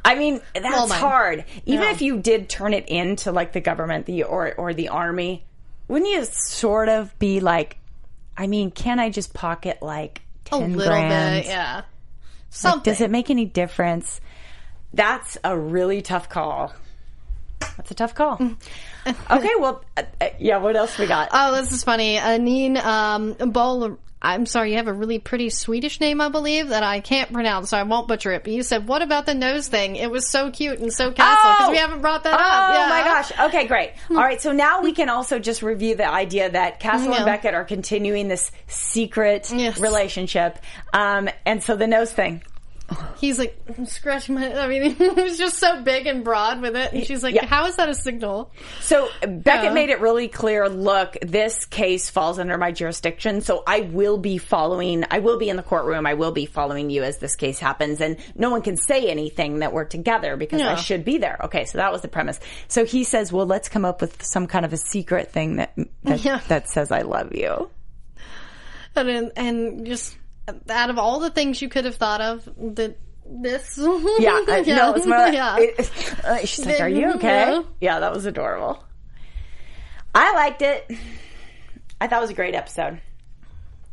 I 0.05 0.15
mean, 0.15 0.41
that's 0.53 0.91
hard. 0.91 1.45
Even 1.65 1.83
Yeah. 1.85 1.91
if 1.91 2.01
you 2.01 2.19
did 2.19 2.49
turn 2.49 2.73
it 2.73 2.89
into 2.89 3.31
like 3.31 3.53
the 3.53 3.61
government, 3.61 4.05
the 4.05 4.23
or 4.23 4.53
or 4.53 4.73
the 4.73 4.89
army, 4.89 5.45
wouldn't 5.93 6.11
you 6.11 6.25
sort 6.25 6.89
of 6.89 7.17
be 7.19 7.39
like, 7.39 7.77
I 8.35 8.47
mean, 8.47 8.71
can 8.71 8.99
I 8.99 9.11
just 9.11 9.31
pocket 9.31 9.77
like 9.83 10.23
a 10.51 10.57
little 10.57 10.91
grand? 10.91 11.43
bit, 11.43 11.51
yeah. 11.51 11.83
Like, 12.63 12.81
does 12.81 12.99
it 12.99 13.11
make 13.11 13.29
any 13.29 13.45
difference? 13.45 14.19
That's 14.91 15.37
a 15.43 15.55
really 15.55 16.01
tough 16.01 16.29
call. 16.29 16.73
That's 17.59 17.91
a 17.91 17.93
tough 17.93 18.15
call. 18.15 18.39
okay, 19.05 19.51
well, 19.59 19.85
uh, 19.95 20.03
uh, 20.19 20.29
yeah. 20.39 20.57
What 20.57 20.75
else 20.75 20.97
we 20.97 21.05
got? 21.05 21.29
Oh, 21.31 21.55
this 21.61 21.71
is 21.71 21.83
funny. 21.83 22.17
Anine 22.17 22.77
um, 22.77 23.33
Bol. 23.51 23.99
I'm 24.23 24.45
sorry, 24.45 24.71
you 24.71 24.77
have 24.77 24.87
a 24.87 24.93
really 24.93 25.19
pretty 25.19 25.49
Swedish 25.49 25.99
name, 25.99 26.21
I 26.21 26.29
believe, 26.29 26.69
that 26.69 26.81
I 26.81 27.01
can't 27.01 27.31
pronounce, 27.33 27.69
so 27.69 27.77
I 27.77 27.83
won't 27.83 28.07
butcher 28.07 28.31
it. 28.31 28.43
But 28.43 28.53
you 28.53 28.63
said, 28.63 28.87
"What 28.87 29.01
about 29.01 29.25
the 29.25 29.33
nose 29.33 29.67
thing? 29.67 29.97
It 29.97 30.09
was 30.09 30.29
so 30.29 30.49
cute 30.49 30.79
and 30.79 30.93
so 30.93 31.11
castle." 31.11 31.51
Because 31.57 31.71
we 31.71 31.77
haven't 31.77 32.01
brought 32.01 32.23
that 32.23 32.33
oh, 32.33 32.37
up. 32.37 32.73
Yeah. 32.73 32.89
my 32.89 33.03
gosh. 33.03 33.31
Okay, 33.49 33.67
great. 33.67 33.91
All 34.09 34.15
right, 34.15 34.41
so 34.41 34.53
now 34.53 34.81
we 34.81 34.93
can 34.93 35.09
also 35.09 35.39
just 35.39 35.61
review 35.61 35.95
the 35.95 36.07
idea 36.07 36.49
that 36.49 36.79
Castle 36.79 37.11
Yeah. 37.11 37.17
and 37.17 37.25
Beckett 37.25 37.53
are 37.53 37.65
continuing 37.65 38.29
this 38.29 38.51
secret 38.67 39.51
Yes. 39.53 39.77
relationship. 39.79 40.57
Um, 40.93 41.29
and 41.45 41.61
so 41.61 41.75
the 41.75 41.87
nose 41.87 42.11
thing. 42.11 42.43
He's 43.19 43.39
like 43.39 43.57
scratching 43.85 44.35
my. 44.35 44.53
I 44.59 44.67
mean, 44.67 44.93
he 44.95 45.09
was 45.09 45.37
just 45.37 45.57
so 45.57 45.81
big 45.81 46.05
and 46.05 46.23
broad 46.23 46.61
with 46.61 46.75
it, 46.75 46.91
and 46.93 47.05
she's 47.05 47.23
like, 47.23 47.33
Yeah. 47.33 47.45
"How 47.45 47.65
is 47.67 47.77
that 47.77 47.87
a 47.87 47.95
signal?" 47.95 48.51
So 48.81 49.07
Beckett 49.21 49.43
Yeah. 49.65 49.73
made 49.73 49.89
it 49.89 50.01
really 50.01 50.27
clear. 50.27 50.67
Look, 50.67 51.15
this 51.21 51.65
case 51.65 52.09
falls 52.09 52.39
under 52.39 52.57
my 52.57 52.71
jurisdiction, 52.71 53.39
so 53.41 53.63
I 53.65 53.81
will 53.81 54.17
be 54.17 54.37
following. 54.37 55.05
I 55.09 55.19
will 55.19 55.39
be 55.39 55.49
in 55.49 55.55
the 55.55 55.63
courtroom. 55.63 56.05
I 56.05 56.15
will 56.15 56.33
be 56.33 56.45
following 56.45 56.89
you 56.89 57.03
as 57.03 57.19
this 57.19 57.35
case 57.37 57.57
happens, 57.57 58.01
and 58.01 58.17
no 58.35 58.49
one 58.49 58.61
can 58.61 58.75
say 58.75 59.07
anything 59.07 59.59
that 59.59 59.71
we're 59.71 59.85
together 59.85 60.35
because 60.35 60.61
I 60.61 60.75
should 60.75 61.05
be 61.05 61.17
there. 61.17 61.37
Okay, 61.45 61.63
so 61.65 61.77
that 61.77 61.91
was 61.91 62.01
the 62.01 62.09
premise. 62.09 62.39
So 62.67 62.83
he 62.85 63.05
says, 63.05 63.31
"Well, 63.31 63.45
let's 63.45 63.69
come 63.69 63.85
up 63.85 64.01
with 64.01 64.21
some 64.23 64.45
kind 64.45 64.65
of 64.65 64.73
a 64.73 64.77
secret 64.77 65.31
thing 65.31 65.55
that 65.55 65.73
that, 66.03 66.19
Yeah. 66.25 66.41
that 66.49 66.67
says 66.69 66.91
I 66.91 67.01
love 67.03 67.33
you." 67.33 67.69
And 68.95 69.31
and 69.37 69.85
just 69.87 70.17
out 70.69 70.89
of 70.89 70.97
all 70.97 71.19
the 71.19 71.29
things 71.29 71.61
you 71.61 71.69
could 71.69 71.85
have 71.85 71.95
thought 71.95 72.21
of, 72.21 72.45
that 72.75 72.97
this. 73.25 73.77
Yeah, 74.19 74.43
I, 74.47 74.63
no, 74.67 74.93
it's 74.95 75.05
yeah. 75.07 75.57
it- 75.59 76.25
uh, 76.25 76.37
she's 76.45 76.65
like, 76.65 76.81
"Are 76.81 76.89
you 76.89 77.13
okay?" 77.13 77.51
Yeah. 77.53 77.63
Yeah, 77.81 77.99
that 77.99 78.13
was 78.13 78.25
adorable. 78.25 78.83
I 80.13 80.33
liked 80.33 80.61
it. 80.61 80.89
I 81.99 82.07
thought 82.07 82.17
it 82.17 82.21
was 82.21 82.29
a 82.29 82.35
great 82.35 82.55
episode. 82.55 82.99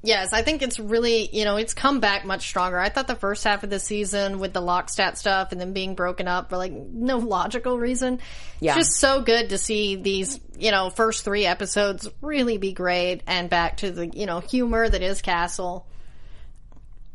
Yes, 0.02 0.32
I 0.32 0.40
think 0.42 0.62
it's 0.62 0.80
really, 0.80 1.28
you 1.30 1.44
know, 1.44 1.56
it's 1.56 1.74
come 1.74 2.00
back 2.00 2.24
much 2.24 2.48
stronger. 2.48 2.78
I 2.78 2.88
thought 2.88 3.06
the 3.06 3.14
first 3.14 3.44
half 3.44 3.64
of 3.64 3.70
the 3.70 3.78
season 3.78 4.38
with 4.38 4.54
the 4.54 4.62
LokSat 4.62 5.18
stuff 5.18 5.52
and 5.52 5.60
then 5.60 5.74
being 5.74 5.94
broken 5.94 6.26
up 6.26 6.48
for 6.48 6.56
like 6.56 6.72
no 6.72 7.18
logical 7.18 7.78
reason. 7.78 8.18
Yeah. 8.60 8.70
It's 8.78 8.88
just 8.88 8.98
so 8.98 9.20
good 9.20 9.50
to 9.50 9.58
see 9.58 9.96
these, 9.96 10.40
you 10.58 10.70
know, 10.70 10.88
first 10.88 11.22
three 11.22 11.44
episodes 11.44 12.08
really 12.22 12.56
be 12.56 12.72
great 12.72 13.22
and 13.26 13.50
back 13.50 13.78
to 13.78 13.90
the, 13.90 14.06
you 14.06 14.24
know, 14.24 14.40
humor 14.40 14.88
that 14.88 15.02
is 15.02 15.20
Castle. 15.20 15.86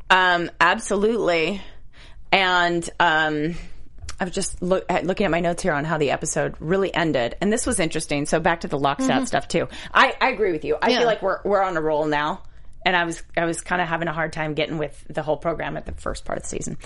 Um, 0.09 0.51
absolutely. 0.59 1.61
And 2.31 2.87
um, 2.99 3.55
I 4.19 4.23
was 4.25 4.33
just 4.33 4.61
look, 4.61 4.85
at, 4.89 5.05
looking 5.05 5.25
at 5.25 5.31
my 5.31 5.39
notes 5.39 5.63
here 5.63 5.73
on 5.73 5.85
how 5.85 5.97
the 5.97 6.11
episode 6.11 6.55
really 6.59 6.93
ended, 6.93 7.35
and 7.41 7.51
this 7.51 7.65
was 7.65 7.79
interesting. 7.79 8.25
So 8.25 8.39
back 8.39 8.61
to 8.61 8.67
the 8.67 8.77
LokSat 8.79 9.27
stuff 9.27 9.47
too. 9.47 9.67
I, 9.93 10.13
I 10.19 10.29
agree 10.29 10.51
with 10.51 10.65
you. 10.65 10.77
I 10.81 10.89
Yeah. 10.89 10.97
feel 10.99 11.07
like 11.07 11.21
we're 11.21 11.39
we're 11.43 11.61
on 11.63 11.77
a 11.77 11.81
roll 11.81 12.05
now, 12.05 12.43
and 12.85 12.95
I 12.95 13.05
was 13.05 13.23
I 13.37 13.45
was 13.45 13.61
kind 13.61 13.81
of 13.81 13.87
having 13.87 14.07
a 14.07 14.13
hard 14.13 14.33
time 14.33 14.53
getting 14.53 14.77
with 14.77 15.05
the 15.09 15.21
whole 15.23 15.37
program 15.37 15.77
at 15.77 15.85
the 15.85 15.93
first 15.93 16.25
part 16.25 16.37
of 16.37 16.43
the 16.43 16.49
season. 16.49 16.77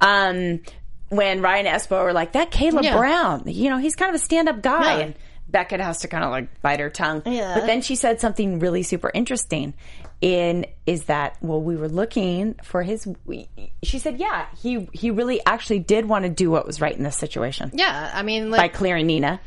Um, 0.00 0.60
when 1.08 1.40
Ryan 1.40 1.66
and 1.66 1.80
Espo 1.80 2.02
were 2.04 2.12
like 2.12 2.32
that, 2.32 2.50
Caleb 2.50 2.84
Yeah. 2.84 2.96
Brown, 2.98 3.44
you 3.46 3.70
know, 3.70 3.78
he's 3.78 3.96
kind 3.96 4.14
of 4.14 4.20
a 4.20 4.24
stand 4.24 4.48
up 4.48 4.60
guy, 4.62 4.98
Yeah. 4.98 5.04
and 5.06 5.14
Beckett 5.48 5.80
has 5.80 6.00
to 6.00 6.08
kind 6.08 6.22
of 6.22 6.30
like 6.30 6.60
bite 6.60 6.80
her 6.80 6.90
tongue. 6.90 7.22
Yeah. 7.24 7.54
But 7.54 7.66
then 7.66 7.80
she 7.80 7.96
said 7.96 8.20
something 8.20 8.58
really 8.58 8.82
super 8.82 9.10
interesting. 9.14 9.72
In 10.20 10.66
is 10.84 11.04
that 11.04 11.36
well, 11.40 11.60
we 11.60 11.76
were 11.76 11.88
looking 11.88 12.54
for 12.64 12.82
his. 12.82 13.06
we- 13.24 13.48
She 13.84 13.98
said, 14.00 14.18
yeah, 14.18 14.46
he 14.60 14.88
he 14.92 15.10
really 15.12 15.40
actually 15.46 15.78
did 15.78 16.06
want 16.08 16.24
to 16.24 16.28
do 16.30 16.50
what 16.50 16.66
was 16.66 16.80
right 16.80 16.96
in 16.96 17.04
this 17.04 17.16
situation 17.16 17.70
Yeah, 17.74 18.10
I 18.12 18.22
mean, 18.22 18.50
by 18.50 18.56
like, 18.56 18.74
clearing 18.74 19.06
Nina. 19.06 19.40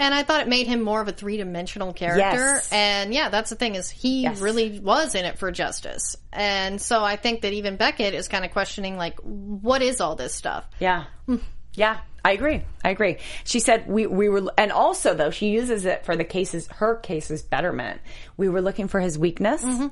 and 0.00 0.12
I 0.12 0.24
thought 0.24 0.40
it 0.42 0.48
made 0.48 0.66
him 0.66 0.82
more 0.82 1.00
of 1.00 1.06
a 1.06 1.12
three 1.12 1.36
dimensional 1.36 1.92
character. 1.92 2.20
Yes. 2.20 2.68
And 2.72 3.14
yeah, 3.14 3.28
that's 3.28 3.50
the 3.50 3.56
thing 3.56 3.76
is 3.76 3.88
he 3.88 4.22
Yes. 4.22 4.40
really 4.40 4.80
was 4.80 5.14
in 5.14 5.24
it 5.24 5.38
for 5.38 5.52
justice. 5.52 6.16
And 6.32 6.80
so 6.82 7.04
I 7.04 7.14
think 7.16 7.42
that 7.42 7.52
even 7.52 7.76
Beckett 7.76 8.12
is 8.12 8.26
kind 8.26 8.44
of 8.44 8.50
questioning 8.50 8.96
like, 8.96 9.20
what 9.20 9.80
is 9.80 10.00
all 10.00 10.16
this 10.16 10.34
stuff? 10.34 10.68
Yeah, 10.80 11.04
hmm. 11.26 11.36
yeah, 11.74 11.98
I 12.24 12.32
agree. 12.32 12.62
I 12.82 12.90
agree. 12.90 13.18
She 13.44 13.60
said 13.60 13.86
we 13.86 14.06
we 14.08 14.28
were, 14.28 14.50
and 14.58 14.72
also 14.72 15.14
though 15.14 15.30
she 15.30 15.50
uses 15.50 15.84
it 15.84 16.04
for 16.04 16.16
the 16.16 16.24
cases 16.24 16.66
her 16.66 16.96
case's 16.96 17.42
betterment. 17.44 18.00
We 18.36 18.48
were 18.48 18.60
looking 18.60 18.88
for 18.88 18.98
his 18.98 19.16
weakness. 19.16 19.62
Mm-hmm. 19.62 19.86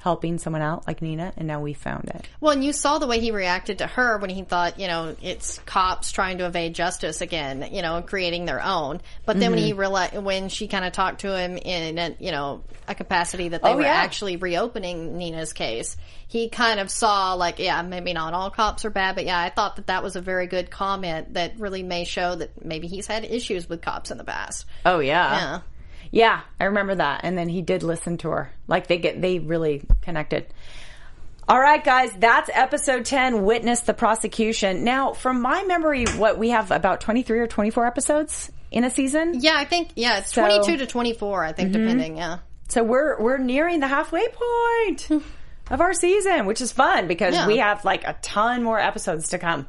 Helping 0.00 0.38
someone 0.38 0.62
out 0.62 0.86
like 0.86 1.02
Nina, 1.02 1.32
and 1.36 1.46
now 1.46 1.60
we 1.60 1.74
found 1.74 2.08
it. 2.08 2.26
Well, 2.40 2.52
and 2.52 2.64
you 2.64 2.72
saw 2.72 2.98
the 2.98 3.06
way 3.06 3.20
he 3.20 3.30
reacted 3.32 3.78
to 3.78 3.86
her 3.86 4.16
when 4.18 4.30
he 4.30 4.42
thought, 4.42 4.80
you 4.80 4.88
know, 4.88 5.14
it's 5.22 5.58
cops 5.66 6.10
trying 6.10 6.38
to 6.38 6.46
evade 6.46 6.74
justice 6.74 7.20
again, 7.20 7.68
you 7.70 7.82
know, 7.82 8.00
creating 8.02 8.46
their 8.46 8.62
own. 8.62 9.00
But 9.26 9.38
then 9.38 9.50
Mm-hmm. 9.50 9.54
when 9.56 9.64
he 9.64 9.72
realized, 9.74 10.16
when 10.16 10.48
she 10.48 10.68
kind 10.68 10.84
of 10.86 10.92
talked 10.92 11.20
to 11.20 11.36
him 11.38 11.56
in, 11.58 11.98
a, 11.98 12.16
you 12.18 12.32
know, 12.32 12.62
a 12.88 12.94
capacity 12.94 13.48
that 13.50 13.62
they 13.62 13.68
Oh, 13.68 13.76
were 13.76 13.82
yeah. 13.82 13.88
actually 13.92 14.36
reopening 14.36 15.18
Nina's 15.18 15.52
case, 15.52 15.96
he 16.28 16.48
kind 16.48 16.80
of 16.80 16.90
saw 16.90 17.34
like, 17.34 17.58
yeah, 17.58 17.82
maybe 17.82 18.12
not 18.14 18.32
all 18.32 18.50
cops 18.50 18.84
are 18.86 18.90
bad, 18.90 19.16
but 19.16 19.26
yeah, 19.26 19.38
I 19.38 19.50
thought 19.50 19.76
that 19.76 19.88
that 19.88 20.02
was 20.02 20.16
a 20.16 20.20
very 20.20 20.46
good 20.46 20.70
comment 20.70 21.34
that 21.34 21.58
really 21.58 21.82
may 21.82 22.04
show 22.04 22.34
that 22.36 22.64
maybe 22.64 22.86
he's 22.86 23.06
had 23.06 23.24
issues 23.24 23.68
with 23.68 23.82
cops 23.82 24.10
in 24.10 24.16
the 24.18 24.24
past. 24.24 24.64
Oh 24.86 25.00
yeah. 25.00 25.32
Yeah. 25.32 25.60
Yeah, 26.10 26.40
I 26.58 26.64
remember 26.64 26.96
that. 26.96 27.20
And 27.24 27.38
then 27.38 27.48
he 27.48 27.62
did 27.62 27.82
listen 27.82 28.16
to 28.18 28.30
her. 28.30 28.52
Like 28.66 28.86
they 28.88 28.98
get 28.98 29.20
they 29.20 29.38
really 29.38 29.82
connected. 30.02 30.46
All 31.48 31.58
right, 31.58 31.82
guys, 31.82 32.12
that's 32.16 32.48
episode 32.52 33.04
10, 33.04 33.42
Witness 33.44 33.80
the 33.80 33.94
Prosecution. 33.94 34.84
Now, 34.84 35.14
from 35.14 35.40
my 35.42 35.64
memory, 35.64 36.04
what 36.16 36.38
we 36.38 36.50
have 36.50 36.70
about 36.70 37.00
23 37.00 37.40
or 37.40 37.46
24 37.48 37.86
episodes 37.86 38.52
in 38.70 38.84
a 38.84 38.90
season. 38.90 39.40
Yeah, 39.40 39.54
I 39.56 39.64
think, 39.64 39.90
yeah, 39.96 40.18
it's 40.18 40.32
So- 40.32 40.42
Mm-hmm. 40.42 40.62
22 40.62 40.76
to 40.84 40.86
24, 40.86 41.44
I 41.44 41.52
think, 41.52 41.72
depending, 41.72 42.16
yeah. 42.18 42.38
So 42.68 42.84
we're 42.84 43.20
we're 43.20 43.38
nearing 43.38 43.80
the 43.80 43.88
halfway 43.88 44.28
point 44.28 45.08
of 45.70 45.80
our 45.80 45.92
season, 45.92 46.46
which 46.46 46.60
is 46.60 46.70
fun 46.70 47.08
because 47.08 47.34
Yeah. 47.34 47.48
we 47.48 47.56
have 47.56 47.84
like 47.84 48.04
a 48.04 48.16
ton 48.22 48.62
more 48.62 48.78
episodes 48.78 49.30
to 49.30 49.38
come. 49.38 49.66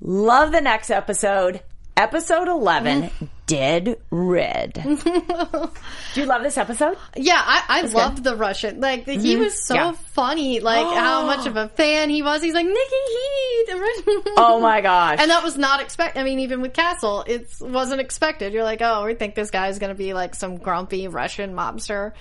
Love 0.00 0.52
the 0.52 0.60
next 0.60 0.90
episode. 0.90 1.62
Episode 1.98 2.46
11, 2.46 3.10
Dead 3.48 3.98
Red. 4.10 4.72
Do 4.84 6.20
you 6.20 6.26
love 6.26 6.44
this 6.44 6.56
episode? 6.56 6.96
Yeah, 7.16 7.42
I, 7.44 7.64
I 7.68 7.80
loved 7.88 8.22
the 8.22 8.36
Russian. 8.36 8.78
Like 8.80 9.04
he 9.04 9.36
was 9.36 9.66
so 9.66 9.74
Mm-hmm. 9.74 9.84
Yeah. 9.84 9.92
funny. 10.12 10.60
Like 10.60 10.86
how 10.94 11.26
much 11.26 11.48
of 11.48 11.56
a 11.56 11.68
fan 11.70 12.08
he 12.08 12.22
was. 12.22 12.40
He's 12.40 12.54
like 12.54 12.66
Nikki 12.66 12.76
Heat. 12.78 13.64
Oh 14.36 14.60
my 14.60 14.80
gosh. 14.80 15.18
And 15.20 15.28
that 15.32 15.42
was 15.42 15.58
not 15.58 15.80
expect. 15.80 16.16
I 16.16 16.22
mean, 16.22 16.38
even 16.38 16.60
with 16.60 16.72
Castle, 16.72 17.24
it 17.26 17.48
wasn't 17.60 18.00
expected. 18.00 18.52
You're 18.52 18.62
like, 18.62 18.80
oh, 18.80 19.04
we 19.04 19.14
think 19.14 19.34
this 19.34 19.50
guy's 19.50 19.80
going 19.80 19.90
to 19.90 19.98
be 19.98 20.14
like 20.14 20.36
some 20.36 20.56
grumpy 20.56 21.08
Russian 21.08 21.52
mobster, 21.54 22.12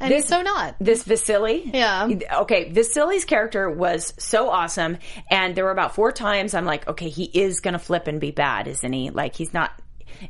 and 0.00 0.12
he's 0.12 0.26
so 0.26 0.42
not. 0.42 0.76
this 0.80 1.02
Vasily. 1.04 1.70
Yeah. 1.72 2.08
Okay, 2.40 2.70
Vasily's 2.70 3.24
character 3.24 3.68
was 3.70 4.14
so 4.18 4.48
awesome, 4.50 4.98
and 5.30 5.54
there 5.54 5.64
were 5.64 5.70
about 5.70 5.94
four 5.94 6.12
times 6.12 6.54
I'm 6.54 6.64
like, 6.64 6.86
okay, 6.88 7.08
he 7.08 7.24
is 7.24 7.60
gonna 7.60 7.78
flip 7.78 8.06
and 8.06 8.20
be 8.20 8.30
bad, 8.30 8.68
isn't 8.68 8.92
he? 8.92 9.10
Like 9.10 9.34
he's 9.36 9.52
not. 9.54 9.72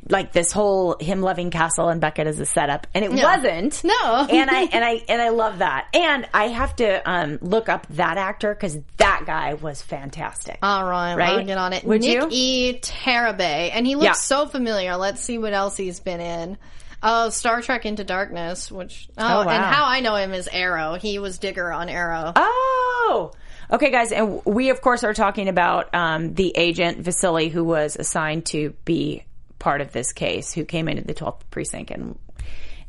Like 0.09 0.33
this 0.33 0.51
whole 0.51 0.97
him 0.99 1.21
loving 1.21 1.49
Castle 1.49 1.87
and 1.87 2.01
Beckett 2.01 2.27
as 2.27 2.41
a 2.41 2.45
setup, 2.45 2.87
and 2.93 3.05
it 3.05 3.13
wasn't. 3.13 3.81
No. 3.85 4.27
and 4.29 4.49
I 4.51 4.63
and 4.63 4.83
I 4.83 5.01
and 5.07 5.21
I 5.21 5.29
love 5.29 5.59
that. 5.59 5.87
And 5.93 6.27
I 6.33 6.49
have 6.49 6.75
to 6.77 7.09
um, 7.09 7.39
look 7.41 7.69
up 7.69 7.87
that 7.91 8.17
actor 8.17 8.53
because 8.53 8.77
that 8.97 9.23
guy 9.25 9.53
was 9.53 9.81
fantastic. 9.81 10.59
All 10.61 10.83
right, 10.85 11.15
Right? 11.15 11.45
Get 11.47 11.57
on 11.57 11.71
it. 11.71 11.85
Would 11.85 12.01
Nick 12.01 12.21
you? 12.23 12.27
E. 12.29 12.79
Tarabay, 12.81 13.71
and 13.73 13.87
he 13.87 13.95
looks 13.95 14.05
Yeah. 14.05 14.11
so 14.13 14.45
familiar. 14.47 14.97
Let's 14.97 15.21
see 15.21 15.37
what 15.37 15.53
else 15.53 15.77
he's 15.77 16.01
been 16.01 16.19
in. 16.19 16.57
Oh, 17.03 17.29
Star 17.29 17.61
Trek 17.61 17.85
Into 17.85 18.03
Darkness, 18.03 18.71
which 18.71 19.07
oh, 19.17 19.41
Oh, 19.41 19.45
wow. 19.45 19.51
and 19.51 19.63
how 19.63 19.85
I 19.85 19.99
know 19.99 20.15
him 20.15 20.33
is 20.33 20.49
Arrow. 20.51 20.95
He 20.95 21.19
was 21.19 21.37
Digger 21.37 21.71
on 21.71 21.89
Arrow. 21.89 22.33
Oh, 22.35 23.31
okay, 23.71 23.91
guys, 23.91 24.11
and 24.11 24.41
we 24.45 24.69
of 24.71 24.81
course 24.81 25.03
are 25.03 25.13
talking 25.13 25.47
about 25.47 25.93
um, 25.93 26.33
the 26.33 26.51
agent 26.55 26.99
Vasily 26.99 27.49
who 27.49 27.63
was 27.63 27.95
assigned 27.95 28.45
to 28.47 28.73
be 28.85 29.23
part 29.59 29.81
of 29.81 29.91
this 29.91 30.11
case, 30.13 30.53
who 30.53 30.65
came 30.65 30.87
into 30.87 31.03
the 31.03 31.13
12th 31.13 31.41
precinct 31.51 31.91
and 31.91 32.17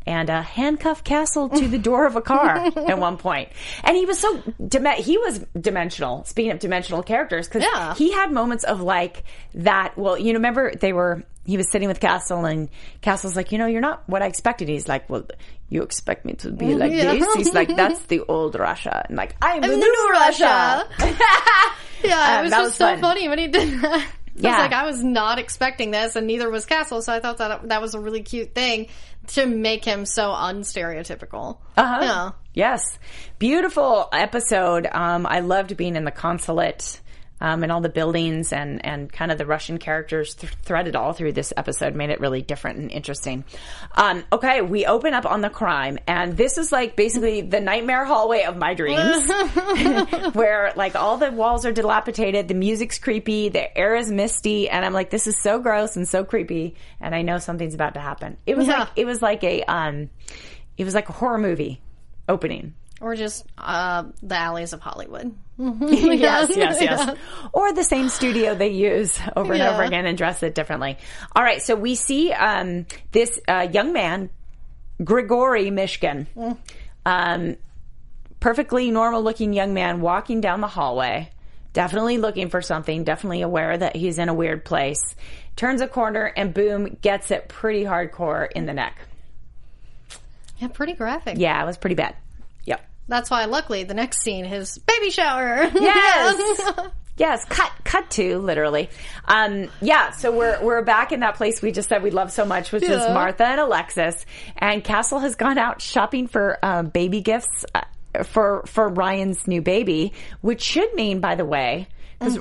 and 0.07 0.31
uh, 0.31 0.41
handcuffed 0.41 1.05
Castle 1.05 1.51
to 1.51 1.69
the 1.69 1.77
door 1.77 2.07
of 2.07 2.17
a 2.17 2.23
car 2.23 2.57
at 2.77 2.99
one 2.99 3.19
point. 3.19 3.51
And 3.85 3.95
he 3.95 4.07
was 4.07 4.19
so 4.19 4.43
dim- 4.67 4.87
he 4.97 5.19
was 5.19 5.41
dimensional. 5.61 6.25
Speaking 6.25 6.51
of 6.53 6.61
dimensional 6.61 7.03
characters, 7.03 7.47
because 7.47 7.63
Yeah. 7.63 7.95
he 7.95 8.11
had 8.13 8.33
moments 8.33 8.65
of 8.65 8.81
like 8.81 9.25
that. 9.53 9.99
Well, 9.99 10.17
you 10.17 10.33
know, 10.33 10.39
remember 10.39 10.75
they 10.75 10.95
were. 10.95 11.25
He 11.49 11.57
was 11.57 11.71
sitting 11.73 11.89
with 11.89 11.99
Castle, 11.99 12.45
and 12.45 12.69
Castle's 13.01 13.35
like, 13.35 13.51
you 13.53 13.59
know, 13.59 13.67
you're 13.67 13.81
not 13.81 14.03
what 14.07 14.23
I 14.23 14.27
expected. 14.27 14.69
He's 14.69 14.87
like, 14.87 15.09
well, 15.09 15.27
you 15.71 15.83
expect 15.83 16.25
me 16.27 16.35
to 16.35 16.51
be 16.53 16.75
like 16.75 16.93
Yeah. 16.93 17.15
this? 17.15 17.35
He's 17.35 17.55
like, 17.55 17.75
that's 17.75 18.01
the 18.03 18.21
old 18.29 18.55
Russia, 18.55 19.05
and 19.09 19.17
like, 19.17 19.35
I'm, 19.43 19.63
the, 19.63 19.69
the 19.69 19.77
new 19.77 19.81
new 19.81 20.11
Russia. 20.13 20.87
Yeah, 22.05 22.35
Um, 22.37 22.41
it 22.41 22.43
was 22.45 22.51
just 22.53 22.63
was 22.65 22.75
so 22.77 22.87
fun. 22.87 23.01
funny 23.01 23.29
when 23.29 23.39
he 23.39 23.49
did 23.49 23.81
that. 23.81 24.07
I 24.39 24.41
Yeah. 24.41 24.51
was 24.51 24.59
like, 24.59 24.73
I 24.73 24.85
was 24.87 25.03
not 25.03 25.39
expecting 25.41 25.91
this, 25.91 26.15
and 26.15 26.27
neither 26.29 26.49
was 26.49 26.65
Castle. 26.67 27.03
So 27.03 27.13
I 27.13 27.19
thought 27.21 27.39
that 27.39 27.69
that 27.71 27.81
was 27.83 27.95
a 27.95 28.01
really 28.01 28.23
cute 28.23 28.55
thing 28.55 28.87
to 29.29 29.45
make 29.47 29.85
him 29.85 30.07
so 30.07 30.31
unstereotypical. 30.31 31.59
Uh-huh. 31.77 31.99
Yeah. 32.03 32.31
Yes. 32.55 32.99
Beautiful 33.39 34.09
episode. 34.13 34.87
Um, 34.91 35.27
I 35.27 35.41
loved 35.41 35.77
being 35.77 35.97
in 35.97 36.05
the 36.05 36.11
consulate. 36.13 37.01
Um, 37.41 37.63
and 37.63 37.71
all 37.71 37.81
the 37.81 37.89
buildings 37.89 38.53
and, 38.53 38.85
and 38.85 39.13
kind 39.13 39.31
of 39.31 39.39
the 39.39 39.47
Russian 39.47 39.79
characters 39.79 40.35
th- 40.35 40.53
threaded 40.63 40.97
all 40.97 41.13
through 41.13 41.35
this 41.35 41.53
episode 41.57 41.95
made 41.95 42.11
it 42.11 42.19
really 42.19 42.43
different 42.43 42.81
and 42.81 42.91
interesting. 42.91 43.45
Um, 43.95 44.25
okay, 44.33 44.61
we 44.61 44.87
open 44.87 45.15
up 45.15 45.25
on 45.25 45.41
the 45.41 45.49
crime, 45.49 46.01
and 46.09 46.37
this 46.37 46.59
is 46.59 46.73
like 46.73 46.97
basically 46.97 47.41
the 47.55 47.61
nightmare 47.61 48.05
hallway 48.05 48.43
of 48.43 48.57
my 48.57 48.75
dreams, 48.75 49.31
where 50.35 50.73
like 50.77 50.97
all 50.97 51.17
the 51.17 51.31
walls 51.31 51.65
are 51.65 51.73
dilapidated, 51.73 52.49
the 52.49 52.55
music's 52.55 52.99
creepy, 52.99 53.49
the 53.51 53.77
air 53.79 53.95
is 53.95 54.11
misty, 54.11 54.69
and 54.69 54.85
I'm 54.85 54.93
like, 54.93 55.11
this 55.11 55.27
is 55.27 55.41
so 55.41 55.61
gross 55.61 55.97
and 55.97 56.09
so 56.09 56.25
creepy, 56.25 56.75
and 57.01 57.15
I 57.15 57.23
know 57.23 57.39
something's 57.39 57.75
about 57.75 57.95
to 57.95 58.01
happen. 58.01 58.37
It 58.47 58.57
was 58.57 58.67
Yeah. 58.67 58.81
like 58.81 58.89
it 58.97 59.05
was 59.07 59.23
like 59.23 59.45
a 59.45 59.63
um, 59.63 60.11
it 60.77 60.85
was 60.85 60.95
like 60.95 61.09
a 61.09 61.13
horror 61.13 61.39
movie 61.39 61.81
opening. 62.29 62.75
Or 63.01 63.15
just 63.15 63.45
uh, 63.57 64.05
the 64.23 64.37
alleys 64.37 64.73
of 64.73 64.81
Hollywood. 64.81 65.35
yes, 65.59 66.51
yes, 66.57 66.79
yes. 66.81 67.17
Or 67.53 67.73
the 67.73 67.85
same 67.85 68.09
studio 68.09 68.55
they 68.55 68.69
use 68.71 69.19
over 69.37 69.53
and 69.53 69.63
Yeah. 69.63 69.73
over 69.75 69.83
again 69.83 70.07
and 70.07 70.17
dress 70.19 70.43
it 70.43 70.55
differently. 70.55 70.99
All 71.35 71.43
right, 71.43 71.63
so 71.63 71.75
we 71.77 71.95
see 71.95 72.33
um, 72.33 72.87
this 73.13 73.39
uh, 73.49 73.69
young 73.73 73.93
man, 73.93 74.31
Grigory 75.03 75.71
Mishkin, 75.71 76.27
um, 77.07 77.57
perfectly 78.41 78.91
normal 78.91 79.23
looking 79.23 79.53
young 79.53 79.75
man 79.75 80.01
walking 80.01 80.41
down 80.41 80.61
the 80.61 80.69
hallway, 80.69 81.31
definitely 81.73 82.19
looking 82.19 82.49
for 82.51 82.61
something, 82.63 83.05
definitely 83.05 83.43
aware 83.43 83.77
that 83.79 83.95
he's 83.97 84.19
in 84.19 84.29
a 84.29 84.35
weird 84.35 84.65
place. 84.65 85.01
Turns 85.57 85.81
a 85.81 85.89
corner 85.89 86.25
and 86.25 86.53
boom, 86.55 86.97
gets 87.01 87.31
it 87.31 87.49
pretty 87.49 87.85
hardcore 87.85 88.51
in 88.53 88.67
the 88.67 88.75
neck. 88.75 88.97
Yeah, 90.59 90.69
pretty 90.69 90.95
graphic. 90.95 91.37
Yeah, 91.39 91.63
it 91.63 91.67
was 91.67 91.77
pretty 91.79 91.95
bad. 91.97 92.17
That's 93.09 93.31
why, 93.31 93.47
luckily, 93.47 93.85
the 93.85 93.95
next 93.95 94.21
scene 94.23 94.45
is 94.45 94.79
baby 94.79 95.11
shower. 95.11 95.71
Yes. 95.75 96.61
Yes, 97.19 97.45
cut 97.47 97.73
cut 97.83 98.09
to 98.11 98.39
literally. 98.39 98.91
Um, 99.25 99.71
yeah, 99.81 100.13
so 100.13 100.31
we're 100.31 100.63
we're 100.63 100.83
back 100.83 101.11
in 101.11 101.19
that 101.19 101.35
place 101.35 101.61
we 101.61 101.73
just 101.73 101.89
said 101.89 102.05
we 102.05 102.13
love 102.13 102.31
so 102.31 102.45
much, 102.45 102.71
which 102.71 102.85
is 102.85 103.01
Martha 103.09 103.45
and 103.45 103.61
Alexis. 103.61 104.25
And 104.57 104.85
Castle 104.85 105.19
has 105.19 105.35
gone 105.35 105.59
out 105.59 105.83
shopping 105.83 106.29
for 106.29 106.65
um, 106.65 106.91
baby 106.91 107.21
gifts 107.21 107.67
uh, 107.75 107.81
for 108.23 108.63
for 108.67 108.89
Ryan's 108.89 109.49
new 109.49 109.61
baby, 109.61 110.13
which 110.43 110.63
should 110.63 110.95
mean, 110.95 111.19
by 111.19 111.35
the 111.35 111.45
way, 111.45 111.89
because 112.21 112.39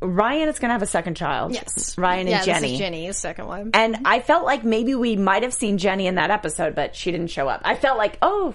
Ryan 0.00 0.48
is 0.48 0.60
going 0.60 0.68
to 0.68 0.72
have 0.74 0.82
a 0.82 0.86
second 0.86 1.16
child. 1.16 1.52
yes. 1.52 1.98
Ryan 1.98 2.20
and 2.20 2.28
yeah, 2.28 2.44
Jenny. 2.44 2.78
Jenny's 2.78 3.16
second 3.16 3.46
one. 3.48 3.70
And 3.74 3.98
I 4.04 4.20
felt 4.20 4.44
like 4.44 4.62
maybe 4.64 4.94
we 4.94 5.16
might 5.16 5.42
have 5.42 5.52
seen 5.52 5.78
Jenny 5.78 6.06
in 6.06 6.14
that 6.14 6.30
episode, 6.30 6.76
but 6.76 6.94
she 6.94 7.10
didn't 7.10 7.28
show 7.28 7.48
up. 7.48 7.62
I 7.64 7.74
felt 7.74 7.98
like, 7.98 8.18
oh, 8.22 8.54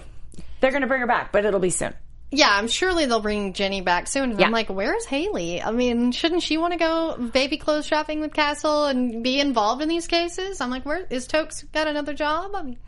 they're 0.66 0.72
going 0.72 0.82
to 0.82 0.88
bring 0.88 1.00
her 1.00 1.06
back, 1.06 1.30
but 1.30 1.44
it'll 1.44 1.60
be 1.60 1.70
soon. 1.70 1.94
Yeah, 2.32 2.48
I'm 2.50 2.66
surely 2.66 3.06
they'll 3.06 3.20
bring 3.20 3.52
Jenny 3.52 3.82
back 3.82 4.08
soon. 4.08 4.36
Yeah. 4.36 4.46
I'm 4.46 4.52
like, 4.52 4.68
where's 4.68 5.04
Haley? 5.04 5.62
I 5.62 5.70
mean, 5.70 6.10
shouldn't 6.10 6.42
she 6.42 6.58
want 6.58 6.72
to 6.72 6.76
go 6.78 7.16
baby 7.32 7.56
clothes 7.56 7.86
shopping 7.86 8.18
with 8.20 8.34
Castle 8.34 8.86
and 8.86 9.22
be 9.22 9.38
involved 9.38 9.80
in 9.80 9.88
these 9.88 10.08
cases? 10.08 10.60
I'm 10.60 10.68
like, 10.68 10.84
where 10.84 11.06
is 11.08 11.28
Toks 11.28 11.62
got 11.72 11.86
another 11.86 12.14
job? 12.14 12.50
I 12.56 12.62
mean, 12.62 12.78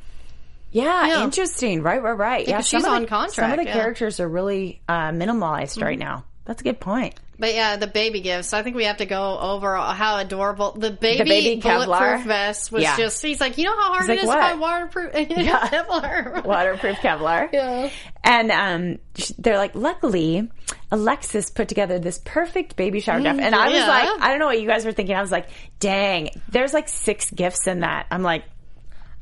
Yeah, 0.72 1.06
Yeah. 1.06 1.22
interesting. 1.24 1.82
Right, 1.82 2.02
right, 2.02 2.18
right. 2.18 2.48
Yeah, 2.48 2.56
some 2.62 2.80
she's 2.80 2.84
of 2.84 2.90
the- 2.90 2.96
on 2.96 3.06
contract, 3.06 3.34
Some 3.34 3.50
of 3.52 3.56
the 3.58 3.62
yeah. 3.62 3.70
Mm-hmm. 3.70 3.78
characters 3.78 4.18
are 4.18 4.28
really 4.28 4.82
uh, 4.88 5.10
minimalized 5.12 5.80
right 5.80 5.98
now. 5.98 6.24
That's 6.44 6.60
a 6.60 6.64
good 6.64 6.80
point. 6.80 7.14
But 7.38 7.54
yeah, 7.54 7.76
the 7.76 7.86
baby 7.86 8.20
gifts. 8.20 8.52
I 8.52 8.62
think 8.62 8.74
we 8.76 8.84
have 8.84 8.96
to 8.98 9.06
go 9.06 9.38
over 9.38 9.76
how 9.76 10.18
adorable 10.18 10.72
the 10.72 10.90
baby, 10.90 11.18
the 11.18 11.24
baby 11.24 11.60
bulletproof 11.60 11.98
Kevlar? 11.98 12.24
vest 12.24 12.72
was. 12.72 12.82
Yeah. 12.82 12.96
Just 12.96 13.22
he's 13.22 13.40
like, 13.40 13.58
you 13.58 13.64
know 13.64 13.76
how 13.76 13.94
hard 13.94 14.02
He's 14.02 14.10
it 14.10 14.12
like, 14.12 14.22
is 14.22 14.26
"What?" 14.26 14.34
to 14.34 14.40
buy 14.40 14.54
waterproof 14.54 15.12
Kevlar. 15.14 16.44
Waterproof 16.44 16.96
Kevlar. 16.96 17.48
Yeah. 17.58 17.90
And 18.24 18.50
um, 18.50 18.98
they're 19.38 19.56
like, 19.56 19.74
luckily, 19.74 20.50
Alexis 20.90 21.50
put 21.50 21.68
together 21.68 21.98
this 21.98 22.20
perfect 22.24 22.76
baby 22.76 23.00
shower 23.00 23.20
gift. 23.20 23.40
And 23.40 23.54
I 23.54 23.68
was 23.68 23.76
yeah. 23.76 23.88
like, 23.88 24.20
I 24.20 24.28
don't 24.30 24.38
know 24.38 24.46
what 24.46 24.60
you 24.60 24.68
guys 24.68 24.84
were 24.84 24.92
thinking. 24.92 25.16
I 25.16 25.20
was 25.20 25.32
like, 25.32 25.48
dang, 25.80 26.30
there's 26.50 26.74
like 26.74 26.88
six 26.88 27.30
gifts 27.30 27.66
in 27.66 27.80
that. 27.80 28.06
I'm 28.10 28.22
like, 28.22 28.44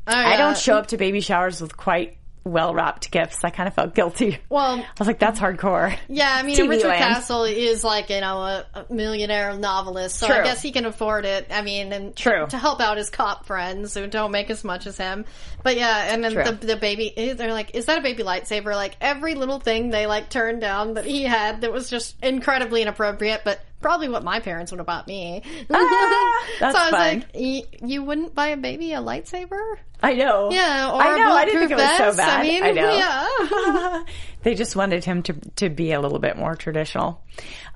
Oh, 0.08 0.14
I 0.14 0.36
don't 0.36 0.56
show 0.56 0.76
up 0.76 0.88
to 0.88 0.96
baby 0.96 1.20
showers 1.20 1.60
with 1.60 1.76
quite 1.76 2.16
well 2.46 2.72
wrapped 2.72 3.10
gifts. 3.10 3.42
I 3.44 3.50
kind 3.50 3.66
of 3.66 3.74
felt 3.74 3.94
guilty. 3.94 4.38
Well, 4.48 4.78
I 4.78 4.86
was 4.98 5.08
like, 5.08 5.18
that's 5.18 5.40
hardcore. 5.40 5.96
Yeah, 6.08 6.32
I 6.32 6.42
mean, 6.44 6.56
TV 6.58 6.70
Richard 6.70 6.88
land. 6.88 7.02
Castle 7.02 7.44
is 7.44 7.82
like 7.82 8.08
you 8.10 8.20
know 8.20 8.38
a, 8.38 8.86
millionaire 8.88 9.54
novelist, 9.56 10.16
so 10.16 10.26
True. 10.26 10.36
I 10.36 10.44
guess 10.44 10.62
he 10.62 10.70
can 10.70 10.86
afford 10.86 11.24
it. 11.24 11.48
I 11.50 11.62
mean, 11.62 11.92
and 11.92 12.16
True. 12.16 12.46
to 12.46 12.56
help 12.56 12.80
out 12.80 12.96
his 12.96 13.10
cop 13.10 13.46
friends 13.46 13.94
who 13.94 14.06
don't 14.06 14.30
make 14.30 14.48
as 14.50 14.64
much 14.64 14.86
as 14.86 14.96
him. 14.96 15.24
But 15.62 15.76
yeah, 15.76 16.12
and 16.12 16.22
then 16.22 16.32
True. 16.32 16.44
the, 16.44 16.52
the 16.52 16.76
baby, 16.76 17.12
eh, 17.16 17.34
they're 17.34 17.52
like, 17.52 17.74
"Is 17.74 17.86
that 17.86 17.98
a 17.98 18.02
baby 18.02 18.22
lightsaber?" 18.22 18.74
Like 18.74 18.96
every 19.00 19.34
little 19.34 19.58
thing 19.58 19.90
they 19.90 20.06
like 20.06 20.30
turned 20.30 20.60
down 20.60 20.94
that 20.94 21.04
he 21.04 21.24
had 21.24 21.62
that 21.62 21.72
was 21.72 21.90
just 21.90 22.14
incredibly 22.22 22.82
inappropriate, 22.82 23.42
but 23.44 23.60
probably 23.80 24.08
what 24.08 24.24
my 24.24 24.40
parents 24.40 24.70
would 24.72 24.78
have 24.78 24.86
bought 24.86 25.06
me. 25.06 25.42
Ah, 25.70 26.46
that's 26.60 26.76
so 26.76 26.82
I 26.82 26.84
was 26.84 26.90
fun. 26.90 27.18
like, 27.20 27.26
y- 27.34 27.62
"You 27.86 28.02
wouldn't 28.02 28.34
buy 28.34 28.48
a 28.48 28.56
baby 28.56 28.92
a 28.92 28.98
lightsaber?" 28.98 29.60
I 30.02 30.14
know. 30.14 30.50
Yeah, 30.50 30.90
or 30.92 31.02
I 31.02 31.14
a 31.14 31.18
know. 31.18 31.32
I 31.32 31.44
didn't 31.46 31.60
think 31.68 31.70
it 31.72 31.74
was 31.76 31.84
bulletproof 31.84 32.12
so 32.12 32.16
bad. 32.16 32.40
I 32.40 32.42
mean, 32.42 32.62
I 32.62 32.70
know. 32.72 32.96
yeah. 32.96 34.02
they 34.46 34.54
just 34.54 34.76
wanted 34.76 35.04
him 35.04 35.24
to 35.24 35.32
to 35.56 35.68
be 35.68 35.90
a 35.90 36.00
little 36.00 36.20
bit 36.20 36.36
more 36.36 36.54
traditional. 36.54 37.20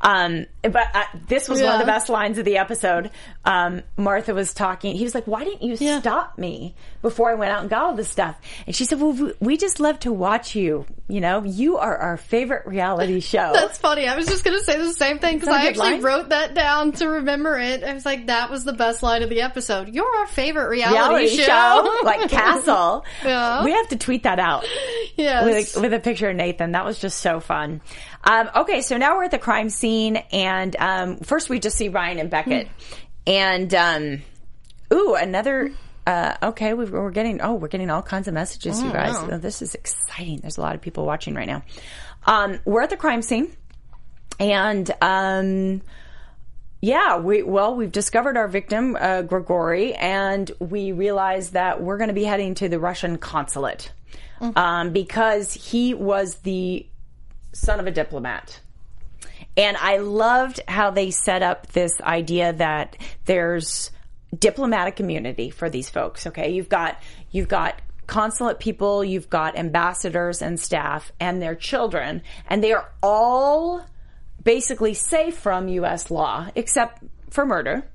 Um, 0.01 0.47
but 0.63 0.87
uh, 0.95 1.03
this 1.27 1.49
was 1.49 1.61
one 1.61 1.73
of 1.75 1.81
the 1.81 1.85
best 1.85 2.09
lines 2.09 2.39
of 2.39 2.45
the 2.45 2.57
episode. 2.59 3.11
Um, 3.45 3.83
Martha 3.97 4.33
was 4.33 4.55
talking. 4.55 4.95
He 4.95 5.03
was 5.03 5.15
like, 5.15 5.27
"Why 5.27 5.43
didn't 5.45 5.63
you 5.63 5.77
Yeah. 5.79 6.01
stop 6.01 6.39
me 6.39 6.75
before 7.03 7.31
I 7.31 7.35
went 7.35 7.51
out 7.53 7.61
and 7.63 7.69
got 7.69 7.83
all 7.83 7.95
this 7.95 8.09
stuff?" 8.09 8.41
And 8.69 8.75
she 8.75 8.85
said, 8.85 9.01
"Well, 9.01 9.35
we- 9.41 9.57
just 9.57 9.81
love 9.81 9.99
to 10.01 10.13
watch 10.13 10.55
you. 10.55 10.87
You 11.09 11.21
know, 11.21 11.43
you 11.43 11.77
are 11.79 11.97
our 11.97 12.17
favorite 12.17 12.67
reality 12.67 13.19
show." 13.33 13.51
That's 13.53 13.77
funny. 13.79 14.07
I 14.09 14.17
was 14.17 14.27
just 14.27 14.45
going 14.45 14.57
to 14.57 14.65
say 14.65 14.79
the 14.79 14.93
same 14.93 15.19
thing 15.19 15.39
because 15.39 15.49
Is 15.49 15.55
that 15.55 15.63
a 15.63 15.67
I 15.67 15.69
actually 15.69 15.91
line? 15.95 16.03
wrote 16.03 16.29
that 16.31 16.55
down 16.55 16.93
to 16.93 17.09
remember 17.09 17.59
it. 17.59 17.83
I 17.83 17.93
was 17.93 18.07
like, 18.07 18.29
that 18.29 18.49
was 18.49 18.65
the 18.65 18.73
best 18.73 19.03
line 19.03 19.23
of 19.25 19.29
the 19.29 19.41
episode. 19.43 19.89
You're 19.91 20.07
our 20.21 20.27
favorite 20.29 20.69
reality, 20.71 20.97
reality 20.97 21.37
show. 21.37 21.45
show 21.45 21.99
like 22.05 22.31
Castle. 22.31 23.05
Yeah. 23.25 23.65
We 23.65 23.73
have 23.73 23.89
to 23.89 23.97
tweet 23.97 24.23
that 24.23 24.39
out. 24.39 24.65
yes. 25.17 25.45
with 25.45 25.77
a, 25.77 25.81
with 25.81 25.93
a 25.93 26.01
picture 26.01 26.31
of 26.31 26.37
Nathan. 26.37 26.60
That 26.61 26.85
was 26.85 26.99
just 26.99 27.21
so 27.21 27.41
fun. 27.41 27.81
Um, 28.25 28.51
okay, 28.55 28.83
so 28.83 28.97
now 28.97 29.17
we're 29.17 29.25
at 29.25 29.31
the 29.31 29.39
crime 29.39 29.71
scene, 29.71 30.17
and 30.33 30.77
um, 30.79 31.17
first 31.19 31.49
we 31.49 31.59
just 31.59 31.77
see 31.77 31.89
Ryan 31.89 32.19
and 32.19 32.31
Beckett, 32.31 32.69
and 33.27 33.75
um, 33.75 34.23
ooh, 34.93 35.15
another. 35.15 35.73
Uh, 36.07 36.35
okay, 36.43 36.73
we've, 36.75 36.91
we're 36.91 37.11
getting 37.11 37.41
oh, 37.41 37.55
we're 37.55 37.69
getting 37.69 37.91
all 37.91 38.03
kinds 38.03 38.27
of 38.27 38.35
messages, 38.35 38.83
you 38.83 38.91
guys. 38.91 39.15
Oh, 39.17 39.39
this 39.39 39.63
is 39.63 39.75
exciting. 39.75 40.39
There's 40.41 40.59
a 40.59 40.61
lot 40.61 40.75
of 40.75 40.81
people 40.81 41.05
watching 41.05 41.35
right 41.35 41.47
now. 41.47 41.63
Um, 42.27 42.59
we're 42.65 42.83
at 42.83 42.91
the 42.91 42.97
crime 42.97 43.23
scene, 43.23 43.55
and 44.39 44.91
um, 45.01 45.83
yeah, 46.81 47.19
we 47.19 47.43
well, 47.43 47.75
we've 47.75 47.93
discovered 47.93 48.37
our 48.37 48.49
victim, 48.49 48.97
uh, 48.99 49.23
Grigori, 49.23 49.95
and 49.95 50.51
we 50.59 50.93
realize 50.93 51.51
that 51.51 51.83
we're 51.83 51.99
going 51.99 52.09
to 52.09 52.15
be 52.15 52.25
heading 52.25 52.55
to 52.57 52.69
the 52.69 52.79
Russian 52.79 53.19
consulate 53.19 53.93
um, 54.57 54.93
because 54.93 55.53
he 55.53 55.93
was 55.93 56.37
the 56.37 56.87
son 57.53 57.81
of 57.81 57.87
a 57.87 57.91
diplomat. 57.91 58.61
And 59.57 59.77
I 59.77 59.99
loved 59.99 60.61
how 60.69 60.91
they 60.91 61.11
set 61.11 61.43
up 61.43 61.67
this 61.69 62.01
idea 62.01 62.53
that 62.55 62.97
there's 63.27 63.91
diplomatic 64.37 65.01
immunity 65.01 65.51
for 65.51 65.69
these 65.69 65.91
folks. 65.91 66.27
Okay, 66.29 66.51
you've 66.51 66.69
got 66.69 67.03
you've 67.31 67.49
got 67.49 67.83
consulate 68.07 68.59
people, 68.59 69.05
you've 69.05 69.29
got 69.29 69.57
ambassadors 69.57 70.41
and 70.41 70.59
staff, 70.59 71.13
and 71.21 71.43
their 71.43 71.55
children, 71.55 72.23
and 72.49 72.65
they 72.65 72.73
are 72.73 72.91
all 73.03 73.85
basically 74.43 74.95
safe 74.95 75.37
from 75.37 75.69
U.S. 75.69 76.11
law 76.11 76.49
except 76.55 77.03
for 77.31 77.47
murder. 77.47 77.91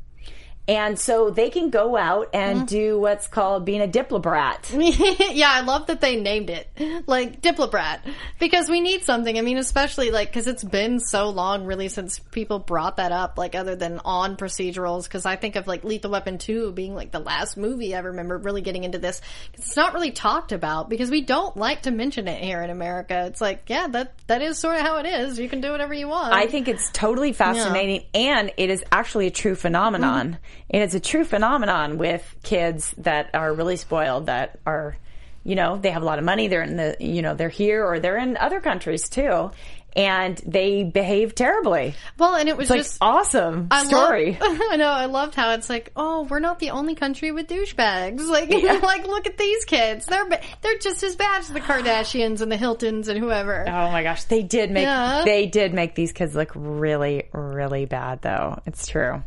And 0.67 0.97
so 0.97 1.29
they 1.29 1.51
can 1.51 1.69
go 1.69 1.95
out 1.95 2.29
and 2.33 2.59
mm-hmm. 2.59 2.65
do 2.65 2.99
what's 2.99 3.27
called 3.27 3.65
being 3.65 3.81
a 3.81 3.87
diplobrat. 3.87 4.71
yeah, 5.35 5.51
I 5.51 5.61
love 5.61 5.87
that 5.87 6.01
they 6.01 6.19
named 6.19 6.49
it 6.49 6.67
like 7.05 7.41
Diplobrat 7.41 7.99
because 8.39 8.69
we 8.69 8.81
need 8.81 9.03
something. 9.03 9.37
I 9.37 9.41
mean, 9.41 9.57
especially 9.57 10.11
like 10.11 10.29
because 10.29 10.47
it's 10.47 10.63
been 10.63 10.99
so 10.99 11.29
long, 11.29 11.65
really, 11.65 11.87
since 11.87 12.17
people 12.17 12.59
brought 12.59 12.97
that 12.97 13.11
up. 13.11 13.37
Like 13.37 13.53
other 13.53 13.75
than 13.75 14.01
on 14.03 14.37
procedurals, 14.37 15.03
because 15.03 15.25
I 15.25 15.35
think 15.35 15.55
of 15.55 15.67
like 15.67 15.83
Lethal 15.83 16.11
Weapon 16.11 16.37
Two 16.37 16.71
being 16.71 16.95
like 16.95 17.11
the 17.11 17.19
last 17.19 17.57
movie 17.57 17.95
I 17.95 17.99
remember 17.99 18.37
really 18.37 18.61
getting 18.61 18.83
into 18.83 18.97
this. 18.97 19.21
It's 19.53 19.75
not 19.75 19.93
really 19.93 20.11
talked 20.11 20.51
about 20.51 20.89
because 20.89 21.11
we 21.11 21.21
don't 21.21 21.55
like 21.55 21.83
to 21.83 21.91
mention 21.91 22.27
it 22.27 22.43
here 22.43 22.61
in 22.61 22.69
America. 22.69 23.25
It's 23.27 23.41
like, 23.41 23.63
yeah, 23.67 23.87
that 23.87 24.13
that 24.27 24.41
is 24.41 24.57
sort 24.57 24.77
of 24.77 24.81
how 24.81 24.97
it 24.97 25.05
is. 25.05 25.39
You 25.39 25.47
can 25.47 25.61
do 25.61 25.71
whatever 25.71 25.93
you 25.93 26.07
want. 26.07 26.33
I 26.33 26.47
think 26.47 26.67
it's 26.67 26.89
totally 26.91 27.33
fascinating 27.33 28.05
and 28.13 28.51
it 28.57 28.69
is 28.69 28.83
actually 28.91 29.27
a 29.27 29.31
true 29.31 29.55
phenomenon. 29.55 30.29
Mm-hmm. 30.29 30.54
It 30.69 30.81
is 30.81 30.95
a 30.95 30.99
true 30.99 31.23
phenomenon 31.25 31.97
with 31.97 32.35
kids 32.43 32.93
that 32.97 33.29
are 33.33 33.53
really 33.53 33.77
spoiled 33.77 34.27
that 34.27 34.59
are 34.65 34.97
you 35.43 35.53
know, 35.55 35.77
they 35.77 35.91
have 35.91 36.01
a 36.01 36.05
lot 36.05 36.17
of 36.17 36.25
money, 36.25 36.47
they're 36.47 36.63
in 36.63 36.75
the 36.75 36.97
you 36.99 37.21
know, 37.21 37.35
they're 37.35 37.49
here 37.49 37.85
or 37.85 37.99
they're 37.99 38.17
in 38.17 38.35
other 38.37 38.59
countries 38.59 39.09
too. 39.09 39.51
And 39.97 40.35
they 40.45 40.83
behave 40.83 41.35
terribly. 41.35 41.95
well, 42.17 42.35
and 42.35 42.49
it 42.49 42.57
was 42.57 42.65
It's 42.65 42.69
like 42.71 42.79
just 42.81 42.97
awesome 42.99 43.69
I 43.71 43.85
story. 43.85 44.37
Love, 44.41 44.59
I 44.71 44.75
know. 44.75 44.89
I 44.89 45.05
loved 45.05 45.35
how 45.35 45.51
it's 45.51 45.69
like, 45.69 45.93
oh, 45.95 46.23
we're 46.23 46.39
not 46.39 46.59
the 46.59 46.71
only 46.71 46.95
country 46.95 47.31
with 47.31 47.47
douchebags. 47.47 48.19
Like, 48.27 48.49
like 48.83 49.07
look 49.07 49.25
at 49.25 49.37
these 49.37 49.63
kids. 49.63 50.05
They're 50.05 50.27
they're 50.27 50.77
just 50.79 51.01
as 51.03 51.15
bad 51.15 51.39
as 51.39 51.47
the 51.47 51.61
Kardashians 51.61 52.41
and 52.41 52.51
the 52.51 52.57
Hiltons 52.57 53.07
and 53.07 53.17
whoever. 53.17 53.63
Oh 53.69 53.91
my 53.91 54.03
gosh, 54.03 54.25
they 54.25 54.43
did 54.43 54.69
make 54.71 54.83
Yeah. 54.83 55.21
they 55.23 55.45
did 55.45 55.73
make 55.73 55.95
these 55.95 56.11
kids 56.11 56.35
look 56.35 56.51
really 56.55 57.29
really 57.31 57.85
bad 57.85 58.21
though. 58.21 58.59
It's 58.65 58.87
true. 58.87 59.23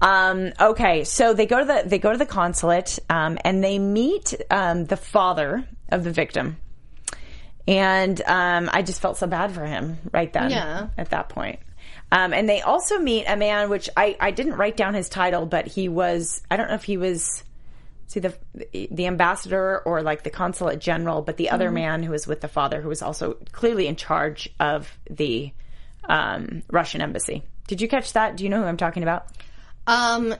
Um, 0.00 0.52
okay, 0.60 1.04
so 1.04 1.32
they 1.32 1.46
go 1.46 1.60
to 1.60 1.64
the 1.64 1.82
they 1.86 1.98
go 1.98 2.12
to 2.12 2.18
the 2.18 2.26
consulate 2.26 2.98
um, 3.08 3.38
and 3.44 3.64
they 3.64 3.78
meet 3.78 4.34
um, 4.50 4.84
the 4.84 4.96
father 4.96 5.66
of 5.90 6.04
the 6.04 6.10
victim, 6.10 6.58
and 7.66 8.20
um, 8.26 8.68
I 8.72 8.82
just 8.82 9.00
felt 9.00 9.16
so 9.16 9.26
bad 9.26 9.52
for 9.52 9.64
him 9.64 9.98
right 10.12 10.32
then. 10.32 10.50
Yeah. 10.50 10.88
at 10.98 11.10
that 11.10 11.28
point. 11.28 11.60
Um, 12.12 12.32
and 12.32 12.48
they 12.48 12.60
also 12.60 13.00
meet 13.00 13.24
a 13.26 13.36
man, 13.36 13.68
which 13.68 13.90
I, 13.96 14.16
I 14.20 14.30
didn't 14.30 14.54
write 14.54 14.76
down 14.76 14.94
his 14.94 15.08
title, 15.08 15.44
but 15.44 15.66
he 15.66 15.88
was 15.88 16.42
I 16.50 16.56
don't 16.56 16.68
know 16.68 16.74
if 16.74 16.84
he 16.84 16.96
was 16.96 17.42
see 18.06 18.20
the 18.20 18.34
the 18.72 19.06
ambassador 19.06 19.80
or 19.80 20.02
like 20.02 20.22
the 20.22 20.30
consulate 20.30 20.78
general, 20.78 21.22
but 21.22 21.36
the 21.36 21.50
other 21.50 21.70
man 21.70 22.02
who 22.02 22.12
was 22.12 22.26
with 22.26 22.40
the 22.40 22.48
father, 22.48 22.80
who 22.80 22.88
was 22.88 23.02
also 23.02 23.34
clearly 23.52 23.86
in 23.86 23.96
charge 23.96 24.48
of 24.60 24.96
the 25.10 25.52
um, 26.04 26.62
Russian 26.70 27.00
embassy. 27.00 27.42
Did 27.66 27.80
you 27.80 27.88
catch 27.88 28.12
that? 28.12 28.36
Do 28.36 28.44
you 28.44 28.50
know 28.50 28.60
who 28.60 28.68
I'm 28.68 28.76
talking 28.76 29.02
about? 29.02 29.26
Um, 29.86 30.34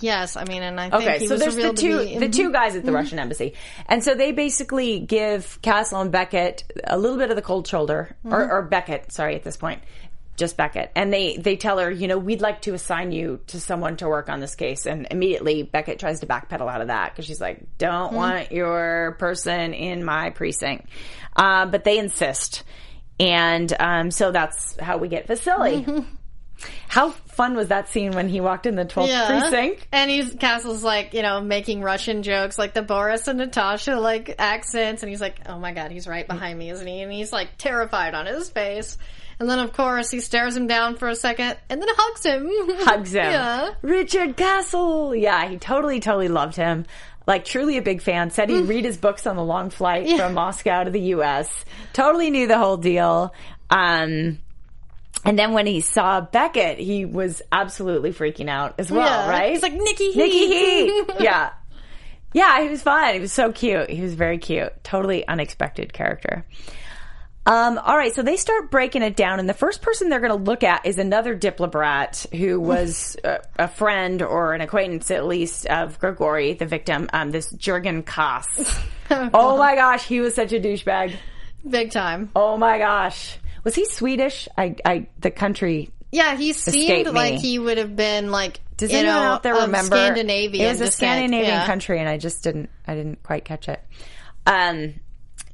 yes. 0.00 0.36
I 0.36 0.44
mean, 0.44 0.62
and 0.62 0.78
I 0.80 0.90
think 0.90 1.02
Okay, 1.02 1.26
so 1.26 1.36
there's 1.36 1.56
the 1.56 1.72
two 1.72 1.98
Mm-hmm. 1.98 2.20
the 2.20 2.28
two 2.28 2.52
guys 2.52 2.76
at 2.76 2.84
the 2.84 2.92
Russian 2.92 3.18
embassy, 3.18 3.54
and 3.86 4.02
so 4.04 4.14
they 4.14 4.32
basically 4.32 5.00
give 5.00 5.60
Castle 5.62 6.00
and 6.00 6.12
Beckett 6.12 6.64
a 6.84 6.98
little 6.98 7.18
bit 7.18 7.30
of 7.30 7.36
the 7.36 7.42
cold 7.42 7.66
shoulder, 7.66 8.14
Mm-hmm. 8.24 8.34
or, 8.34 8.50
or 8.50 8.62
Beckett, 8.62 9.12
sorry, 9.12 9.34
at 9.36 9.42
this 9.42 9.56
point, 9.56 9.82
just 10.36 10.56
Beckett, 10.56 10.90
and 10.94 11.12
they 11.12 11.36
they 11.36 11.56
tell 11.56 11.78
her, 11.78 11.90
you 11.90 12.08
know, 12.08 12.18
we'd 12.18 12.40
like 12.40 12.62
to 12.62 12.72
assign 12.74 13.12
you 13.12 13.40
to 13.48 13.60
someone 13.60 13.96
to 13.98 14.08
work 14.08 14.28
on 14.28 14.40
this 14.40 14.54
case, 14.54 14.86
and 14.86 15.06
immediately 15.10 15.62
Beckett 15.62 15.98
tries 15.98 16.20
to 16.20 16.26
backpedal 16.26 16.70
out 16.70 16.80
of 16.80 16.86
that 16.88 17.12
because 17.12 17.24
she's 17.26 17.40
like, 17.40 17.62
don't 17.78 18.08
Mm-hmm. 18.08 18.16
want 18.16 18.52
your 18.52 19.16
person 19.18 19.74
in 19.74 20.04
my 20.04 20.30
precinct, 20.30 20.86
uh, 21.36 21.66
but 21.66 21.84
they 21.84 21.98
insist, 21.98 22.64
and 23.18 23.72
um, 23.80 24.10
so 24.10 24.30
that's 24.32 24.78
how 24.80 24.96
we 24.98 25.08
get 25.08 25.26
Vasily. 25.26 25.86
How 26.88 27.10
fun 27.10 27.54
was 27.56 27.68
that 27.68 27.88
scene 27.88 28.12
when 28.12 28.28
he 28.28 28.40
walked 28.40 28.66
in 28.66 28.74
the 28.74 28.84
12th 28.84 29.26
precinct? 29.26 29.86
And 29.92 30.10
he's 30.10 30.34
Castle's 30.34 30.82
like, 30.82 31.14
you 31.14 31.22
know, 31.22 31.40
making 31.40 31.82
Russian 31.82 32.22
jokes 32.22 32.58
like 32.58 32.74
the 32.74 32.82
Boris 32.82 33.28
and 33.28 33.38
Natasha 33.38 33.96
like 33.98 34.34
accents 34.38 35.02
and 35.02 35.10
he's 35.10 35.20
like, 35.20 35.40
Oh 35.46 35.58
my 35.58 35.72
god, 35.72 35.90
he's 35.90 36.06
right 36.06 36.26
behind 36.26 36.58
me, 36.58 36.70
isn't 36.70 36.86
he? 36.86 37.00
And 37.00 37.12
he's 37.12 37.32
like 37.32 37.56
terrified 37.58 38.14
on 38.14 38.26
his 38.26 38.50
face. 38.50 38.98
And 39.38 39.48
then 39.48 39.58
of 39.58 39.72
course 39.72 40.10
he 40.10 40.20
stares 40.20 40.54
him 40.56 40.66
down 40.66 40.96
for 40.96 41.08
a 41.08 41.16
second 41.16 41.56
and 41.68 41.80
then 41.80 41.88
hugs 41.90 42.24
him. 42.24 42.50
hugs 42.84 43.14
him. 43.14 43.24
Yeah. 43.24 43.70
Richard 43.82 44.36
Castle. 44.36 45.14
Yeah, 45.14 45.48
he 45.48 45.56
totally, 45.56 46.00
totally 46.00 46.28
loved 46.28 46.56
him. 46.56 46.84
Like 47.26 47.44
truly 47.44 47.78
a 47.78 47.82
big 47.82 48.02
fan. 48.02 48.30
Said 48.30 48.50
he'd 48.50 48.66
read 48.66 48.84
his 48.84 48.96
books 48.96 49.26
on 49.26 49.36
the 49.36 49.44
long 49.44 49.70
flight 49.70 50.18
from 50.18 50.34
Moscow 50.34 50.84
to 50.84 50.90
the 50.90 51.00
U.S. 51.00 51.64
Totally 51.92 52.30
knew 52.30 52.46
the 52.48 52.58
whole 52.58 52.76
deal. 52.76 53.32
Um, 53.70 54.38
and 55.24 55.38
then 55.38 55.52
when 55.52 55.66
he 55.66 55.80
saw 55.80 56.20
Beckett, 56.20 56.78
he 56.78 57.04
was 57.04 57.42
absolutely 57.52 58.12
freaking 58.12 58.48
out 58.48 58.74
as 58.78 58.90
well, 58.90 59.06
Yeah. 59.06 59.28
right? 59.30 59.52
He's 59.52 59.62
like, 59.62 59.72
Nikki 59.74 60.12
Heat. 60.12 60.16
Nikki 60.16 60.46
Heat. 60.46 61.04
yeah. 61.20 61.50
Yeah, 62.32 62.62
he 62.62 62.68
was 62.68 62.82
fun. 62.82 63.14
He 63.14 63.20
was 63.20 63.32
so 63.32 63.50
cute. 63.52 63.90
He 63.90 64.02
was 64.02 64.14
very 64.14 64.38
cute. 64.38 64.72
Totally 64.84 65.26
unexpected 65.26 65.92
character. 65.92 66.44
Um, 67.46 67.78
all 67.78 67.96
right, 67.96 68.14
so 68.14 68.22
they 68.22 68.36
start 68.36 68.70
breaking 68.70 69.02
it 69.02 69.16
down, 69.16 69.40
and 69.40 69.48
the 69.48 69.54
first 69.54 69.80
person 69.82 70.10
they're 70.10 70.20
going 70.20 70.30
to 70.30 70.36
look 70.50 70.62
at 70.62 70.84
is 70.86 70.98
another 70.98 71.36
diplobrat 71.36 72.32
who 72.36 72.60
was 72.60 73.16
a, 73.24 73.40
a 73.58 73.66
friend 73.66 74.22
or 74.22 74.52
an 74.52 74.60
acquaintance, 74.60 75.10
at 75.10 75.26
least, 75.26 75.66
of 75.66 75.98
Grigori, 75.98 76.52
the 76.52 76.66
victim. 76.66 77.08
Um, 77.12 77.30
this 77.30 77.50
Jurgen 77.50 78.02
Kass. 78.04 78.46
oh 79.10 79.56
my 79.56 79.74
gosh, 79.74 80.06
he 80.06 80.20
was 80.20 80.34
such 80.34 80.52
a 80.52 80.60
douchebag. 80.60 81.14
Big 81.68 81.90
time. 81.90 82.30
Oh 82.36 82.56
my 82.56 82.78
gosh, 82.78 83.38
was 83.64 83.74
he 83.74 83.84
Swedish? 83.84 84.48
I, 84.56 84.76
I, 84.84 85.06
the 85.18 85.30
country. 85.30 85.90
Yeah, 86.12 86.36
he 86.36 86.52
seemed 86.52 87.06
me. 87.06 87.12
like 87.12 87.38
he 87.40 87.58
would 87.58 87.78
have 87.78 87.94
been 87.94 88.30
like 88.30 88.60
Does 88.76 88.90
you 88.90 88.98
anyone 88.98 89.16
know, 89.16 89.22
out 89.22 89.42
there 89.44 89.54
remember? 89.54 89.94
Scandinavian 89.96 90.66
It 90.66 90.68
was 90.68 90.80
a. 90.80 90.90
Scandinavian 90.90 91.46
Yeah. 91.60 91.66
country, 91.66 91.98
and 92.00 92.08
I 92.08 92.18
just 92.18 92.42
didn't. 92.42 92.68
I 92.86 92.94
didn't 92.96 93.22
quite 93.22 93.44
catch 93.44 93.68
it. 93.68 93.80
Um, 94.46 94.94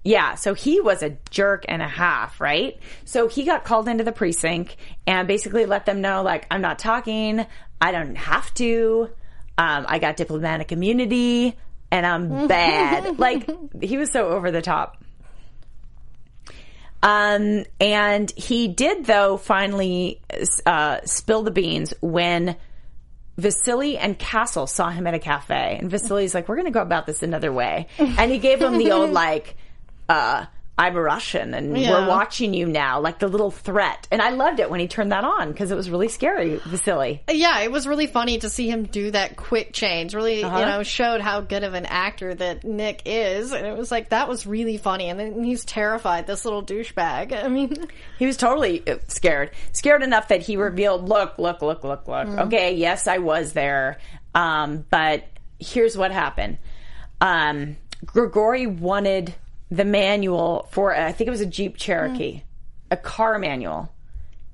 Yeah, 0.04 0.36
so 0.36 0.54
he 0.54 0.80
was 0.80 1.02
a 1.02 1.16
jerk 1.30 1.64
and 1.68 1.82
a 1.82 1.88
half, 1.88 2.40
right? 2.40 2.78
So 3.04 3.26
he 3.28 3.42
got 3.44 3.64
called 3.64 3.88
into 3.88 4.04
the 4.04 4.12
precinct 4.12 4.76
and 5.06 5.26
basically 5.28 5.66
let 5.66 5.84
them 5.84 6.00
know, 6.00 6.22
like, 6.22 6.46
I'm 6.50 6.60
not 6.62 6.78
talking. 6.78 7.44
I 7.80 7.90
don't 7.92 8.14
have 8.16 8.54
to. 8.54 9.10
Um, 9.58 9.84
I 9.88 9.98
got 9.98 10.16
diplomatic 10.16 10.70
immunity 10.70 11.56
and 11.90 12.06
I'm 12.06 12.46
bad. 12.48 13.18
like, 13.18 13.50
he 13.82 13.96
was 13.98 14.10
so 14.12 14.28
over 14.28 14.50
the 14.52 14.62
top. 14.62 15.02
Um, 17.06 17.64
and 17.80 18.28
he 18.32 18.66
did, 18.66 19.04
though, 19.04 19.36
finally 19.36 20.20
uh, 20.66 20.98
spill 21.04 21.44
the 21.44 21.52
beans 21.52 21.94
when 22.00 22.56
Vasily 23.38 23.96
and 23.96 24.18
Castle 24.18 24.66
saw 24.66 24.90
him 24.90 25.06
at 25.06 25.14
a 25.14 25.20
cafe. 25.20 25.78
And 25.80 25.88
Vasily's 25.88 26.34
like, 26.34 26.48
we're 26.48 26.56
going 26.56 26.66
to 26.66 26.72
go 26.72 26.82
about 26.82 27.06
this 27.06 27.22
another 27.22 27.52
way. 27.52 27.86
And 27.96 28.32
he 28.32 28.38
gave 28.38 28.60
him 28.60 28.76
the 28.76 28.90
old, 28.90 29.10
like, 29.12 29.56
uh, 30.08 30.46
I'm 30.78 30.94
a 30.94 31.00
Russian 31.00 31.54
and 31.54 31.76
Yeah. 31.78 31.90
we're 31.92 32.08
watching 32.08 32.52
you 32.52 32.66
now, 32.66 33.00
like 33.00 33.18
the 33.18 33.28
little 33.28 33.50
threat. 33.50 34.06
And 34.10 34.20
I 34.20 34.28
loved 34.30 34.60
it 34.60 34.68
when 34.68 34.78
he 34.78 34.88
turned 34.88 35.10
that 35.10 35.24
on 35.24 35.50
because 35.50 35.70
it 35.70 35.74
was 35.74 35.88
really 35.88 36.08
scary, 36.08 36.60
Vasily. 36.66 37.22
Yeah, 37.30 37.60
it 37.60 37.72
was 37.72 37.86
really 37.86 38.06
funny 38.06 38.38
to 38.40 38.50
see 38.50 38.68
him 38.68 38.84
do 38.84 39.10
that 39.12 39.36
quick 39.36 39.72
change. 39.72 40.14
Really, 40.14 40.44
Uh-huh. 40.44 40.58
you 40.58 40.66
know, 40.66 40.82
showed 40.82 41.22
how 41.22 41.40
good 41.40 41.64
of 41.64 41.72
an 41.72 41.86
actor 41.86 42.34
that 42.34 42.64
Nick 42.64 43.00
is. 43.06 43.52
And 43.52 43.66
it 43.66 43.74
was 43.74 43.90
like, 43.90 44.10
that 44.10 44.28
was 44.28 44.46
really 44.46 44.76
funny. 44.76 45.08
And 45.08 45.18
then 45.18 45.42
he's 45.42 45.64
terrified, 45.64 46.26
this 46.26 46.44
little 46.44 46.62
douchebag. 46.62 47.32
I 47.42 47.48
mean, 47.48 47.86
He 48.18 48.26
was 48.26 48.36
totally 48.36 48.86
uh, 48.86 48.98
scared. 49.08 49.52
Scared 49.72 50.02
enough 50.02 50.28
that 50.28 50.42
he 50.42 50.58
revealed, 50.58 51.08
look, 51.08 51.38
look, 51.38 51.62
look, 51.62 51.84
look, 51.84 52.06
look. 52.06 52.28
Okay, 52.28 52.74
yes, 52.74 53.06
I 53.06 53.16
was 53.18 53.54
there. 53.54 53.98
Um, 54.34 54.84
but 54.90 55.24
here's 55.58 55.96
what 55.96 56.12
happened. 56.12 56.58
Um, 57.20 57.76
Grigori 58.04 58.66
wanted 58.66 59.34
the 59.70 59.84
manual 59.84 60.68
for, 60.70 60.94
I 60.94 61.12
think 61.12 61.28
it 61.28 61.30
was 61.30 61.40
a 61.40 61.46
Jeep 61.46 61.76
Cherokee, 61.76 62.42
a 62.90 62.96
car 62.96 63.38
manual. 63.38 63.92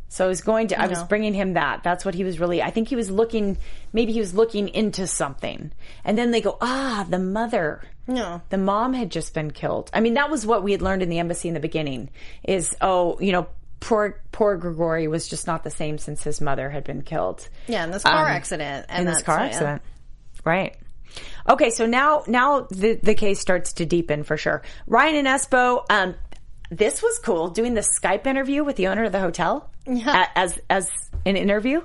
So 0.09 0.27
I 0.27 0.29
was 0.29 0.43
going 0.43 0.69
to, 0.69 0.81
I 0.81 0.89
was 0.89 1.03
bringing 1.05 1.33
him 1.33 1.55
that. 1.55 1.83
That's 1.83 2.05
what 2.05 2.15
he 2.15 2.23
was 2.23 2.39
really, 2.39 2.61
I 2.63 2.71
think 2.71 2.89
he 2.89 2.97
was 2.97 3.11
looking, 3.11 3.57
maybe 3.95 4.13
he 4.13 4.21
was 4.21 4.35
looking 4.35 4.69
into 4.69 5.07
something. 5.07 5.73
And 6.05 6.19
then 6.19 6.33
they 6.33 6.43
go, 6.43 6.59
ah, 6.61 7.07
the 7.09 7.19
mother. 7.19 7.83
no. 8.07 8.43
The 8.51 8.59
mom 8.59 8.93
had 8.93 9.11
just 9.11 9.33
been 9.33 9.51
killed. 9.53 9.91
I 9.95 10.01
mean, 10.01 10.15
that 10.15 10.31
was 10.31 10.45
what 10.47 10.63
we 10.63 10.73
had 10.73 10.83
learned 10.83 11.03
in 11.03 11.09
the 11.09 11.19
embassy 11.19 11.49
in 11.49 11.55
the 11.55 11.61
beginning 11.61 12.11
is, 12.43 12.77
oh, 12.83 13.19
you 13.21 13.33
know, 13.33 13.47
poor, 13.81 14.21
poor 14.33 14.57
Grigori 14.59 15.09
was 15.09 15.29
just 15.29 15.47
not 15.47 15.65
the 15.65 15.71
same 15.71 15.97
since 15.97 16.23
his 16.23 16.43
mother 16.43 16.69
had 16.69 16.85
been 16.85 17.01
killed 17.03 17.49
Yeah, 17.67 17.85
in 17.85 17.91
this 17.91 18.03
car 18.03 18.27
accident. 18.29 18.87
And 18.91 19.01
Um, 19.03 19.09
in 19.09 19.15
this 19.15 19.23
car 19.23 19.39
yeah. 19.39 19.45
accident. 19.47 19.83
Right. 20.45 20.77
Okay, 21.49 21.71
so 21.71 21.87
now 21.87 22.23
now 22.27 22.67
the 22.71 22.99
the 23.03 23.15
case 23.15 23.41
starts 23.41 23.75
to 23.75 23.87
deepen 23.87 24.23
for 24.25 24.37
sure. 24.37 24.63
Ryan 24.87 25.17
and 25.17 25.27
Espo, 25.29 25.85
um, 25.91 26.15
this 26.71 27.03
was 27.03 27.19
cool 27.19 27.49
doing 27.49 27.75
the 27.75 27.81
Skype 27.81 28.27
interview 28.27 28.65
with 28.65 28.77
the 28.77 28.89
owner 28.89 29.05
of 29.05 29.13
the 29.13 29.21
hotel 29.21 29.71
Yeah. 29.87 30.27
as 30.35 30.59
as 30.71 30.91
an 31.27 31.37
interview. 31.37 31.83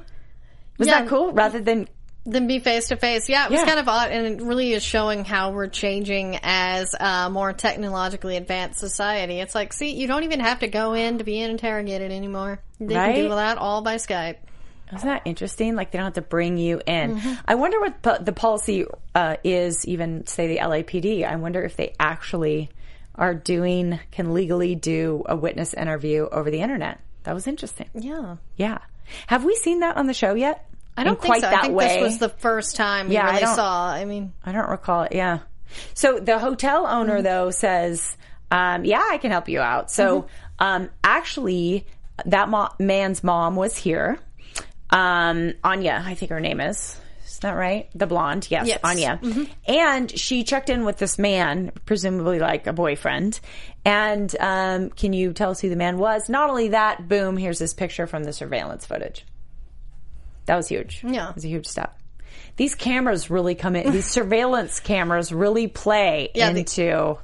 Was 0.78 0.88
Yeah. 0.88 1.01
that 1.01 1.09
cool? 1.09 1.32
Rather 1.34 1.59
than 1.59 1.88
Then 2.30 2.45
be 2.45 2.59
face 2.59 2.89
to 2.89 2.97
face. 2.97 3.30
Yeah, 3.30 3.45
it 3.45 3.51
was 3.51 3.61
Yeah. 3.61 3.65
kind 3.67 3.80
of 3.80 3.88
odd, 3.88 4.11
and 4.11 4.28
it 4.41 4.43
really 4.43 4.73
is 4.73 4.84
showing 4.84 5.23
how 5.23 5.51
we're 5.51 5.67
changing 5.69 6.38
as 6.43 6.93
a 6.99 7.30
more 7.30 7.53
technologically 7.53 8.36
advanced 8.36 8.80
society. 8.82 9.39
It's 9.39 9.55
like, 9.55 9.71
see, 9.71 9.91
you 9.93 10.07
don't 10.07 10.23
even 10.25 10.41
have 10.41 10.59
to 10.59 10.67
go 10.67 10.91
in 10.93 11.19
to 11.19 11.23
be 11.23 11.39
interrogated 11.39 12.11
anymore. 12.11 12.59
They 12.82 12.95
can 12.95 13.15
do 13.15 13.30
that 13.30 13.57
all 13.57 13.82
by 13.82 13.95
Skype. 13.95 14.36
Isn't 14.95 15.07
that 15.09 15.21
interesting? 15.25 15.75
Like 15.75 15.91
they 15.91 15.97
don't 15.97 16.05
have 16.05 16.13
to 16.13 16.21
bring 16.21 16.57
you 16.57 16.81
in. 16.85 17.15
Mm-hmm. 17.17 17.33
I 17.45 17.55
wonder 17.55 17.79
what 17.79 18.01
po- 18.01 18.17
the 18.19 18.31
policy 18.31 18.85
uh, 19.13 19.35
is. 19.43 19.85
Even 19.85 20.25
say 20.27 20.47
the 20.47 20.57
LAPD. 20.59 21.25
I 21.25 21.35
wonder 21.35 21.61
if 21.63 21.75
they 21.75 21.93
actually 21.99 22.69
are 23.15 23.33
doing 23.33 23.99
can 24.11 24.33
legally 24.33 24.75
do 24.75 25.23
a 25.25 25.35
witness 25.35 25.73
interview 25.73 26.27
over 26.31 26.49
the 26.51 26.61
internet. 26.61 26.99
That 27.23 27.33
was 27.33 27.47
interesting. 27.47 27.89
Yeah. 27.95 28.38
Yeah. 28.55 28.77
Have 29.27 29.43
we 29.43 29.55
seen 29.55 29.79
that 29.81 29.97
on 29.97 30.07
the 30.07 30.13
show 30.13 30.33
yet? 30.35 30.69
I 30.95 31.03
don't 31.03 31.15
In 31.15 31.21
think 31.21 31.25
quite 31.33 31.41
so. 31.41 31.49
that 31.49 31.59
I 31.59 31.61
think 31.63 31.75
way. 31.75 31.88
this 31.99 32.01
was 32.03 32.17
the 32.19 32.29
first 32.29 32.75
time 32.75 33.09
we 33.09 33.15
Yeah, 33.15 33.25
I 33.27 33.29
really 33.31 33.41
don't- 33.41 33.55
saw. 33.55 33.88
I 33.89 34.05
mean, 34.05 34.33
I 34.45 34.51
don't 34.51 34.69
recall 34.69 35.03
it. 35.03 35.11
Yeah. 35.13 35.39
So 35.93 36.19
the 36.19 36.39
hotel 36.39 36.88
owner 36.88 37.21
though 37.21 37.51
says, 37.51 38.15
um, 38.51 38.85
"Yeah, 38.85 39.03
I 39.11 39.17
can 39.17 39.31
help 39.31 39.49
you 39.49 39.59
out." 39.59 39.91
So 39.91 40.27
um, 40.59 40.89
actually, 41.03 41.85
that 42.25 42.49
mo- 42.49 42.69
man's 42.79 43.23
mom 43.23 43.55
was 43.55 43.75
here. 43.77 44.17
Um, 44.89 45.53
Anya, 45.63 46.01
I 46.05 46.13
think 46.15 46.31
her 46.31 46.39
name 46.39 46.59
is. 46.61 46.99
Is 47.25 47.39
that 47.39 47.51
right? 47.51 47.88
The 47.93 48.07
blonde, 48.07 48.47
yes, 48.49 48.67
Yes. 48.67 48.79
Anya. 48.83 49.19
And 49.67 50.09
she 50.09 50.43
checked 50.43 50.69
in 50.71 50.85
with 50.85 50.97
this 50.97 51.19
man, 51.19 51.71
presumably 51.85 52.39
like 52.39 52.65
a 52.65 52.73
boyfriend. 52.73 53.39
And 53.85 54.33
um, 54.39 54.89
can 54.89 55.13
you 55.13 55.33
tell 55.33 55.51
us 55.51 55.59
who 55.59 55.69
the 55.69 55.75
man 55.75 55.97
was? 55.99 56.29
Not 56.29 56.49
only 56.49 56.69
that, 56.69 57.07
boom, 57.07 57.38
here's 57.38 57.59
this 57.59 57.73
picture 57.73 58.07
from 58.07 58.23
the 58.23 58.33
surveillance 58.33 58.85
footage. 58.88 59.23
That 60.45 60.55
was 60.55 60.67
huge. 60.67 61.03
Yeah. 61.05 61.29
It 61.29 61.35
was 61.35 61.45
a 61.45 61.49
huge 61.49 61.67
step. 61.67 61.99
These 62.55 62.73
cameras 62.73 63.29
really 63.29 63.53
come 63.53 63.75
in, 63.75 63.91
these 63.91 64.07
surveillance 64.09 64.79
cameras 64.79 65.31
really 65.31 65.67
play 65.67 66.29
Yeah, 66.33 66.51
they- 66.53 66.59
into 66.61 67.17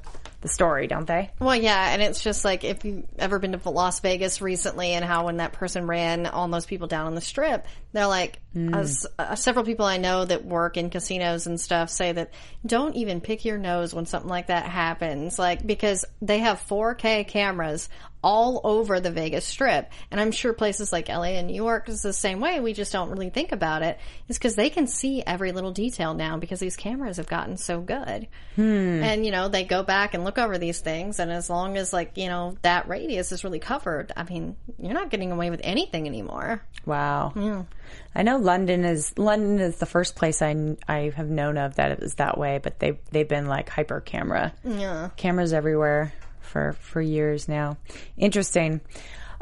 the 0.44 0.48
story, 0.48 0.86
don't 0.86 1.06
they? 1.06 1.30
well, 1.40 1.56
yeah, 1.56 1.92
and 1.92 2.00
it's 2.00 2.22
just 2.22 2.44
like 2.44 2.62
if 2.62 2.84
you've 2.84 3.04
ever 3.18 3.40
been 3.40 3.58
to 3.58 3.70
Las 3.70 3.98
Vegas 4.00 4.40
recently, 4.40 4.90
and 4.92 5.04
how 5.04 5.24
when 5.26 5.38
that 5.38 5.52
person 5.54 5.86
ran 5.88 6.26
all 6.26 6.46
those 6.48 6.66
people 6.66 6.86
down 6.86 7.06
on 7.06 7.14
the 7.16 7.20
strip, 7.20 7.66
they're 7.92 8.06
like, 8.06 8.38
Mm. 8.54 8.72
as, 8.76 9.04
uh, 9.18 9.34
several 9.34 9.64
people 9.64 9.84
I 9.84 9.96
know 9.96 10.24
that 10.24 10.44
work 10.44 10.76
in 10.76 10.88
casinos 10.88 11.48
and 11.48 11.60
stuff 11.60 11.90
say 11.90 12.12
that 12.12 12.30
don't 12.64 12.94
even 12.94 13.20
pick 13.20 13.44
your 13.44 13.58
nose 13.58 13.92
when 13.92 14.06
something 14.06 14.30
like 14.30 14.46
that 14.46 14.66
happens, 14.66 15.40
like 15.40 15.66
because 15.66 16.04
they 16.22 16.38
have 16.38 16.60
4K 16.60 17.24
cameras 17.26 17.88
all 18.24 18.62
over 18.64 19.00
the 19.00 19.10
Vegas 19.10 19.44
Strip, 19.44 19.92
and 20.10 20.18
I'm 20.18 20.32
sure 20.32 20.54
places 20.54 20.92
like 20.92 21.08
LA 21.10 21.34
and 21.34 21.46
New 21.46 21.54
York 21.54 21.90
is 21.90 22.00
the 22.00 22.14
same 22.14 22.40
way. 22.40 22.58
We 22.58 22.72
just 22.72 22.90
don't 22.90 23.10
really 23.10 23.28
think 23.28 23.52
about 23.52 23.82
it. 23.82 23.98
Is 24.28 24.38
because 24.38 24.56
they 24.56 24.70
can 24.70 24.86
see 24.86 25.22
every 25.22 25.52
little 25.52 25.72
detail 25.72 26.14
now 26.14 26.38
because 26.38 26.58
these 26.58 26.76
cameras 26.76 27.18
have 27.18 27.26
gotten 27.26 27.58
so 27.58 27.80
good. 27.80 28.26
Hmm. 28.56 29.02
And, 29.02 29.26
you 29.26 29.30
know, 29.30 29.48
they 29.48 29.64
go 29.64 29.82
back 29.82 30.14
and 30.14 30.24
look 30.24 30.38
over 30.38 30.56
these 30.56 30.80
things. 30.80 31.18
And 31.18 31.30
as 31.30 31.50
long 31.50 31.76
as, 31.76 31.92
like, 31.92 32.16
you 32.16 32.28
know, 32.28 32.56
that 32.62 32.88
radius 32.88 33.30
is 33.30 33.44
really 33.44 33.58
covered, 33.58 34.10
I 34.16 34.22
mean, 34.22 34.56
you're 34.78 34.94
not 34.94 35.10
getting 35.10 35.30
away 35.30 35.50
with 35.50 35.60
anything 35.62 36.06
anymore. 36.06 36.62
Wow. 36.86 37.66
I 38.14 38.22
know 38.22 38.38
London 38.38 38.86
is 38.86 39.12
London 39.18 39.60
is 39.60 39.76
the 39.76 39.86
first 39.86 40.16
place 40.16 40.40
I 40.40 40.76
I 40.88 41.12
have 41.14 41.28
known 41.28 41.58
of 41.58 41.76
that 41.76 41.92
it 41.92 42.00
was 42.00 42.14
that 42.14 42.38
way, 42.38 42.58
but 42.62 42.78
they 42.78 42.98
they've 43.10 43.28
been 43.28 43.46
like 43.46 43.68
hyper 43.68 44.00
camera. 44.00 44.54
Yeah. 44.64 45.10
Cameras 45.16 45.52
everywhere 45.52 46.12
for 46.54 46.72
for 46.74 47.02
years 47.02 47.48
now. 47.48 47.76
Interesting. 48.16 48.80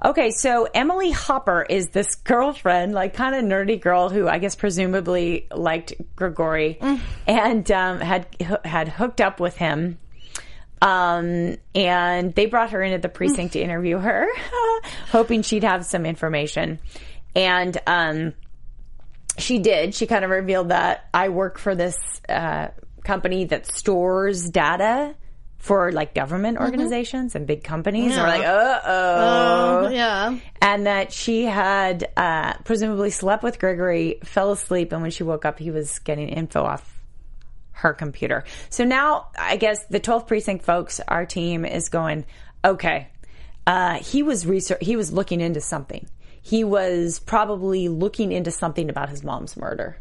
Okay, 0.04 0.32
so 0.32 0.66
Emily 0.74 1.12
Hopper 1.12 1.62
is 1.62 1.90
this 1.90 2.16
girlfriend, 2.16 2.92
like 2.92 3.14
kind 3.14 3.36
of 3.36 3.44
nerdy 3.44 3.80
girl 3.80 4.08
who 4.08 4.26
I 4.26 4.38
guess 4.38 4.56
presumably 4.56 5.46
liked 5.54 5.92
Grigori 6.16 6.78
and 7.26 7.70
um, 7.70 8.00
had 8.00 8.26
had 8.64 8.88
hooked 8.88 9.20
up 9.20 9.38
with 9.38 9.56
him. 9.56 9.98
Um, 10.80 11.58
and 11.76 12.34
they 12.34 12.46
brought 12.46 12.70
her 12.70 12.82
into 12.82 12.98
the 12.98 13.08
precinct 13.08 13.52
to 13.52 13.60
interview 13.60 13.98
her, 13.98 14.26
hoping 15.10 15.42
she'd 15.42 15.62
have 15.62 15.86
some 15.86 16.04
information. 16.04 16.80
And 17.36 17.78
um, 17.86 18.32
she 19.38 19.60
did. 19.60 19.94
She 19.94 20.08
kind 20.08 20.24
of 20.24 20.30
revealed 20.30 20.70
that 20.70 21.08
I 21.14 21.28
work 21.28 21.58
for 21.58 21.76
this 21.76 21.96
uh, 22.28 22.68
company 23.04 23.44
that 23.44 23.66
stores 23.66 24.50
data 24.50 25.14
for 25.62 25.92
like 25.92 26.12
government 26.12 26.58
organizations 26.58 27.36
and 27.36 27.46
big 27.46 27.62
companies. 27.62 28.16
And 28.16 28.20
we're 28.20 28.26
like, 28.26 28.44
uh 28.44 28.80
oh. 28.84 29.84
Oh, 29.84 29.88
yeah. 29.90 30.36
And 30.60 30.86
that 30.88 31.12
she 31.12 31.44
had 31.44 32.10
uh, 32.16 32.54
presumably 32.64 33.10
slept 33.10 33.44
with 33.44 33.60
Gregory, 33.60 34.18
fell 34.24 34.50
asleep, 34.50 34.90
and 34.90 35.02
when 35.02 35.12
she 35.12 35.22
woke 35.22 35.44
up, 35.44 35.60
he 35.60 35.70
was 35.70 36.00
getting 36.00 36.28
info 36.30 36.64
off 36.64 37.00
her 37.70 37.92
computer. 37.92 38.42
So 38.70 38.82
now, 38.82 39.28
I 39.38 39.56
guess 39.56 39.84
the 39.86 40.00
12th 40.00 40.26
precinct 40.26 40.64
folks, 40.64 40.98
our 41.06 41.26
team 41.26 41.64
is 41.64 41.90
going, 41.90 42.24
okay, 42.64 43.06
uh, 43.64 44.00
he 44.00 44.24
was 44.24 44.44
research, 44.44 44.78
he 44.82 44.96
was 44.96 45.12
looking 45.12 45.40
into 45.40 45.60
something. 45.60 46.08
He 46.42 46.64
was 46.64 47.20
probably 47.20 47.88
looking 47.88 48.32
into 48.32 48.50
something 48.50 48.90
about 48.90 49.10
his 49.10 49.22
mom's 49.22 49.56
murder. 49.56 49.96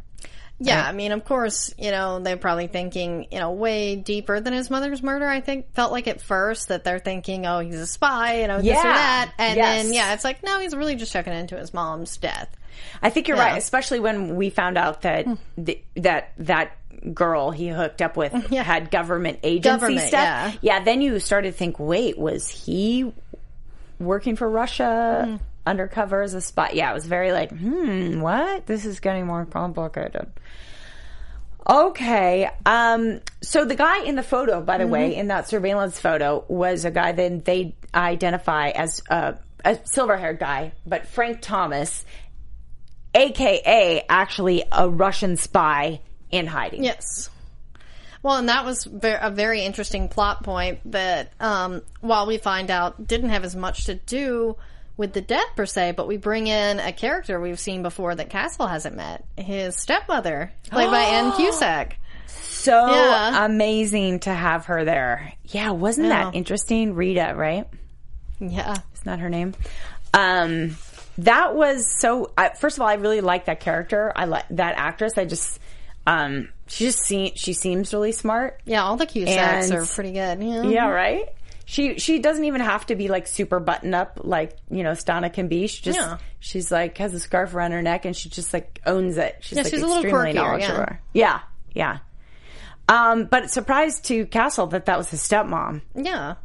Yeah, 0.68 0.86
I 0.88 0.92
mean, 0.92 1.12
of 1.12 1.26
course, 1.26 1.74
you 1.78 1.92
know, 1.92 2.20
they're 2.20 2.38
probably 2.38 2.68
thinking, 2.68 3.28
you 3.32 3.40
know, 3.40 3.52
way 3.52 3.96
deeper 3.96 4.40
than 4.40 4.54
his 4.54 4.70
mother's 4.70 5.02
murder. 5.02 5.28
I 5.28 5.42
think 5.42 5.74
felt 5.74 5.92
like 5.92 6.08
at 6.08 6.22
first 6.22 6.68
that 6.68 6.84
they're 6.84 7.00
thinking, 7.00 7.46
oh, 7.48 7.60
he's 7.60 7.76
a 7.80 7.88
spy, 7.88 8.42
you 8.42 8.48
know, 8.48 8.62
this 8.62 8.78
or 8.78 8.84
that, 8.84 9.34
and 9.38 9.58
Yes. 9.58 9.84
then 9.84 9.94
yeah, 9.94 10.14
it's 10.14 10.24
like 10.24 10.44
no, 10.44 10.60
he's 10.60 10.76
really 10.76 10.96
just 10.96 11.12
checking 11.12 11.34
into 11.34 11.58
his 11.58 11.74
mom's 11.74 12.16
death. 12.18 12.56
I 13.02 13.10
think 13.10 13.28
you're 13.28 13.38
Yeah. 13.38 13.50
right, 13.52 13.58
especially 13.58 14.00
when 14.00 14.36
we 14.36 14.50
found 14.50 14.78
out 14.78 15.02
that 15.02 15.26
hmm. 15.26 15.34
the, 15.58 15.82
that 15.96 16.34
that 16.38 16.78
girl 17.14 17.50
he 17.50 17.68
hooked 17.70 18.02
up 18.02 18.16
with 18.16 18.32
had 18.52 18.92
government 18.92 19.40
agency 19.44 19.70
Government, 19.70 20.08
stuff. 20.08 20.58
yeah. 20.62 20.84
then 20.84 21.02
you 21.02 21.20
started 21.20 21.52
to 21.54 21.58
think, 21.58 21.80
wait, 21.80 22.18
was 22.18 22.48
he 22.48 23.12
working 24.00 24.36
for 24.36 24.50
Russia 24.50 25.26
hmm. 25.28 25.36
Undercover 25.66 26.22
as 26.22 26.34
a 26.34 26.42
spy? 26.42 26.72
Yeah, 26.74 26.92
it 26.92 26.94
was 26.94 27.06
very 27.06 27.32
like, 27.32 27.52
hmm, 27.52 28.22
what? 28.22 28.66
This 28.66 28.86
is 28.86 29.00
getting 29.00 29.26
more 29.26 29.46
complicated. 29.46 30.32
Okay. 31.68 32.50
Um, 32.66 33.22
so 33.42 33.66
the 33.66 33.76
guy 33.76 34.04
in 34.04 34.16
the 34.16 34.24
photo, 34.24 34.62
by 34.62 34.78
the 34.78 34.86
Mm-hmm. 34.86 34.94
way, 34.94 35.16
in 35.16 35.28
that 35.28 35.48
surveillance 35.48 36.00
photo, 36.00 36.44
was 36.48 36.86
a 36.86 36.92
guy 36.92 37.12
that 37.12 37.46
they 37.46 37.76
identify 37.94 38.70
as 38.70 39.02
a, 39.10 39.36
a 39.64 39.80
silver 39.86 40.18
haired 40.18 40.40
guy, 40.40 40.72
but 40.86 41.08
Frank 41.08 41.42
Thomas, 41.42 42.04
aka 43.14 44.04
actually 44.10 44.64
a 44.72 44.90
Russian 44.90 45.38
spy 45.38 46.02
in 46.32 46.48
hiding. 46.48 46.84
Yes. 46.84 47.30
Well, 48.24 48.38
and 48.38 48.50
that 48.50 48.66
was 48.66 48.88
a 48.88 49.32
very 49.32 49.62
interesting 49.62 50.08
plot 50.08 50.44
point 50.44 50.80
that, 50.92 51.34
um, 51.40 51.82
while 52.02 52.28
we 52.28 52.38
find 52.38 52.70
out 52.72 53.08
didn't 53.08 53.30
have 53.30 53.44
as 53.44 53.56
much 53.56 53.86
to 53.86 53.96
do 53.96 54.56
with 54.98 55.14
the 55.14 55.22
death 55.22 55.46
per 55.56 55.66
se, 55.66 55.94
but 55.94 56.08
we 56.08 56.18
bring 56.18 56.48
in 56.48 56.80
a 56.80 56.92
character 56.92 57.40
we've 57.40 57.60
seen 57.60 57.82
before 57.84 58.14
that 58.16 58.30
Castle 58.30 58.68
hasn't 58.68 58.96
met. 58.96 59.24
His 59.38 59.76
stepmother, 59.80 60.52
played 60.70 60.92
by 60.92 61.00
Ann 61.02 61.32
Cusack. 61.38 61.98
So 62.28 62.94
Yeah. 62.94 63.46
amazing 63.46 64.20
to 64.22 64.34
have 64.34 64.66
her 64.68 64.86
there. 64.86 65.34
Yeah, 65.46 65.72
wasn't 65.72 66.08
Yeah. 66.08 66.26
that 66.26 66.36
interesting? 66.36 66.94
Rita, 66.94 67.34
right? 67.36 67.68
Yeah. 68.40 68.76
It's 68.94 69.06
not 69.06 69.20
her 69.20 69.30
name. 69.30 69.56
Um, 70.14 70.78
that 71.18 71.56
was 71.56 71.88
so. 72.00 72.32
I, 72.38 72.50
first 72.50 72.78
of 72.78 72.82
all, 72.82 72.88
I 72.88 72.96
really 72.96 73.22
like 73.22 73.46
that 73.46 73.60
character. 73.60 74.12
I 74.16 74.26
like 74.26 74.46
that 74.52 74.76
actress. 74.78 75.18
I 75.18 75.26
just, 75.26 75.60
um, 76.08 76.50
she 76.68 76.86
just 76.86 77.00
seems 77.00 77.34
she 77.40 77.54
seems 77.54 77.94
really 77.94 78.12
smart. 78.12 78.60
Yeah, 78.66 78.84
all 78.84 78.96
the 78.98 79.06
Cusacks 79.08 79.70
And- 79.72 79.74
are 79.80 79.86
pretty 79.86 80.12
good. 80.14 80.42
Yeah. 80.44 80.64
Yeah, 80.64 80.90
right. 80.90 81.30
She 81.72 82.00
she 82.00 82.20
doesn't 82.20 82.44
even 82.44 82.60
have 82.60 82.86
to 82.88 82.98
be 82.98 83.08
like 83.08 83.28
super 83.28 83.62
button 83.62 83.94
up 83.94 84.20
like 84.26 84.58
you 84.70 84.84
know 84.84 84.92
Stana 84.92 85.32
can 85.32 85.48
be. 85.48 85.68
She 85.68 85.82
just 85.82 85.98
Yeah. 85.98 86.18
she's 86.42 86.70
like 86.70 86.98
has 86.98 87.14
a 87.14 87.20
scarf 87.22 87.56
around 87.56 87.72
her 87.72 87.82
neck 87.82 88.04
and 88.04 88.14
she 88.14 88.28
just 88.28 88.52
like 88.54 88.82
owns 88.86 89.16
it. 89.16 89.38
She's 89.40 89.56
Yeah, 89.56 89.64
like 89.64 89.72
she's 89.72 89.82
a 89.82 89.88
little 89.88 90.04
extremely 90.04 90.34
quirkier, 90.34 90.60
yeah. 90.60 90.68
knowledgeable. 90.68 90.98
Yeah, 91.14 91.40
yeah. 91.74 92.00
Um, 92.90 93.24
but 93.24 93.50
surprised 93.52 94.04
to 94.08 94.26
Castle 94.26 94.68
that 94.68 94.88
that 94.88 94.98
was 94.98 95.10
his 95.12 95.22
stepmom. 95.22 95.80
Yeah. 95.96 96.36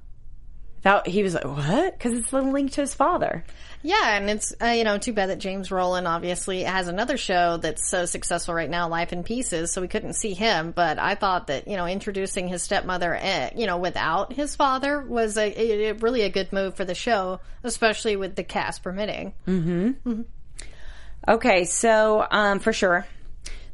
That 0.86 1.08
he 1.08 1.24
was 1.24 1.34
like, 1.34 1.44
what? 1.44 1.98
Because 1.98 2.12
it's 2.12 2.32
linked 2.32 2.74
to 2.74 2.82
his 2.82 2.94
father. 2.94 3.42
Yeah, 3.82 4.18
and 4.18 4.30
it's 4.30 4.54
uh, 4.62 4.66
you 4.66 4.84
know 4.84 4.98
too 4.98 5.12
bad 5.12 5.30
that 5.30 5.40
James 5.40 5.70
Brolin 5.70 6.06
obviously 6.06 6.62
has 6.62 6.86
another 6.86 7.16
show 7.16 7.56
that's 7.56 7.90
so 7.90 8.04
successful 8.04 8.54
right 8.54 8.70
now, 8.70 8.88
Life 8.88 9.12
in 9.12 9.24
Pieces. 9.24 9.72
So 9.72 9.80
we 9.80 9.88
couldn't 9.88 10.12
see 10.12 10.32
him, 10.32 10.70
but 10.70 11.00
I 11.00 11.16
thought 11.16 11.48
that 11.48 11.66
you 11.66 11.76
know 11.76 11.86
introducing 11.86 12.46
his 12.46 12.62
stepmother, 12.62 13.16
eh, 13.16 13.50
you 13.56 13.66
know, 13.66 13.78
without 13.78 14.32
his 14.32 14.54
father 14.54 15.00
was 15.00 15.36
a, 15.36 15.88
a, 15.88 15.92
really 15.94 16.22
a 16.22 16.30
good 16.30 16.52
move 16.52 16.76
for 16.76 16.84
the 16.84 16.94
show, 16.94 17.40
especially 17.64 18.14
with 18.14 18.36
the 18.36 18.44
cast 18.44 18.84
permitting. 18.84 19.34
Okay, 21.26 21.64
so 21.64 22.24
um, 22.30 22.60
for 22.60 22.72
sure. 22.72 23.08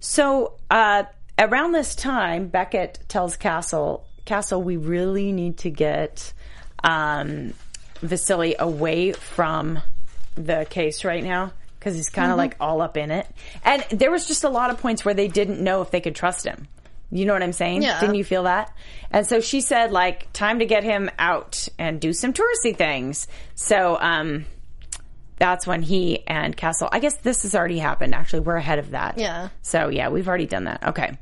So 0.00 0.54
uh, 0.70 1.04
around 1.38 1.72
this 1.72 1.94
time, 1.94 2.48
Beckett 2.48 3.00
tells 3.06 3.36
Castle, 3.36 4.06
Castle, 4.24 4.62
we 4.62 4.78
really 4.78 5.30
need 5.30 5.58
to 5.58 5.68
get 5.68 6.32
um, 6.84 7.54
Vasily 8.00 8.56
away 8.58 9.12
from 9.12 9.80
the 10.34 10.66
case 10.68 11.04
right 11.04 11.22
now 11.22 11.52
because 11.78 11.94
he's 11.96 12.08
kind 12.08 12.30
of 12.30 12.38
like 12.38 12.56
all 12.60 12.80
up 12.80 12.96
in 12.96 13.10
it. 13.10 13.26
And 13.64 13.84
there 13.90 14.10
was 14.10 14.26
just 14.26 14.44
a 14.44 14.48
lot 14.48 14.70
of 14.70 14.78
points 14.78 15.04
where 15.04 15.14
they 15.14 15.28
didn't 15.28 15.60
know 15.60 15.82
if 15.82 15.90
they 15.90 16.00
could 16.00 16.14
trust 16.14 16.44
him. 16.44 16.68
You 17.10 17.26
know 17.26 17.34
what 17.34 17.42
I'm 17.42 17.52
saying? 17.52 17.82
Yeah. 17.82 18.00
Didn't 18.00 18.14
you 18.14 18.24
feel 18.24 18.44
that? 18.44 18.74
And 19.10 19.26
so 19.26 19.40
she 19.40 19.60
said, 19.60 19.92
like, 19.92 20.32
time 20.32 20.60
to 20.60 20.64
get 20.64 20.82
him 20.82 21.10
out 21.18 21.68
and 21.78 22.00
do 22.00 22.12
some 22.12 22.32
touristy 22.32 22.74
things. 22.74 23.26
So, 23.54 23.98
um, 24.00 24.46
that's 25.42 25.66
when 25.66 25.82
he 25.82 26.24
and 26.26 26.56
Castle. 26.56 26.88
I 26.92 27.00
guess 27.00 27.16
this 27.16 27.42
has 27.42 27.56
already 27.56 27.80
happened. 27.80 28.14
Actually, 28.14 28.40
we're 28.40 28.56
ahead 28.56 28.78
of 28.78 28.92
that. 28.92 29.18
Yeah. 29.18 29.48
So 29.62 29.88
yeah, 29.88 30.08
we've 30.08 30.28
already 30.28 30.46
done 30.46 30.64
that. 30.64 30.90
Okay. 30.90 31.18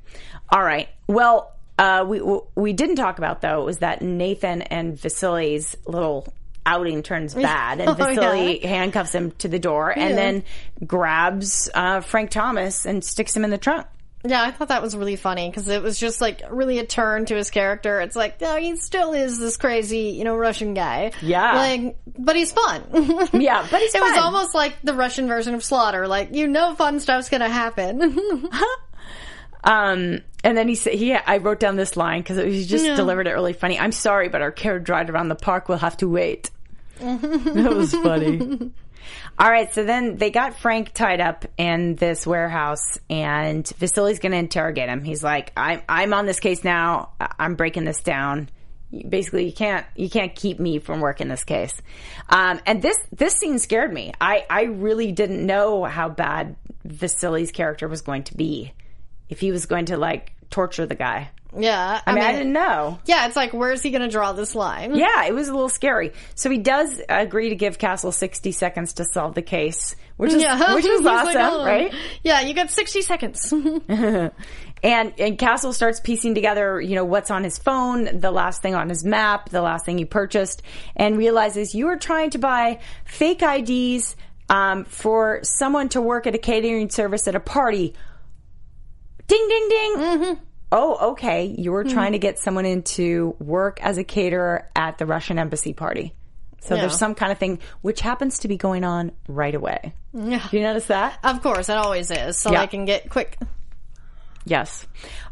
All 0.51 0.63
right. 0.63 0.91
Well, 1.07 1.55
uh, 1.81 2.05
we 2.05 2.21
we 2.55 2.73
didn't 2.75 2.97
talk 2.97 3.17
about 3.19 3.41
though 3.41 3.65
was 3.65 3.79
that 3.79 4.03
Nathan 4.03 4.61
and 4.63 4.97
Vasily's 4.97 5.77
little 5.87 6.33
outing 6.67 7.03
turns 7.03 7.35
bad, 7.49 7.81
and 7.81 7.89
Oh, 7.89 7.95
Vasily 7.95 8.59
handcuffs 8.59 9.15
him 9.15 9.31
to 9.39 9.49
the 9.49 9.59
door, 9.59 9.91
and 9.91 10.17
then 10.17 10.45
grabs 10.87 11.71
uh, 11.75 12.01
Frank 12.01 12.31
Thomas 12.31 12.85
and 12.85 13.03
sticks 13.03 13.35
him 13.35 13.45
in 13.45 13.51
the 13.51 13.59
trunk. 13.59 13.87
Yeah, 14.23 14.43
I 14.43 14.51
thought 14.51 14.69
that 14.69 14.83
was 14.83 14.95
really 14.95 15.17
funny 15.17 15.49
because 15.49 15.67
it 15.69 15.83
was 15.83 15.99
just 15.99 16.21
like 16.21 16.43
really 16.51 16.79
a 16.79 16.85
turn 16.85 17.25
to 17.25 17.35
his 17.35 17.49
character. 17.51 18.03
It's 18.03 18.15
like, 18.15 18.39
no, 18.43 18.57
he 18.57 18.77
still 18.77 19.15
is 19.15 19.39
this 19.39 19.57
crazy, 19.57 20.11
you 20.11 20.25
know, 20.25 20.37
Russian 20.37 20.75
guy. 20.75 21.13
Yeah. 21.23 21.55
like, 21.55 21.97
but 22.19 22.37
he's 22.37 22.53
fun. 22.53 22.83
Yeah, 23.33 23.67
but 23.71 23.81
he's 23.81 23.95
It 23.95 24.03
was 24.03 24.19
almost 24.19 24.55
like 24.55 24.77
the 24.85 24.93
Russian 24.93 25.27
version 25.27 25.55
of 25.55 25.65
Slaughter. 25.65 26.07
Like, 26.07 26.35
you 26.35 26.49
know, 26.49 26.75
fun 26.75 27.01
stuff's 27.01 27.31
gonna 27.31 27.49
happen. 27.49 28.47
Um, 29.63 30.21
and 30.43 30.57
then 30.57 30.69
he 30.69 30.75
said, 30.75 30.95
he, 30.95 31.15
I 31.15 31.39
wrote 31.39 31.61
down 31.61 31.77
this 31.77 31.97
line 31.97 32.21
because 32.21 32.39
he 32.39 32.65
just 32.65 32.85
delivered 32.85 33.27
it 33.27 33.33
really 33.33 33.53
funny. 33.53 33.79
I'm 33.79 33.93
sorry, 33.93 34.29
but 34.29 34.41
our 34.43 34.51
carriage 34.51 34.89
ride 34.89 35.11
around 35.11 35.29
the 35.29 35.35
park 35.35 35.69
will 35.69 35.79
have 35.79 35.97
to 35.99 36.09
wait. 36.09 36.51
that 37.01 37.73
was 37.75 37.93
funny. 37.93 38.73
All 39.39 39.51
right, 39.51 39.73
so 39.73 39.85
then 39.85 40.17
they 40.17 40.31
got 40.31 40.59
Frank 40.59 40.93
tied 40.93 41.21
up 41.21 41.47
in 41.57 41.97
this 41.97 42.27
warehouse, 42.27 42.99
and 43.09 43.65
Vasily's 43.65 44.19
going 44.19 44.33
to 44.33 44.39
interrogate 44.39 44.89
him. 44.89 45.03
He's 45.03 45.25
like, 45.25 45.53
"I'm 45.57 45.83
I'm 45.89 46.13
on 46.13 46.27
this 46.27 46.41
case 46.41 46.63
now. 46.63 47.13
I'm 47.39 47.55
breaking 47.55 47.85
this 47.85 48.03
down. 48.03 48.51
Basically, 49.09 49.47
you 49.47 49.53
can't 49.53 49.87
you 49.97 50.11
can't 50.11 50.35
keep 50.35 50.61
me 50.61 50.79
from 50.79 51.01
working 51.01 51.29
this 51.29 51.45
case." 51.45 51.81
Um, 52.29 52.61
and 52.67 52.83
this 52.83 52.99
this 53.13 53.35
scene 53.35 53.59
scared 53.59 53.93
me. 53.93 54.13
I 54.21 54.45
I 54.51 54.65
really 54.65 55.13
didn't 55.13 55.45
know 55.45 55.85
how 55.85 56.11
bad 56.11 56.57
Vasily's 56.85 57.51
character 57.51 57.89
was 57.89 58.03
going 58.03 58.25
to 58.25 58.37
be. 58.37 58.73
If 59.31 59.41
he 59.41 59.53
was 59.53 59.67
going 59.67 59.87
to 59.87 59.97
like 59.97 60.33
torture 60.51 60.85
the 60.85 60.95
guy, 60.95 61.31
yeah, 61.57 62.01
I 62.07 62.13
mean, 62.13 62.23
I 62.23 62.33
didn't 62.33 62.53
know. 62.53 62.99
Yeah, 63.07 63.27
it's 63.27 63.37
like, 63.37 63.53
where's 63.53 63.83
he 63.83 63.91
gonna 63.91 64.11
draw 64.11 64.33
this 64.33 64.55
line? 64.55 64.95
Yeah, 64.95 65.25
it 65.25 65.35
was 65.35 65.49
a 65.49 65.53
little 65.53 65.69
scary. 65.69 66.13
So 66.35 66.51
he 66.51 66.59
does 66.59 67.01
agree 67.09 67.49
to 67.49 67.57
give 67.57 67.79
Castle 67.79 68.13
60 68.13 68.53
seconds 68.53 68.95
to 68.95 69.05
solve 69.05 69.35
the 69.35 69.43
case, 69.43 69.97
which 70.17 70.33
is 70.33 70.43
Yeah, 70.43 70.75
which 70.75 70.85
was 70.85 70.85
He's 70.99 71.01
like, 71.03 71.29
awesome, 71.29 71.43
"Oh, 71.43 71.65
right? 71.65 71.95
Yeah, 72.23 72.41
you 72.43 72.55
got 72.55 72.71
sixty 72.71 73.03
seconds. 73.03 73.53
And 74.83 75.13
and 75.19 75.39
Castle 75.39 75.73
starts 75.73 76.01
piecing 76.01 76.35
together, 76.35 76.81
you 76.81 76.95
know, 76.95 77.05
what's 77.05 77.31
on 77.31 77.45
his 77.45 77.59
phone, 77.59 78.19
the 78.19 78.31
last 78.31 78.63
thing 78.63 78.75
on 78.75 78.89
his 78.89 79.05
map, 79.05 79.51
the 79.51 79.61
last 79.61 79.85
thing 79.85 79.99
he 79.99 80.05
purchased, 80.05 80.63
and 80.97 81.19
realizes 81.19 81.75
you 81.75 81.89
are 81.89 81.99
trying 81.99 82.31
to 82.31 82.39
buy 82.39 82.81
fake 83.05 83.43
IDs 83.43 84.17
um, 84.49 84.85
for 84.85 85.41
someone 85.43 85.91
to 85.91 86.01
work 86.01 86.27
at 86.27 86.35
a 86.35 86.39
catering 86.39 86.89
service 86.89 87.29
at 87.29 87.35
a 87.35 87.41
party. 87.41 87.95
Ding, 89.31 89.49
ding, 89.49 89.69
ding. 89.69 89.97
Mm-hmm. 89.97 90.45
Oh, 90.73 91.11
okay. 91.13 91.45
You 91.47 91.73
were 91.73 91.85
hmm. 91.85 91.91
trying 91.91 92.13
to 92.13 92.19
get 92.19 92.39
someone 92.39 92.67
into 92.67 93.37
work 93.39 93.81
as 93.83 93.97
a 93.99 94.05
caterer 94.05 94.69
at 94.75 94.99
the 94.99 95.07
Russian 95.07 95.39
embassy 95.39 95.73
party. 95.73 96.15
So 96.63 96.75
Yeah. 96.75 96.83
there's 96.83 96.99
some 96.99 97.15
kind 97.15 97.33
of 97.33 97.39
thing 97.39 97.61
which 97.81 98.01
happens 98.01 98.41
to 98.41 98.49
be 98.49 98.57
going 98.57 98.85
on 98.85 99.13
right 99.29 99.55
away. 99.55 99.95
yeah, 100.13 100.47
Do 100.51 100.57
you 100.57 100.63
notice 100.63 100.87
that? 100.87 101.19
of 101.25 101.43
course, 101.43 101.69
it 101.69 101.77
always 101.77 102.11
is. 102.11 102.37
So 102.37 102.53
Yeah. 102.53 102.63
I 102.63 102.67
can 102.67 102.85
get 102.85 103.09
quick. 103.09 103.39
Yes. 104.45 104.87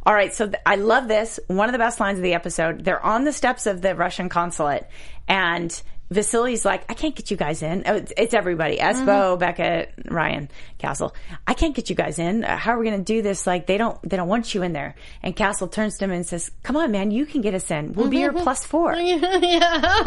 All 0.07 0.15
right. 0.15 0.35
So 0.35 0.47
th- 0.47 0.63
I 0.65 0.77
love 0.77 1.09
this. 1.09 1.41
One 1.49 1.69
of 1.69 1.73
the 1.73 1.79
best 1.79 1.99
lines 1.99 2.19
of 2.19 2.23
the 2.23 2.35
episode. 2.35 2.85
They're 2.85 3.05
on 3.05 3.25
the 3.25 3.33
steps 3.33 3.67
of 3.67 3.81
the 3.83 3.95
Russian 3.95 4.29
consulate, 4.29 4.87
and 5.27 5.83
Vasily's 6.11 6.65
like, 6.65 6.85
"I 6.89 6.95
can't 6.95 7.15
get 7.15 7.31
you 7.31 7.37
guys 7.37 7.63
in." 7.63 7.83
Oh, 7.87 7.97
it's, 7.97 8.13
it's 8.17 8.35
everybody: 8.35 8.79
Espo, 8.79 9.07
mm-hmm. 9.07 9.39
Beckett, 9.39 9.93
Ryan, 10.07 10.49
Castle. 10.79 11.15
I 11.47 11.55
can't 11.55 11.75
get 11.75 11.91
you 11.91 11.97
guys 11.97 12.19
in. 12.19 12.45
Uh, 12.45 12.57
How 12.57 12.73
are 12.73 12.79
we 12.79 12.87
going 12.87 12.99
to 12.99 13.05
do 13.05 13.21
this? 13.21 13.47
Like, 13.47 13.67
they 13.67 13.77
don't, 13.77 14.01
they 14.09 14.17
don't 14.17 14.29
want 14.29 14.55
you 14.55 14.63
in 14.63 14.73
there. 14.73 14.95
And 15.23 15.37
Castle 15.37 15.69
turns 15.69 15.99
to 15.99 16.07
him 16.07 16.13
and 16.13 16.27
says, 16.27 16.51
"Come 16.63 16.77
on, 16.77 16.91
man, 16.91 17.11
you 17.11 17.27
can 17.27 17.43
get 17.43 17.55
us 17.55 17.71
in. 17.71 17.93
We'll 17.93 18.09
be 18.09 18.19
your 18.19 18.33
mm-hmm. 18.33 18.43
plus 18.43 18.65
four. 18.65 18.95
yeah. 18.97 20.05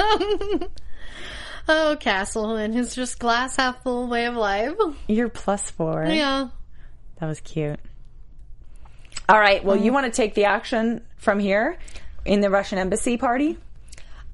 oh, 1.70 1.98
Castle 2.00 2.56
and 2.56 2.74
his 2.74 2.96
just 2.96 3.20
glass 3.20 3.58
half 3.58 3.84
full 3.84 4.08
way 4.08 4.26
of 4.26 4.36
life. 4.36 4.74
You're 5.08 5.30
plus 5.30 5.70
four. 5.70 6.06
Yeah. 6.06 6.50
That 7.20 7.28
was 7.28 7.40
cute. 7.42 7.80
All 9.30 9.40
right. 9.40 9.64
Well, 9.64 9.78
you 9.78 9.92
mm. 9.92 9.94
want 9.94 10.06
to 10.08 10.12
take 10.12 10.34
the 10.34 10.46
action 10.46 11.06
from 11.18 11.40
here 11.40 11.78
in 12.26 12.42
the 12.42 12.50
Russian 12.50 12.80
embassy 12.80 13.18
party? 13.18 13.58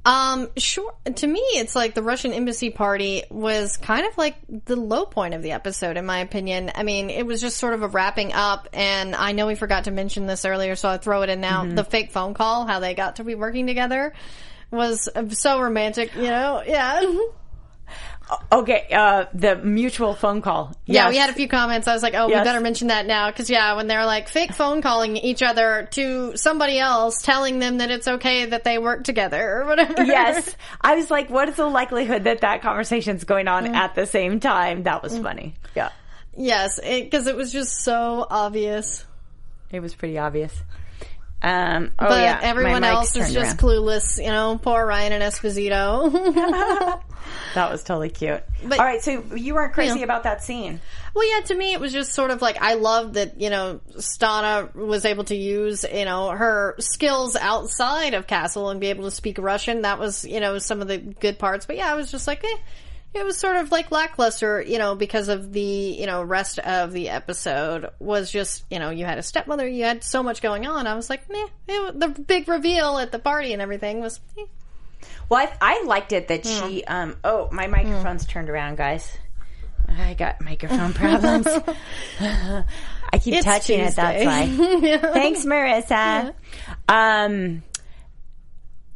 Um, 0.07 0.47
sure. 0.55 0.93
To 1.15 1.27
me, 1.27 1.41
it's 1.55 1.75
like 1.75 1.93
the 1.93 2.01
Russian 2.01 2.31
embassy 2.31 2.69
party 2.69 3.23
was 3.29 3.75
kind 3.75 4.07
of 4.07 4.17
like 4.17 4.35
the 4.65 4.77
low 4.77 5.05
point 5.05 5.33
of 5.33 5.41
the 5.41 5.51
episode, 5.51 5.97
in 5.97 6.05
my 6.05 6.19
opinion. 6.19 6.71
I 6.73 6.83
mean, 6.83 7.09
it 7.09 7.25
was 7.25 7.41
just 7.41 7.57
sort 7.57 7.73
of 7.73 7.83
a 7.83 7.89
wrapping 7.89 8.31
up, 8.31 8.69
and 8.71 9.13
I 9.13 9.33
know 9.33 9.47
we 9.47 9.55
forgot 9.55 9.83
to 9.83 9.91
mention 9.91 10.25
this 10.25 10.45
earlier, 10.45 10.77
so 10.77 10.87
I 10.87 10.97
throw 10.97 11.23
it 11.23 11.29
in 11.29 11.41
now. 11.41 11.65
The 11.65 11.83
fake 11.83 12.11
phone 12.11 12.33
call, 12.33 12.65
how 12.65 12.79
they 12.79 12.93
got 12.93 13.17
to 13.17 13.25
be 13.25 13.35
working 13.35 13.67
together, 13.67 14.13
was 14.71 15.09
so 15.31 15.59
romantic. 15.59 16.15
You 16.15 16.29
know, 16.29 16.63
yeah. 16.65 17.01
Okay. 18.51 18.87
Uh, 18.91 19.25
the 19.33 19.55
mutual 19.55 20.13
phone 20.13 20.41
call. 20.41 20.75
Yeah, 20.85 21.09
we 21.09 21.17
had 21.17 21.29
a 21.29 21.33
few 21.33 21.47
comments. 21.47 21.87
I 21.87 21.93
was 21.93 22.03
like, 22.03 22.13
oh, 22.13 22.27
Yes. 22.27 22.39
we 22.39 22.43
better 22.43 22.61
mention 22.61 22.89
that 22.89 23.05
now. 23.05 23.31
Cause 23.31 23.49
yeah, 23.49 23.75
when 23.75 23.87
they're 23.87 24.05
like 24.05 24.27
fake 24.29 24.53
phone 24.53 24.81
calling 24.81 25.17
each 25.17 25.41
other 25.41 25.87
to 25.91 26.35
somebody 26.35 26.79
else, 26.79 27.21
telling 27.21 27.59
them 27.59 27.77
that 27.77 27.91
it's 27.91 28.07
okay 28.07 28.45
that 28.45 28.63
they 28.63 28.77
work 28.77 29.03
together 29.03 29.61
or 29.61 29.65
whatever. 29.65 30.03
yes. 30.03 30.55
I 30.81 30.95
was 30.95 31.09
like, 31.09 31.29
what 31.29 31.49
is 31.49 31.55
the 31.55 31.67
likelihood 31.67 32.25
that 32.25 32.41
that 32.41 32.61
conversation's 32.61 33.23
going 33.23 33.47
on 33.47 33.75
at 33.75 33.95
the 33.95 34.05
same 34.05 34.39
time? 34.39 34.83
That 34.83 35.03
was 35.03 35.17
funny. 35.17 35.55
Yeah. 35.75 35.89
Yes, 36.35 36.79
because 36.79 37.27
it, 37.27 37.35
was 37.35 37.51
just 37.51 37.83
so 37.83 38.27
obvious. 38.29 39.05
It 39.71 39.79
was 39.79 39.95
pretty 39.95 40.17
obvious. 40.19 40.53
Um, 41.41 41.91
oh 41.99 42.07
But 42.07 42.21
yeah, 42.21 42.39
everyone 42.41 42.83
else 42.83 43.15
is 43.15 43.31
just 43.31 43.37
around. 43.37 43.59
clueless, 43.59 44.17
you 44.17 44.31
know. 44.31 44.59
Poor 44.61 44.85
Ryan 44.85 45.13
and 45.13 45.23
Esposito. 45.23 47.01
That 47.55 47.69
was 47.71 47.83
totally 47.83 48.09
cute. 48.09 48.41
But- 48.63 48.79
All 48.79 48.85
right, 48.85 49.01
so 49.01 49.21
you 49.35 49.53
weren't 49.53 49.73
crazy 49.73 49.99
Yeah. 49.99 50.05
about 50.05 50.23
that 50.23 50.43
scene. 50.43 50.79
Well, 51.13 51.29
yeah, 51.29 51.41
to 51.45 51.55
me, 51.55 51.73
it 51.73 51.79
was 51.79 51.91
just 51.91 52.13
sort 52.13 52.31
of 52.31 52.41
like 52.41 52.61
I 52.61 52.75
love 52.75 53.13
that 53.13 53.41
you 53.41 53.49
know 53.49 53.81
Stana 53.97 54.73
was 54.73 55.03
able 55.05 55.25
to 55.25 55.35
use 55.35 55.83
you 55.91 56.05
know 56.05 56.29
her 56.29 56.75
skills 56.79 57.35
outside 57.35 58.13
of 58.13 58.27
Castle 58.27 58.69
and 58.69 58.79
be 58.79 58.87
able 58.87 59.03
to 59.05 59.11
speak 59.11 59.37
Russian. 59.39 59.81
That 59.81 59.99
was 59.99 60.23
you 60.23 60.39
know 60.39 60.57
some 60.59 60.81
of 60.81 60.87
the 60.87 60.97
good 60.99 61.37
parts. 61.37 61.65
But 61.65 61.75
yeah, 61.75 61.91
I 61.91 61.95
was 61.95 62.11
just 62.11 62.27
like, 62.27 62.43
eh. 62.45 62.57
It 63.13 63.23
was 63.25 63.37
sort 63.37 63.55
of 63.55 63.71
like 63.71 63.89
lackluster, 63.89 64.61
you 64.61 64.77
know, 64.77 64.93
because 64.93 65.27
of 65.27 65.51
the 65.53 65.61
you 65.61 66.05
know 66.05 66.21
rest 66.23 66.59
of 66.59 66.91
the 66.91 67.09
episode 67.09 67.89
was 67.99 68.29
just 68.31 68.63
you 68.69 68.79
know 68.79 68.89
you 68.91 69.05
had 69.05 69.17
a 69.17 69.23
stepmother, 69.23 69.67
you 69.67 69.85
had 69.85 70.03
so 70.03 70.21
much 70.21 70.41
going 70.41 70.67
on. 70.67 70.85
I 70.87 70.93
was 70.95 71.09
like, 71.09 71.27
meh. 71.29 71.47
It, 71.67 71.99
the 71.99 72.09
big 72.09 72.47
reveal 72.47 72.97
at 72.99 73.11
the 73.11 73.19
party 73.19 73.53
and 73.53 73.61
everything 73.61 74.01
was. 74.01 74.19
Eh. 74.37 74.45
Well, 75.29 75.47
I, 75.61 75.79
I 75.79 75.83
liked 75.85 76.11
it 76.13 76.27
that 76.29 76.45
she. 76.45 76.83
Um, 76.83 77.15
oh, 77.23 77.49
my 77.51 77.67
microphone's 77.67 78.25
turned 78.25 78.49
around, 78.49 78.77
guys. 78.77 79.17
I 79.89 80.13
got 80.13 80.41
microphone 80.41 80.93
problems. 80.93 81.47
I 82.19 83.19
keep 83.19 83.35
It's 83.35 83.45
touching 83.45 83.79
it. 83.79 83.95
That's 83.95 84.21
Tuesday. 84.23 84.91
why. 84.91 84.97
Thanks, 85.13 85.45
Marissa. 85.45 86.33
Um, 86.89 87.63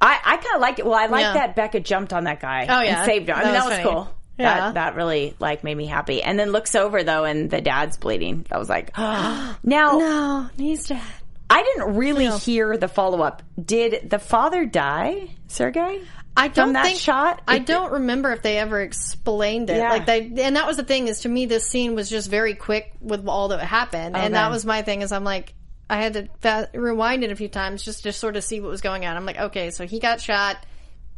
I 0.02 0.20
I 0.24 0.38
kind 0.38 0.56
of 0.56 0.62
like 0.62 0.80
it. 0.80 0.86
Well, 0.86 0.96
I 0.96 1.06
like 1.06 1.22
Yeah. 1.22 1.34
that 1.34 1.56
Becca 1.56 1.80
jumped 1.82 2.12
on 2.14 2.24
that 2.26 2.40
guy. 2.40 2.66
Oh, 2.70 2.82
yeah. 2.82 2.98
and 3.02 3.06
saved 3.06 3.30
him. 3.30 3.36
I 3.38 3.44
That 3.44 3.46
mean, 3.46 3.54
that 3.54 3.66
was 3.66 3.70
was 3.78 3.84
funny. 3.84 3.90
cool. 3.96 4.16
Yeah. 4.38 4.56
That, 4.60 4.74
that 4.74 4.96
really 4.96 5.36
like 5.40 5.64
made 5.64 5.78
me 5.78 5.86
happy. 5.86 6.24
And 6.24 6.40
then 6.40 6.52
looks 6.52 6.74
over 6.74 7.04
though, 7.04 7.26
and 7.26 7.50
the 7.52 7.62
dad's 7.62 7.98
bleeding. 7.98 8.46
I 8.52 8.58
was 8.58 8.70
like, 8.70 8.98
now 8.98 9.56
No, 9.64 10.50
he's 10.58 10.88
dead. 10.88 11.02
I 11.50 11.64
didn't 11.64 11.96
really 11.96 12.28
hear 12.40 12.78
the 12.78 12.88
follow 12.88 13.22
up. 13.22 13.44
Did 13.64 14.10
the 14.10 14.20
father 14.20 14.66
die, 14.66 15.28
Sergey? 15.48 16.02
I 16.36 16.48
don't 16.48 16.74
that 16.74 16.86
think 16.86 16.98
shot? 17.00 17.42
I 17.46 17.60
don't 17.60 17.92
remember 17.92 18.32
if 18.32 18.42
they 18.42 18.58
ever 18.58 18.80
explained 18.80 19.70
it. 19.70 19.76
Yeah. 19.76 19.90
Like 19.90 20.06
they, 20.06 20.32
and 20.44 20.56
that 20.56 20.66
was 20.66 20.78
the 20.78 20.84
thing 20.86 21.10
is 21.10 21.20
to 21.22 21.30
me 21.30 21.46
this 21.46 21.68
scene 21.68 21.94
was 21.94 22.10
just 22.10 22.30
very 22.30 22.54
quick 22.56 22.94
with 23.02 23.28
all 23.28 23.50
that 23.50 23.60
happened, 23.60 24.16
oh, 24.16 24.20
and 24.20 24.34
that 24.36 24.50
was 24.50 24.66
my 24.66 24.82
thing. 24.82 25.02
Is 25.02 25.12
I'm 25.12 25.26
like 25.26 25.54
I 25.92 25.98
had 26.02 26.14
to 26.14 26.28
fa- 26.40 26.70
rewind 26.74 27.24
it 27.24 27.32
a 27.32 27.36
few 27.36 27.50
times 27.50 27.84
just 27.84 28.04
to 28.04 28.14
sort 28.14 28.36
of 28.38 28.44
see 28.44 28.60
what 28.62 28.70
was 28.72 28.82
going 28.82 29.06
on. 29.06 29.18
I'm 29.18 29.26
like, 29.26 29.38
okay, 29.40 29.72
so 29.72 29.86
he 29.86 30.00
got 30.00 30.22
shot, 30.22 30.58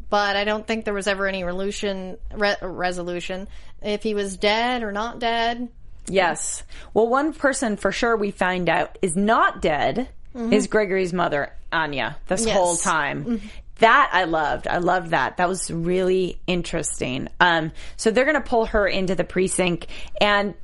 but 0.09 0.35
I 0.35 0.43
don't 0.45 0.65
think 0.65 0.83
there 0.85 0.93
was 0.93 1.07
ever 1.07 1.27
any 1.27 1.43
resolution 1.43 2.17
re- 2.33 2.55
resolution 2.61 3.47
if 3.81 4.01
he 4.03 4.13
was 4.15 4.35
dead 4.37 4.81
or 4.83 4.91
not 4.91 5.19
dead. 5.19 5.69
Yes. 6.07 6.63
Well, 6.93 7.07
one 7.07 7.33
person 7.33 7.77
for 7.77 7.91
sure 7.91 8.17
we 8.17 8.31
find 8.31 8.67
out 8.67 8.97
is 9.01 9.15
not 9.15 9.61
dead 9.61 10.09
is 10.35 10.65
Gregory's 10.67 11.13
mother, 11.13 11.53
Anya, 11.71 12.17
this 12.27 12.41
Mm-hmm. 12.41 12.47
Yes. 12.47 12.57
whole 12.57 12.75
time. 12.75 13.41
That 13.79 14.09
I 14.13 14.23
loved. 14.25 14.67
I 14.67 14.77
loved 14.79 15.11
that. 15.11 15.37
That 15.37 15.47
was 15.47 15.69
really 15.69 16.39
interesting. 16.47 17.27
Um, 17.39 17.71
so 17.97 18.09
they're 18.11 18.25
going 18.25 18.41
to 18.41 18.49
pull 18.49 18.65
her 18.65 18.87
into 18.87 19.13
the 19.13 19.23
precinct. 19.23 19.85
And 20.19 20.55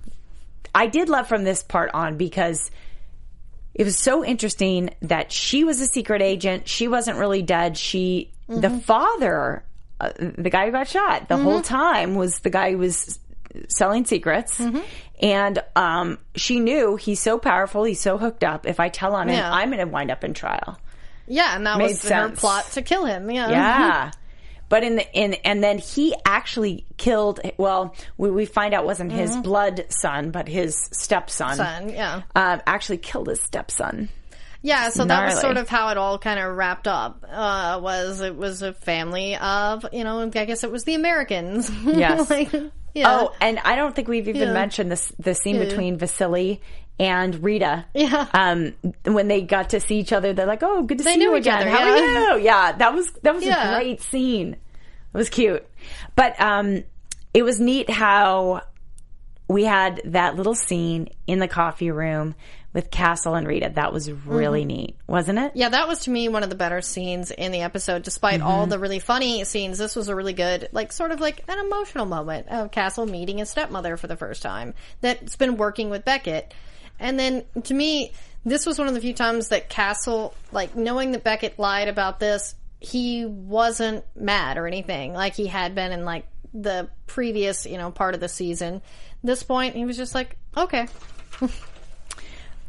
I 0.74 0.88
did 0.88 1.08
love 1.10 1.28
from 1.28 1.44
this 1.44 1.62
part 1.64 1.92
on 1.94 2.18
because 2.18 2.72
it 3.74 3.84
was 3.84 3.98
so 3.98 4.26
interesting 4.26 4.90
that 5.02 5.32
she 5.32 5.64
was 5.64 5.80
a 5.82 5.86
secret 5.88 6.22
agent. 6.22 6.68
She 6.68 6.88
wasn't 6.88 7.18
really 7.18 7.42
dead. 7.42 7.78
She, 7.78 8.32
the 8.48 8.70
father, 8.70 9.64
uh, 10.00 10.12
the 10.18 10.50
guy 10.50 10.66
who 10.66 10.72
got 10.72 10.88
shot 10.88 11.28
the 11.30 11.38
whole 11.38 11.62
time 11.62 12.16
was 12.16 12.40
the 12.40 12.50
guy 12.50 12.72
who 12.72 12.78
was 12.80 13.20
selling 13.70 14.06
secrets. 14.06 14.60
And 15.22 15.60
um, 15.76 16.18
she 16.36 16.60
knew 16.60 16.96
he's 16.96 17.20
so 17.20 17.38
powerful, 17.38 17.84
he's 17.84 18.00
so 18.02 18.18
hooked 18.18 18.44
up. 18.44 18.66
If 18.66 18.80
I 18.80 18.90
tell 18.90 19.16
on 19.16 19.28
him, 19.30 19.36
Yeah. 19.36 19.52
I'm 19.52 19.70
going 19.70 19.86
to 19.86 19.92
wind 19.92 20.12
up 20.12 20.24
in 20.24 20.34
trial. 20.34 20.80
Yeah, 21.28 21.56
and 21.56 21.66
that 21.68 21.78
Made 21.78 21.90
was 21.90 22.10
her 22.10 22.30
plot 22.32 22.72
to 22.72 22.82
kill 22.82 23.06
him. 23.06 23.30
Yeah, 23.30 23.50
Yeah. 23.50 24.12
But 24.70 24.84
in 24.84 24.96
the 24.98 25.14
in 25.14 25.34
and 25.44 25.64
then 25.64 25.80
he 25.80 26.16
actually 26.26 26.86
killed. 26.98 27.40
Well, 27.58 27.96
we, 28.18 28.30
we 28.30 28.46
find 28.46 28.74
out 28.74 28.86
wasn't 28.86 29.12
his 29.12 29.36
blood 29.38 29.86
son, 29.90 30.32
but 30.32 30.48
his 30.48 30.90
stepson. 30.94 31.56
Son, 31.56 31.90
yeah. 31.90 32.22
um, 32.36 32.62
actually 32.68 33.00
killed 33.00 33.28
his 33.28 33.42
stepson. 33.42 34.10
Yeah, 34.62 34.90
so 34.90 35.06
that 35.06 35.26
was 35.26 35.40
sort 35.40 35.58
of 35.58 35.70
how 35.70 35.90
it 35.90 35.98
all 35.98 36.20
kind 36.20 36.40
of 36.40 36.56
wrapped 36.56 36.88
up. 36.88 37.26
Uh, 37.28 37.80
was 37.82 38.20
it 38.20 38.36
was 38.36 38.62
a 38.62 38.74
family 38.74 39.38
of 39.38 39.86
you 39.94 40.04
know 40.04 40.22
I 40.22 40.28
guess 40.46 40.64
it 40.64 40.72
was 40.72 40.84
the 40.84 40.96
Americans. 40.96 41.70
Yes. 41.86 42.30
like, 42.30 42.52
yeah. 42.94 43.20
Oh, 43.22 43.34
and 43.40 43.60
I 43.60 43.76
don't 43.76 43.96
think 43.96 44.08
we've 44.08 44.28
even 44.28 44.42
Yeah. 44.50 44.54
mentioned 44.54 44.92
this 44.92 45.12
the 45.18 45.34
scene 45.34 45.60
between 45.60 45.98
Vasily 45.98 46.62
and 47.00 47.44
Rita. 47.44 47.86
Yeah. 47.94 48.28
Um, 48.34 48.74
when 49.06 49.28
they 49.28 49.42
got 49.42 49.70
to 49.72 49.80
see 49.80 49.98
each 50.00 50.12
other, 50.14 50.34
they're 50.34 50.46
like, 50.46 50.64
"Oh, 50.64 50.84
good 50.84 50.98
to 51.00 51.04
They 51.04 51.14
see 51.16 51.22
you 51.22 51.36
again. 51.36 51.62
other, 51.62 51.70
How 51.70 51.86
yeah. 51.86 51.94
are 52.34 52.38
you?" 52.38 52.44
Yeah, 52.46 52.72
that 52.74 52.94
was 52.94 53.12
that 53.24 53.34
was 53.34 53.44
Yeah. 53.46 53.72
a 53.72 53.80
great 53.80 54.02
scene. 54.02 54.54
It 54.54 55.18
was 55.18 55.30
cute, 55.30 55.66
but 56.16 56.40
um, 56.40 56.84
it 57.34 57.44
was 57.44 57.60
neat 57.60 57.90
how 57.90 58.62
we 59.48 59.64
had 59.64 60.02
that 60.06 60.36
little 60.36 60.54
scene 60.54 61.10
in 61.26 61.40
the 61.40 61.48
coffee 61.48 61.90
room 61.90 62.36
with 62.74 62.92
Castle 62.92 63.34
and 63.34 63.48
Rita. 63.48 63.72
That 63.74 63.92
was 63.92 64.12
really 64.12 64.64
neat, 64.66 64.96
wasn't 65.08 65.40
it? 65.40 65.54
Yeah, 65.56 65.70
that 65.70 65.88
was 65.88 66.02
to 66.02 66.12
me 66.12 66.30
one 66.30 66.44
of 66.44 66.52
the 66.52 66.56
better 66.56 66.82
scenes 66.82 67.32
in 67.32 67.52
the 67.52 67.62
episode. 67.62 68.04
Despite 68.04 68.42
all 68.42 68.68
the 68.68 68.78
really 68.78 69.00
funny 69.00 69.44
scenes, 69.46 69.80
this 69.80 69.96
was 69.96 70.08
a 70.08 70.16
really 70.16 70.34
good, 70.34 70.70
like, 70.72 70.92
sort 70.92 71.12
of 71.12 71.20
like 71.20 71.44
an 71.48 71.58
emotional 71.58 72.06
moment 72.06 72.48
of 72.50 72.70
Castle 72.70 73.08
meeting 73.08 73.40
his 73.40 73.50
stepmother 73.50 73.98
for 73.98 74.06
the 74.06 74.16
first 74.16 74.44
time 74.44 74.76
that's 75.02 75.36
been 75.36 75.58
working 75.58 75.90
with 75.90 76.06
Beckett. 76.06 76.54
And 77.00 77.20
then 77.20 77.44
to 77.64 77.74
me, 77.74 78.12
this 78.46 78.66
was 78.66 78.80
one 78.80 78.88
of 78.88 78.94
the 78.94 79.02
few 79.02 79.14
times 79.14 79.50
that 79.50 79.70
Castle, 79.70 80.34
like, 80.52 80.76
knowing 80.76 81.12
that 81.12 81.24
Beckett 81.24 81.60
lied 81.60 81.88
about 81.88 82.20
this, 82.20 82.56
he 82.80 83.26
wasn't 83.26 84.06
mad 84.16 84.58
or 84.58 84.66
anything 84.68 85.14
like 85.14 85.36
he 85.36 85.48
had 85.48 85.76
been 85.76 85.92
in, 85.92 86.06
like, 86.06 86.26
the 86.54 86.90
previous, 87.08 87.66
you 87.66 87.78
know, 87.78 87.92
part 87.92 88.14
of 88.16 88.20
the 88.20 88.30
season. 88.30 88.82
This 89.24 89.44
point, 89.44 89.76
he 89.76 89.86
was 89.86 89.98
just 89.98 90.16
like, 90.16 90.38
okay, 90.56 90.88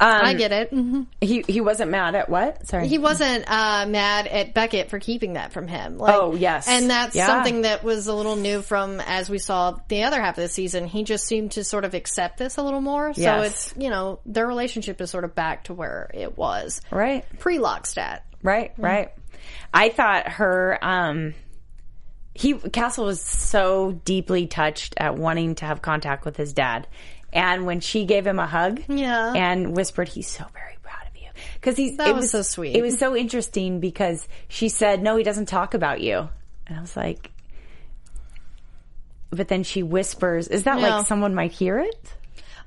Um, 0.01 0.24
I 0.24 0.34
get 0.34 0.51
it. 0.51 0.72
Mhm. 0.72 1.07
He 1.20 1.44
he 1.46 1.61
wasn't 1.61 1.90
mad 1.90 2.14
at 2.14 2.28
what? 2.30 2.66
Sorry. 2.66 2.88
he 2.88 2.96
wasn't 2.98 3.44
uh, 3.46 3.84
mad 3.86 4.26
at 4.26 4.55
Beckett 4.55 4.88
for 4.88 4.98
keeping 4.98 5.34
that 5.34 5.53
from 5.53 5.68
him. 5.68 5.98
Like, 5.98 6.14
Oh, 6.14 6.34
yes. 6.34 6.66
and 6.68 6.88
that's 6.88 7.14
Yeah. 7.14 7.26
something 7.26 7.62
that 7.62 7.84
was 7.84 8.07
a 8.07 8.14
little 8.14 8.36
new 8.36 8.62
from 8.62 9.01
as 9.01 9.28
we 9.28 9.38
saw 9.38 9.76
the 9.88 10.05
other 10.05 10.20
half 10.22 10.38
of 10.38 10.42
the 10.42 10.48
season. 10.48 10.86
He 10.86 11.05
just 11.05 11.26
seemed 11.26 11.53
to 11.53 11.64
sort 11.64 11.84
of 11.84 11.92
accept 11.94 12.38
this 12.38 12.57
a 12.57 12.62
little 12.62 12.80
more. 12.80 13.12
So 13.12 13.20
Yes. 13.20 13.46
it's 13.51 13.74
you 13.76 13.90
know 13.90 14.20
their 14.24 14.46
relationship 14.46 15.01
is 15.03 15.11
sort 15.11 15.24
of 15.24 15.34
back 15.34 15.64
to 15.64 15.74
where 15.74 16.11
it 16.14 16.38
was 16.38 16.80
right. 16.90 17.24
pre 17.38 17.59
LokSat. 17.59 18.20
Right, 18.42 18.72
right. 18.78 19.11
I 19.74 19.90
thought 19.90 20.28
her 20.28 20.78
um 20.82 21.34
he 22.34 22.54
Castle 22.54 23.04
was 23.06 23.20
so 23.20 23.92
deeply 24.04 24.46
touched 24.46 24.94
at 24.96 25.16
wanting 25.16 25.56
to 25.56 25.64
have 25.64 25.82
contact 25.82 26.24
with 26.24 26.36
his 26.36 26.52
dad. 26.52 26.86
And 27.32 27.66
when 27.66 27.80
she 27.80 28.04
gave 28.06 28.26
him 28.26 28.38
a 28.38 28.46
hug 28.46 28.82
Yeah. 28.88 29.32
and 29.34 29.76
whispered 29.76 30.08
he's 30.08 30.28
so 30.28 30.44
very 30.52 30.76
proud 30.82 31.06
of 31.08 31.16
you 31.20 31.28
cuz 31.60 31.76
he's 31.76 31.96
That 31.96 32.08
it 32.08 32.14
was 32.14 32.30
so 32.30 32.42
sweet. 32.42 32.76
It 32.76 32.82
was 32.82 32.98
so 32.98 33.14
interesting 33.16 33.80
because 33.80 34.26
she 34.48 34.68
said 34.68 35.02
no 35.02 35.16
he 35.16 35.22
doesn't 35.24 35.46
talk 35.46 35.74
about 35.74 36.00
you. 36.00 36.28
And 36.66 36.78
I 36.78 36.80
was 36.80 36.96
like 36.96 37.30
but 39.30 39.46
then 39.48 39.62
she 39.62 39.82
whispers, 39.84 40.48
is 40.48 40.64
that 40.64 40.80
Yeah. 40.80 40.96
like 40.96 41.06
someone 41.06 41.34
might 41.34 41.52
hear 41.52 41.78
it? 41.78 42.14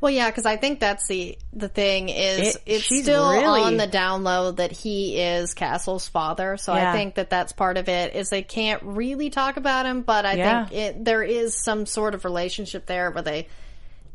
Well, 0.04 0.12
yeah, 0.12 0.30
because 0.30 0.46
I 0.46 0.58
think 0.58 0.82
that's 0.82 1.08
the 1.08 1.38
the 1.54 1.70
thing 1.70 2.10
is 2.10 2.58
It- 2.58 2.62
it's 2.66 2.86
still 3.04 3.32
really- 3.32 3.62
on 3.62 3.78
the 3.78 3.88
down 3.88 4.26
low 4.26 4.52
that 4.52 4.74
he 4.74 5.18
is 5.18 5.54
Castle's 5.54 6.10
father. 6.10 6.58
So 6.58 6.76
Yeah. 6.76 6.92
I 6.92 6.94
think 6.94 7.16
that 7.16 7.30
that's 7.30 7.54
part 7.54 7.78
of 7.78 7.88
it 7.88 8.14
is 8.14 8.30
they 8.30 8.42
can't 8.42 8.84
really 8.84 9.30
talk 9.30 9.56
about 9.56 9.86
him, 9.86 10.02
but 10.02 10.26
I 10.26 10.34
Yeah. 10.34 10.66
think 10.66 10.78
it, 10.78 11.06
there 11.06 11.24
is 11.24 11.56
some 11.64 11.86
sort 11.86 12.16
of 12.16 12.26
relationship 12.26 12.86
there 12.86 13.12
where 13.12 13.24
they 13.24 13.48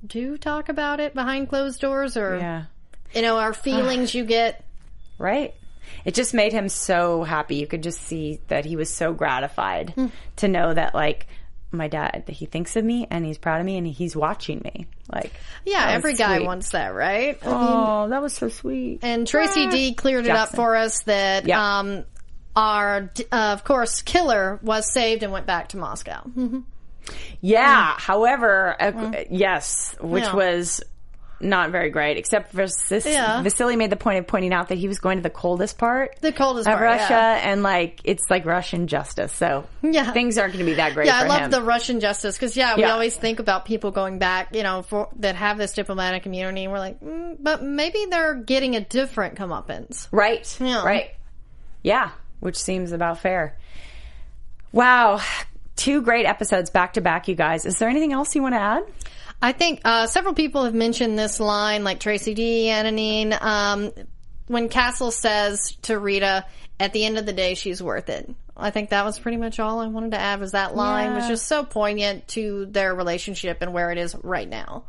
do 0.07 0.36
talk 0.36 0.68
about 0.68 1.01
it 1.01 1.14
behind 1.14 1.49
closed 1.49 1.80
doors, 1.80 2.18
or 2.18 2.36
Yeah. 2.36 2.64
you 3.14 3.22
know, 3.22 3.39
our 3.39 3.55
feelings 3.55 4.14
you 4.14 4.24
get. 4.26 4.62
Right. 5.16 5.55
It 6.05 6.12
just 6.12 6.34
made 6.34 6.53
him 6.53 6.68
so 6.68 7.22
happy. 7.24 7.57
You 7.57 7.66
could 7.66 7.82
just 7.82 8.03
see 8.03 8.41
that 8.49 8.66
he 8.66 8.76
was 8.76 8.93
so 8.93 9.14
gratified 9.14 9.95
hmm. 9.95 10.09
to 10.36 10.49
know 10.49 10.74
that, 10.74 10.95
like, 10.95 11.28
my 11.71 11.89
dad, 11.89 12.25
he 12.29 12.47
thinks 12.47 12.77
of 12.77 12.85
me 12.85 13.07
and 13.11 13.25
he's 13.25 13.37
proud 13.39 13.61
of 13.61 13.66
me 13.66 13.77
and 13.77 13.87
he's 13.87 14.16
watching 14.16 14.61
me. 14.64 14.87
Like, 15.12 15.33
Yeah, 15.66 15.87
every 15.91 16.14
guy 16.14 16.37
sweet. 16.39 16.47
wants 16.47 16.71
that, 16.71 16.95
right? 16.95 17.39
I 17.43 17.47
mean, 17.47 17.55
Oh, 17.57 18.09
that 18.09 18.23
was 18.23 18.33
so 18.35 18.49
sweet. 18.49 19.01
And 19.03 19.27
Tracy 19.27 19.66
D 19.69 19.95
cleared 19.95 20.25
it 20.27 20.31
up 20.31 20.49
for 20.51 20.77
us 20.77 21.03
that 21.03 21.47
Yeah. 21.47 21.79
um, 21.81 22.05
our, 22.57 23.11
uh, 23.31 23.37
of 23.53 23.64
course, 23.64 24.03
killer 24.03 24.59
was 24.62 24.91
saved 24.93 25.23
and 25.23 25.33
went 25.33 25.47
back 25.47 25.69
to 25.71 25.77
Moscow. 25.77 26.23
Yeah. 27.41 27.95
However, 27.99 28.77
uh, 28.81 29.25
yes, 29.31 29.95
which 30.01 30.25
Yeah. 30.25 30.35
was 30.35 30.83
not 31.41 31.70
very 31.70 31.91
great. 31.91 32.16
Except 32.16 32.53
for 32.53 32.66
Sis- 32.66 33.07
Yeah. 33.07 33.43
Vasily 33.43 33.76
made 33.76 33.91
the 33.91 33.97
point 33.97 34.18
of 34.18 34.26
pointing 34.26 34.53
out 34.53 34.68
that 34.68 34.78
he 34.78 34.89
was 34.89 34.99
going 34.99 35.18
to 35.18 35.22
the 35.22 35.30
coldest 35.30 35.78
part 35.78 36.16
The 36.20 36.32
coldest 36.32 36.66
of 36.68 36.72
part, 36.74 36.82
Russia, 36.82 37.12
yeah. 37.12 37.51
and 37.53 37.62
like 37.62 38.01
it's 38.05 38.24
like 38.28 38.45
Russian 38.45 38.86
justice. 38.89 39.32
So 39.32 39.64
Yeah. 39.82 40.12
things 40.12 40.36
aren't 40.39 40.53
going 40.55 40.64
to 40.64 40.70
be 40.70 40.76
that 40.76 40.95
great. 40.95 41.07
Yeah, 41.07 41.20
I 41.20 41.26
love 41.26 41.41
him. 41.43 41.51
the 41.51 41.62
Russian 41.62 42.01
justice 42.01 42.36
because 42.36 42.57
yeah, 42.57 42.74
we 42.76 42.82
Yeah. 42.82 42.93
always 42.93 43.16
think 43.16 43.39
about 43.39 43.64
people 43.64 43.91
going 43.91 44.18
back, 44.18 44.55
you 44.55 44.62
know, 44.62 44.82
for 44.82 45.09
that 45.20 45.36
have 45.36 45.59
this 45.59 45.72
diplomatic 45.72 46.26
immunity, 46.26 46.64
and 46.64 46.72
we're 46.72 46.78
like, 46.80 47.01
mm, 47.01 47.36
but 47.39 47.62
maybe 47.62 48.07
they're 48.11 48.34
getting 48.34 48.74
a 48.76 48.80
different 48.80 49.36
comeuppance. 49.36 50.09
Right. 50.11 50.57
Yeah. 50.61 50.84
Right. 50.84 51.11
Yeah, 51.82 52.11
which 52.41 52.57
seems 52.57 52.93
about 52.93 53.20
fair. 53.20 53.57
Wow. 54.72 55.20
Two 55.76 56.03
great 56.03 56.26
episodes 56.26 56.70
back 56.70 56.95
to 56.95 57.01
back, 57.01 57.28
you 57.28 57.36
guys. 57.36 57.64
Is 57.64 57.78
there 57.78 57.89
anything 57.89 58.12
else 58.12 58.34
you 58.34 58.43
want 58.43 58.55
to 58.55 58.61
add? 58.61 58.82
I 59.41 59.53
think 59.53 59.80
uh, 59.84 60.07
several 60.07 60.34
people 60.34 60.64
have 60.64 60.74
mentioned 60.74 61.18
this 61.18 61.39
line, 61.39 61.84
like 61.84 62.01
Tracy 62.01 62.34
D, 62.34 62.64
Ananine, 62.66 63.41
um, 63.41 63.93
when 64.49 64.68
Castle 64.68 65.11
says 65.11 65.76
to 65.82 65.99
Rita, 65.99 66.45
"At 66.80 66.93
the 66.93 67.05
end 67.05 67.18
of 67.18 67.26
the 67.26 67.32
day, 67.32 67.55
she's 67.55 67.82
worth 67.82 68.09
it." 68.09 68.28
I 68.57 68.70
think 68.70 68.91
that 68.91 69.05
was 69.05 69.18
pretty 69.20 69.36
much 69.36 69.61
all 69.61 69.78
I 69.78 69.86
wanted 69.86 70.11
to 70.12 70.18
add. 70.18 70.41
Was 70.41 70.53
that 70.53 70.74
line 70.74 71.14
was 71.14 71.28
just 71.28 71.47
so 71.47 71.62
poignant 71.62 72.26
to 72.28 72.66
their 72.66 72.93
relationship 72.95 73.59
and 73.62 73.72
where 73.72 73.93
it 73.93 73.99
is 73.99 74.16
right 74.24 74.49
now. 74.49 74.82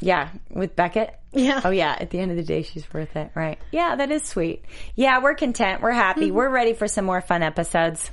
Yeah, 0.00 0.28
with 0.50 0.76
Beckett. 0.76 1.18
Yeah. 1.32 1.60
Oh 1.64 1.70
yeah, 1.70 1.96
at 1.98 2.10
the 2.10 2.18
end 2.18 2.30
of 2.30 2.36
the 2.36 2.42
day 2.42 2.62
she's 2.62 2.92
worth 2.92 3.16
it, 3.16 3.30
right? 3.34 3.58
Yeah, 3.72 3.96
that 3.96 4.10
is 4.10 4.22
sweet. 4.24 4.64
Yeah, 4.94 5.22
we're 5.22 5.34
content. 5.34 5.82
We're 5.82 5.92
happy. 5.92 6.26
Mm-hmm. 6.26 6.36
We're 6.36 6.50
ready 6.50 6.72
for 6.72 6.88
some 6.88 7.04
more 7.04 7.20
fun 7.20 7.42
episodes. 7.42 8.10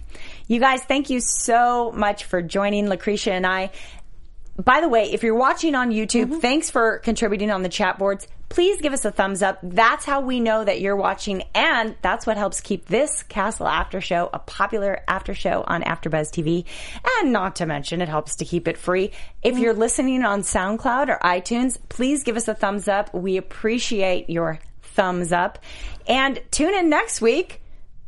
You 0.47 0.59
guys, 0.59 0.83
thank 0.83 1.09
you 1.09 1.19
so 1.19 1.91
much 1.91 2.25
for 2.25 2.41
joining 2.41 2.87
Lacretia 2.87 3.31
and 3.31 3.45
I. 3.45 3.71
By 4.61 4.81
the 4.81 4.89
way, 4.89 5.11
if 5.11 5.23
you're 5.23 5.35
watching 5.35 5.73
on 5.73 5.91
YouTube, 5.91 6.25
mm-hmm. 6.25 6.39
thanks 6.39 6.69
for 6.69 6.99
contributing 6.99 7.49
on 7.49 7.63
the 7.63 7.69
chat 7.69 7.97
boards. 7.97 8.27
Please 8.53 8.79
give 8.81 8.93
us 8.93 9.03
a 9.03 9.09
thumbs 9.09 9.41
up. 9.41 9.57
That's 9.63 10.05
how 10.05 10.21
we 10.21 10.39
know 10.39 10.63
that 10.63 10.79
you're 10.79 10.95
watching, 10.95 11.41
and 11.55 11.95
that's 12.03 12.27
what 12.27 12.37
helps 12.37 12.61
keep 12.61 12.85
this 12.85 13.23
Castle 13.23 13.67
After 13.67 13.99
Show 13.99 14.29
a 14.31 14.37
popular 14.37 15.01
after 15.07 15.33
show 15.33 15.63
on 15.65 15.81
AfterBuzz 15.81 16.29
TV. 16.29 16.65
And 17.17 17.33
not 17.33 17.55
to 17.55 17.65
mention, 17.65 17.99
it 17.99 18.09
helps 18.09 18.35
to 18.35 18.45
keep 18.45 18.67
it 18.67 18.77
free. 18.77 19.09
If 19.41 19.57
you're 19.57 19.73
listening 19.73 20.23
on 20.23 20.41
SoundCloud 20.41 21.09
or 21.09 21.17
iTunes, 21.23 21.79
please 21.89 22.21
give 22.23 22.37
us 22.37 22.47
a 22.47 22.53
thumbs 22.53 22.87
up. 22.87 23.11
We 23.11 23.37
appreciate 23.37 24.29
your 24.29 24.59
thumbs 24.83 25.31
up. 25.31 25.57
And 26.07 26.39
tune 26.51 26.75
in 26.75 26.89
next 26.89 27.21
week 27.21 27.59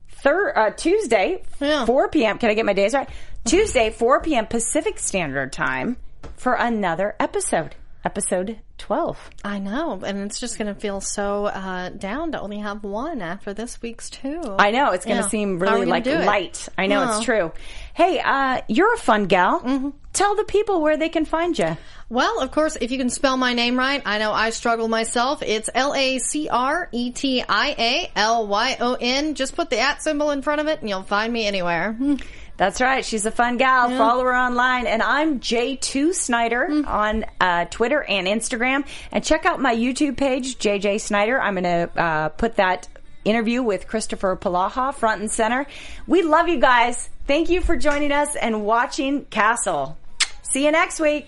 thir- 0.09 0.55
uh, 0.55 0.69
Tuesday, 0.77 1.41
Yeah. 1.59 1.85
4 1.85 2.09
p.m. 2.09 2.37
Can 2.37 2.51
I 2.51 2.53
get 2.53 2.67
my 2.67 2.73
days 2.73 2.93
right? 2.93 3.09
Tuesday, 3.45 3.89
4 3.89 4.21
p.m. 4.21 4.45
Pacific 4.45 4.99
Standard 4.99 5.51
Time 5.51 5.97
for 6.37 6.53
another 6.53 7.15
episode, 7.19 7.73
episode 8.03 8.59
12. 8.77 9.29
I 9.43 9.59
know, 9.59 10.01
and 10.05 10.19
it's 10.19 10.39
just 10.39 10.57
going 10.57 10.73
to 10.73 10.79
feel 10.79 10.99
so 11.01 11.45
uh, 11.45 11.89
down 11.89 12.33
to 12.33 12.41
only 12.41 12.59
have 12.59 12.83
one 12.83 13.21
after 13.21 13.53
this 13.53 13.81
week's 13.81 14.09
two. 14.09 14.41
I 14.59 14.71
know 14.71 14.91
it's 14.91 15.05
going 15.05 15.17
to 15.17 15.23
Yeah. 15.23 15.29
seem 15.29 15.59
really 15.59 15.85
like 15.85 16.03
gonna 16.03 16.17
do 16.17 16.23
it? 16.23 16.25
light. 16.25 16.67
I 16.77 16.87
know 16.87 17.03
Oh. 17.03 17.15
it's 17.17 17.25
true. 17.25 17.51
Hey, 17.93 18.19
uh, 18.19 18.61
you're 18.67 18.93
a 18.93 18.97
fun 18.97 19.25
gal. 19.25 19.61
Mm-hmm. 19.61 19.89
Tell 20.11 20.35
the 20.35 20.43
people 20.43 20.81
where 20.81 20.97
they 20.97 21.09
can 21.09 21.25
find 21.25 21.57
you. 21.57 21.77
Well, 22.09 22.39
of 22.41 22.51
course, 22.51 22.77
if 22.79 22.91
you 22.91 22.97
can 22.97 23.09
spell 23.09 23.37
my 23.37 23.53
name 23.53 23.77
right, 23.77 24.01
I 24.05 24.17
know 24.19 24.31
I 24.31 24.49
struggle 24.51 24.87
myself. 24.87 25.41
It's 25.41 25.69
L 25.73 25.93
A 25.95 26.19
C 26.19 26.47
R 26.49 26.87
E 26.91 27.11
T 27.11 27.43
I 27.47 27.75
A 27.77 28.11
L 28.15 28.47
Y 28.47 28.77
O 28.79 28.97
N. 28.99 29.35
Just 29.35 29.55
put 29.55 29.69
the 29.69 29.79
at 29.79 30.01
symbol 30.03 30.31
in 30.31 30.41
front 30.41 30.61
of 30.61 30.67
it 30.67 30.79
and 30.81 30.89
you'll 30.89 31.03
find 31.03 31.31
me 31.33 31.45
anywhere. 31.47 31.97
That's 32.57 32.79
right. 32.79 33.03
She's 33.03 33.25
a 33.25 33.31
fun 33.31 33.57
gal. 33.57 33.89
Follow 33.89 34.23
her 34.23 34.33
online. 34.35 34.87
And 34.87 35.01
I'm 35.01 35.39
J2 35.41 36.13
Snyder 36.13 36.67
Mm. 36.69 36.87
on 36.87 37.25
uh, 37.41 37.65
Twitter 37.65 38.01
and 38.03 38.27
Instagram. 38.27 38.85
And 39.11 39.23
check 39.23 39.45
out 39.45 39.59
my 39.61 39.75
YouTube 39.75 40.15
page, 40.17 40.57
JJ 40.57 41.01
Snyder. 41.01 41.39
I'm 41.41 41.55
going 41.55 41.63
to 41.65 42.01
uh, 42.01 42.29
put 42.29 42.55
that 42.55 42.87
interview 43.25 43.61
with 43.61 43.87
Christopher 43.87 44.37
Polaha 44.37 44.93
front 44.93 45.19
and 45.19 45.29
center. 45.29 45.65
We 46.07 46.21
love 46.21 46.47
you 46.47 46.59
guys. 46.59 47.09
Thank 47.27 47.49
you 47.49 47.59
for 47.59 47.75
joining 47.75 48.11
us 48.13 48.35
and 48.35 48.63
watching 48.65 49.25
Castle. 49.25 49.97
See 50.43 50.63
you 50.63 50.71
next 50.71 50.99
week. 51.01 51.27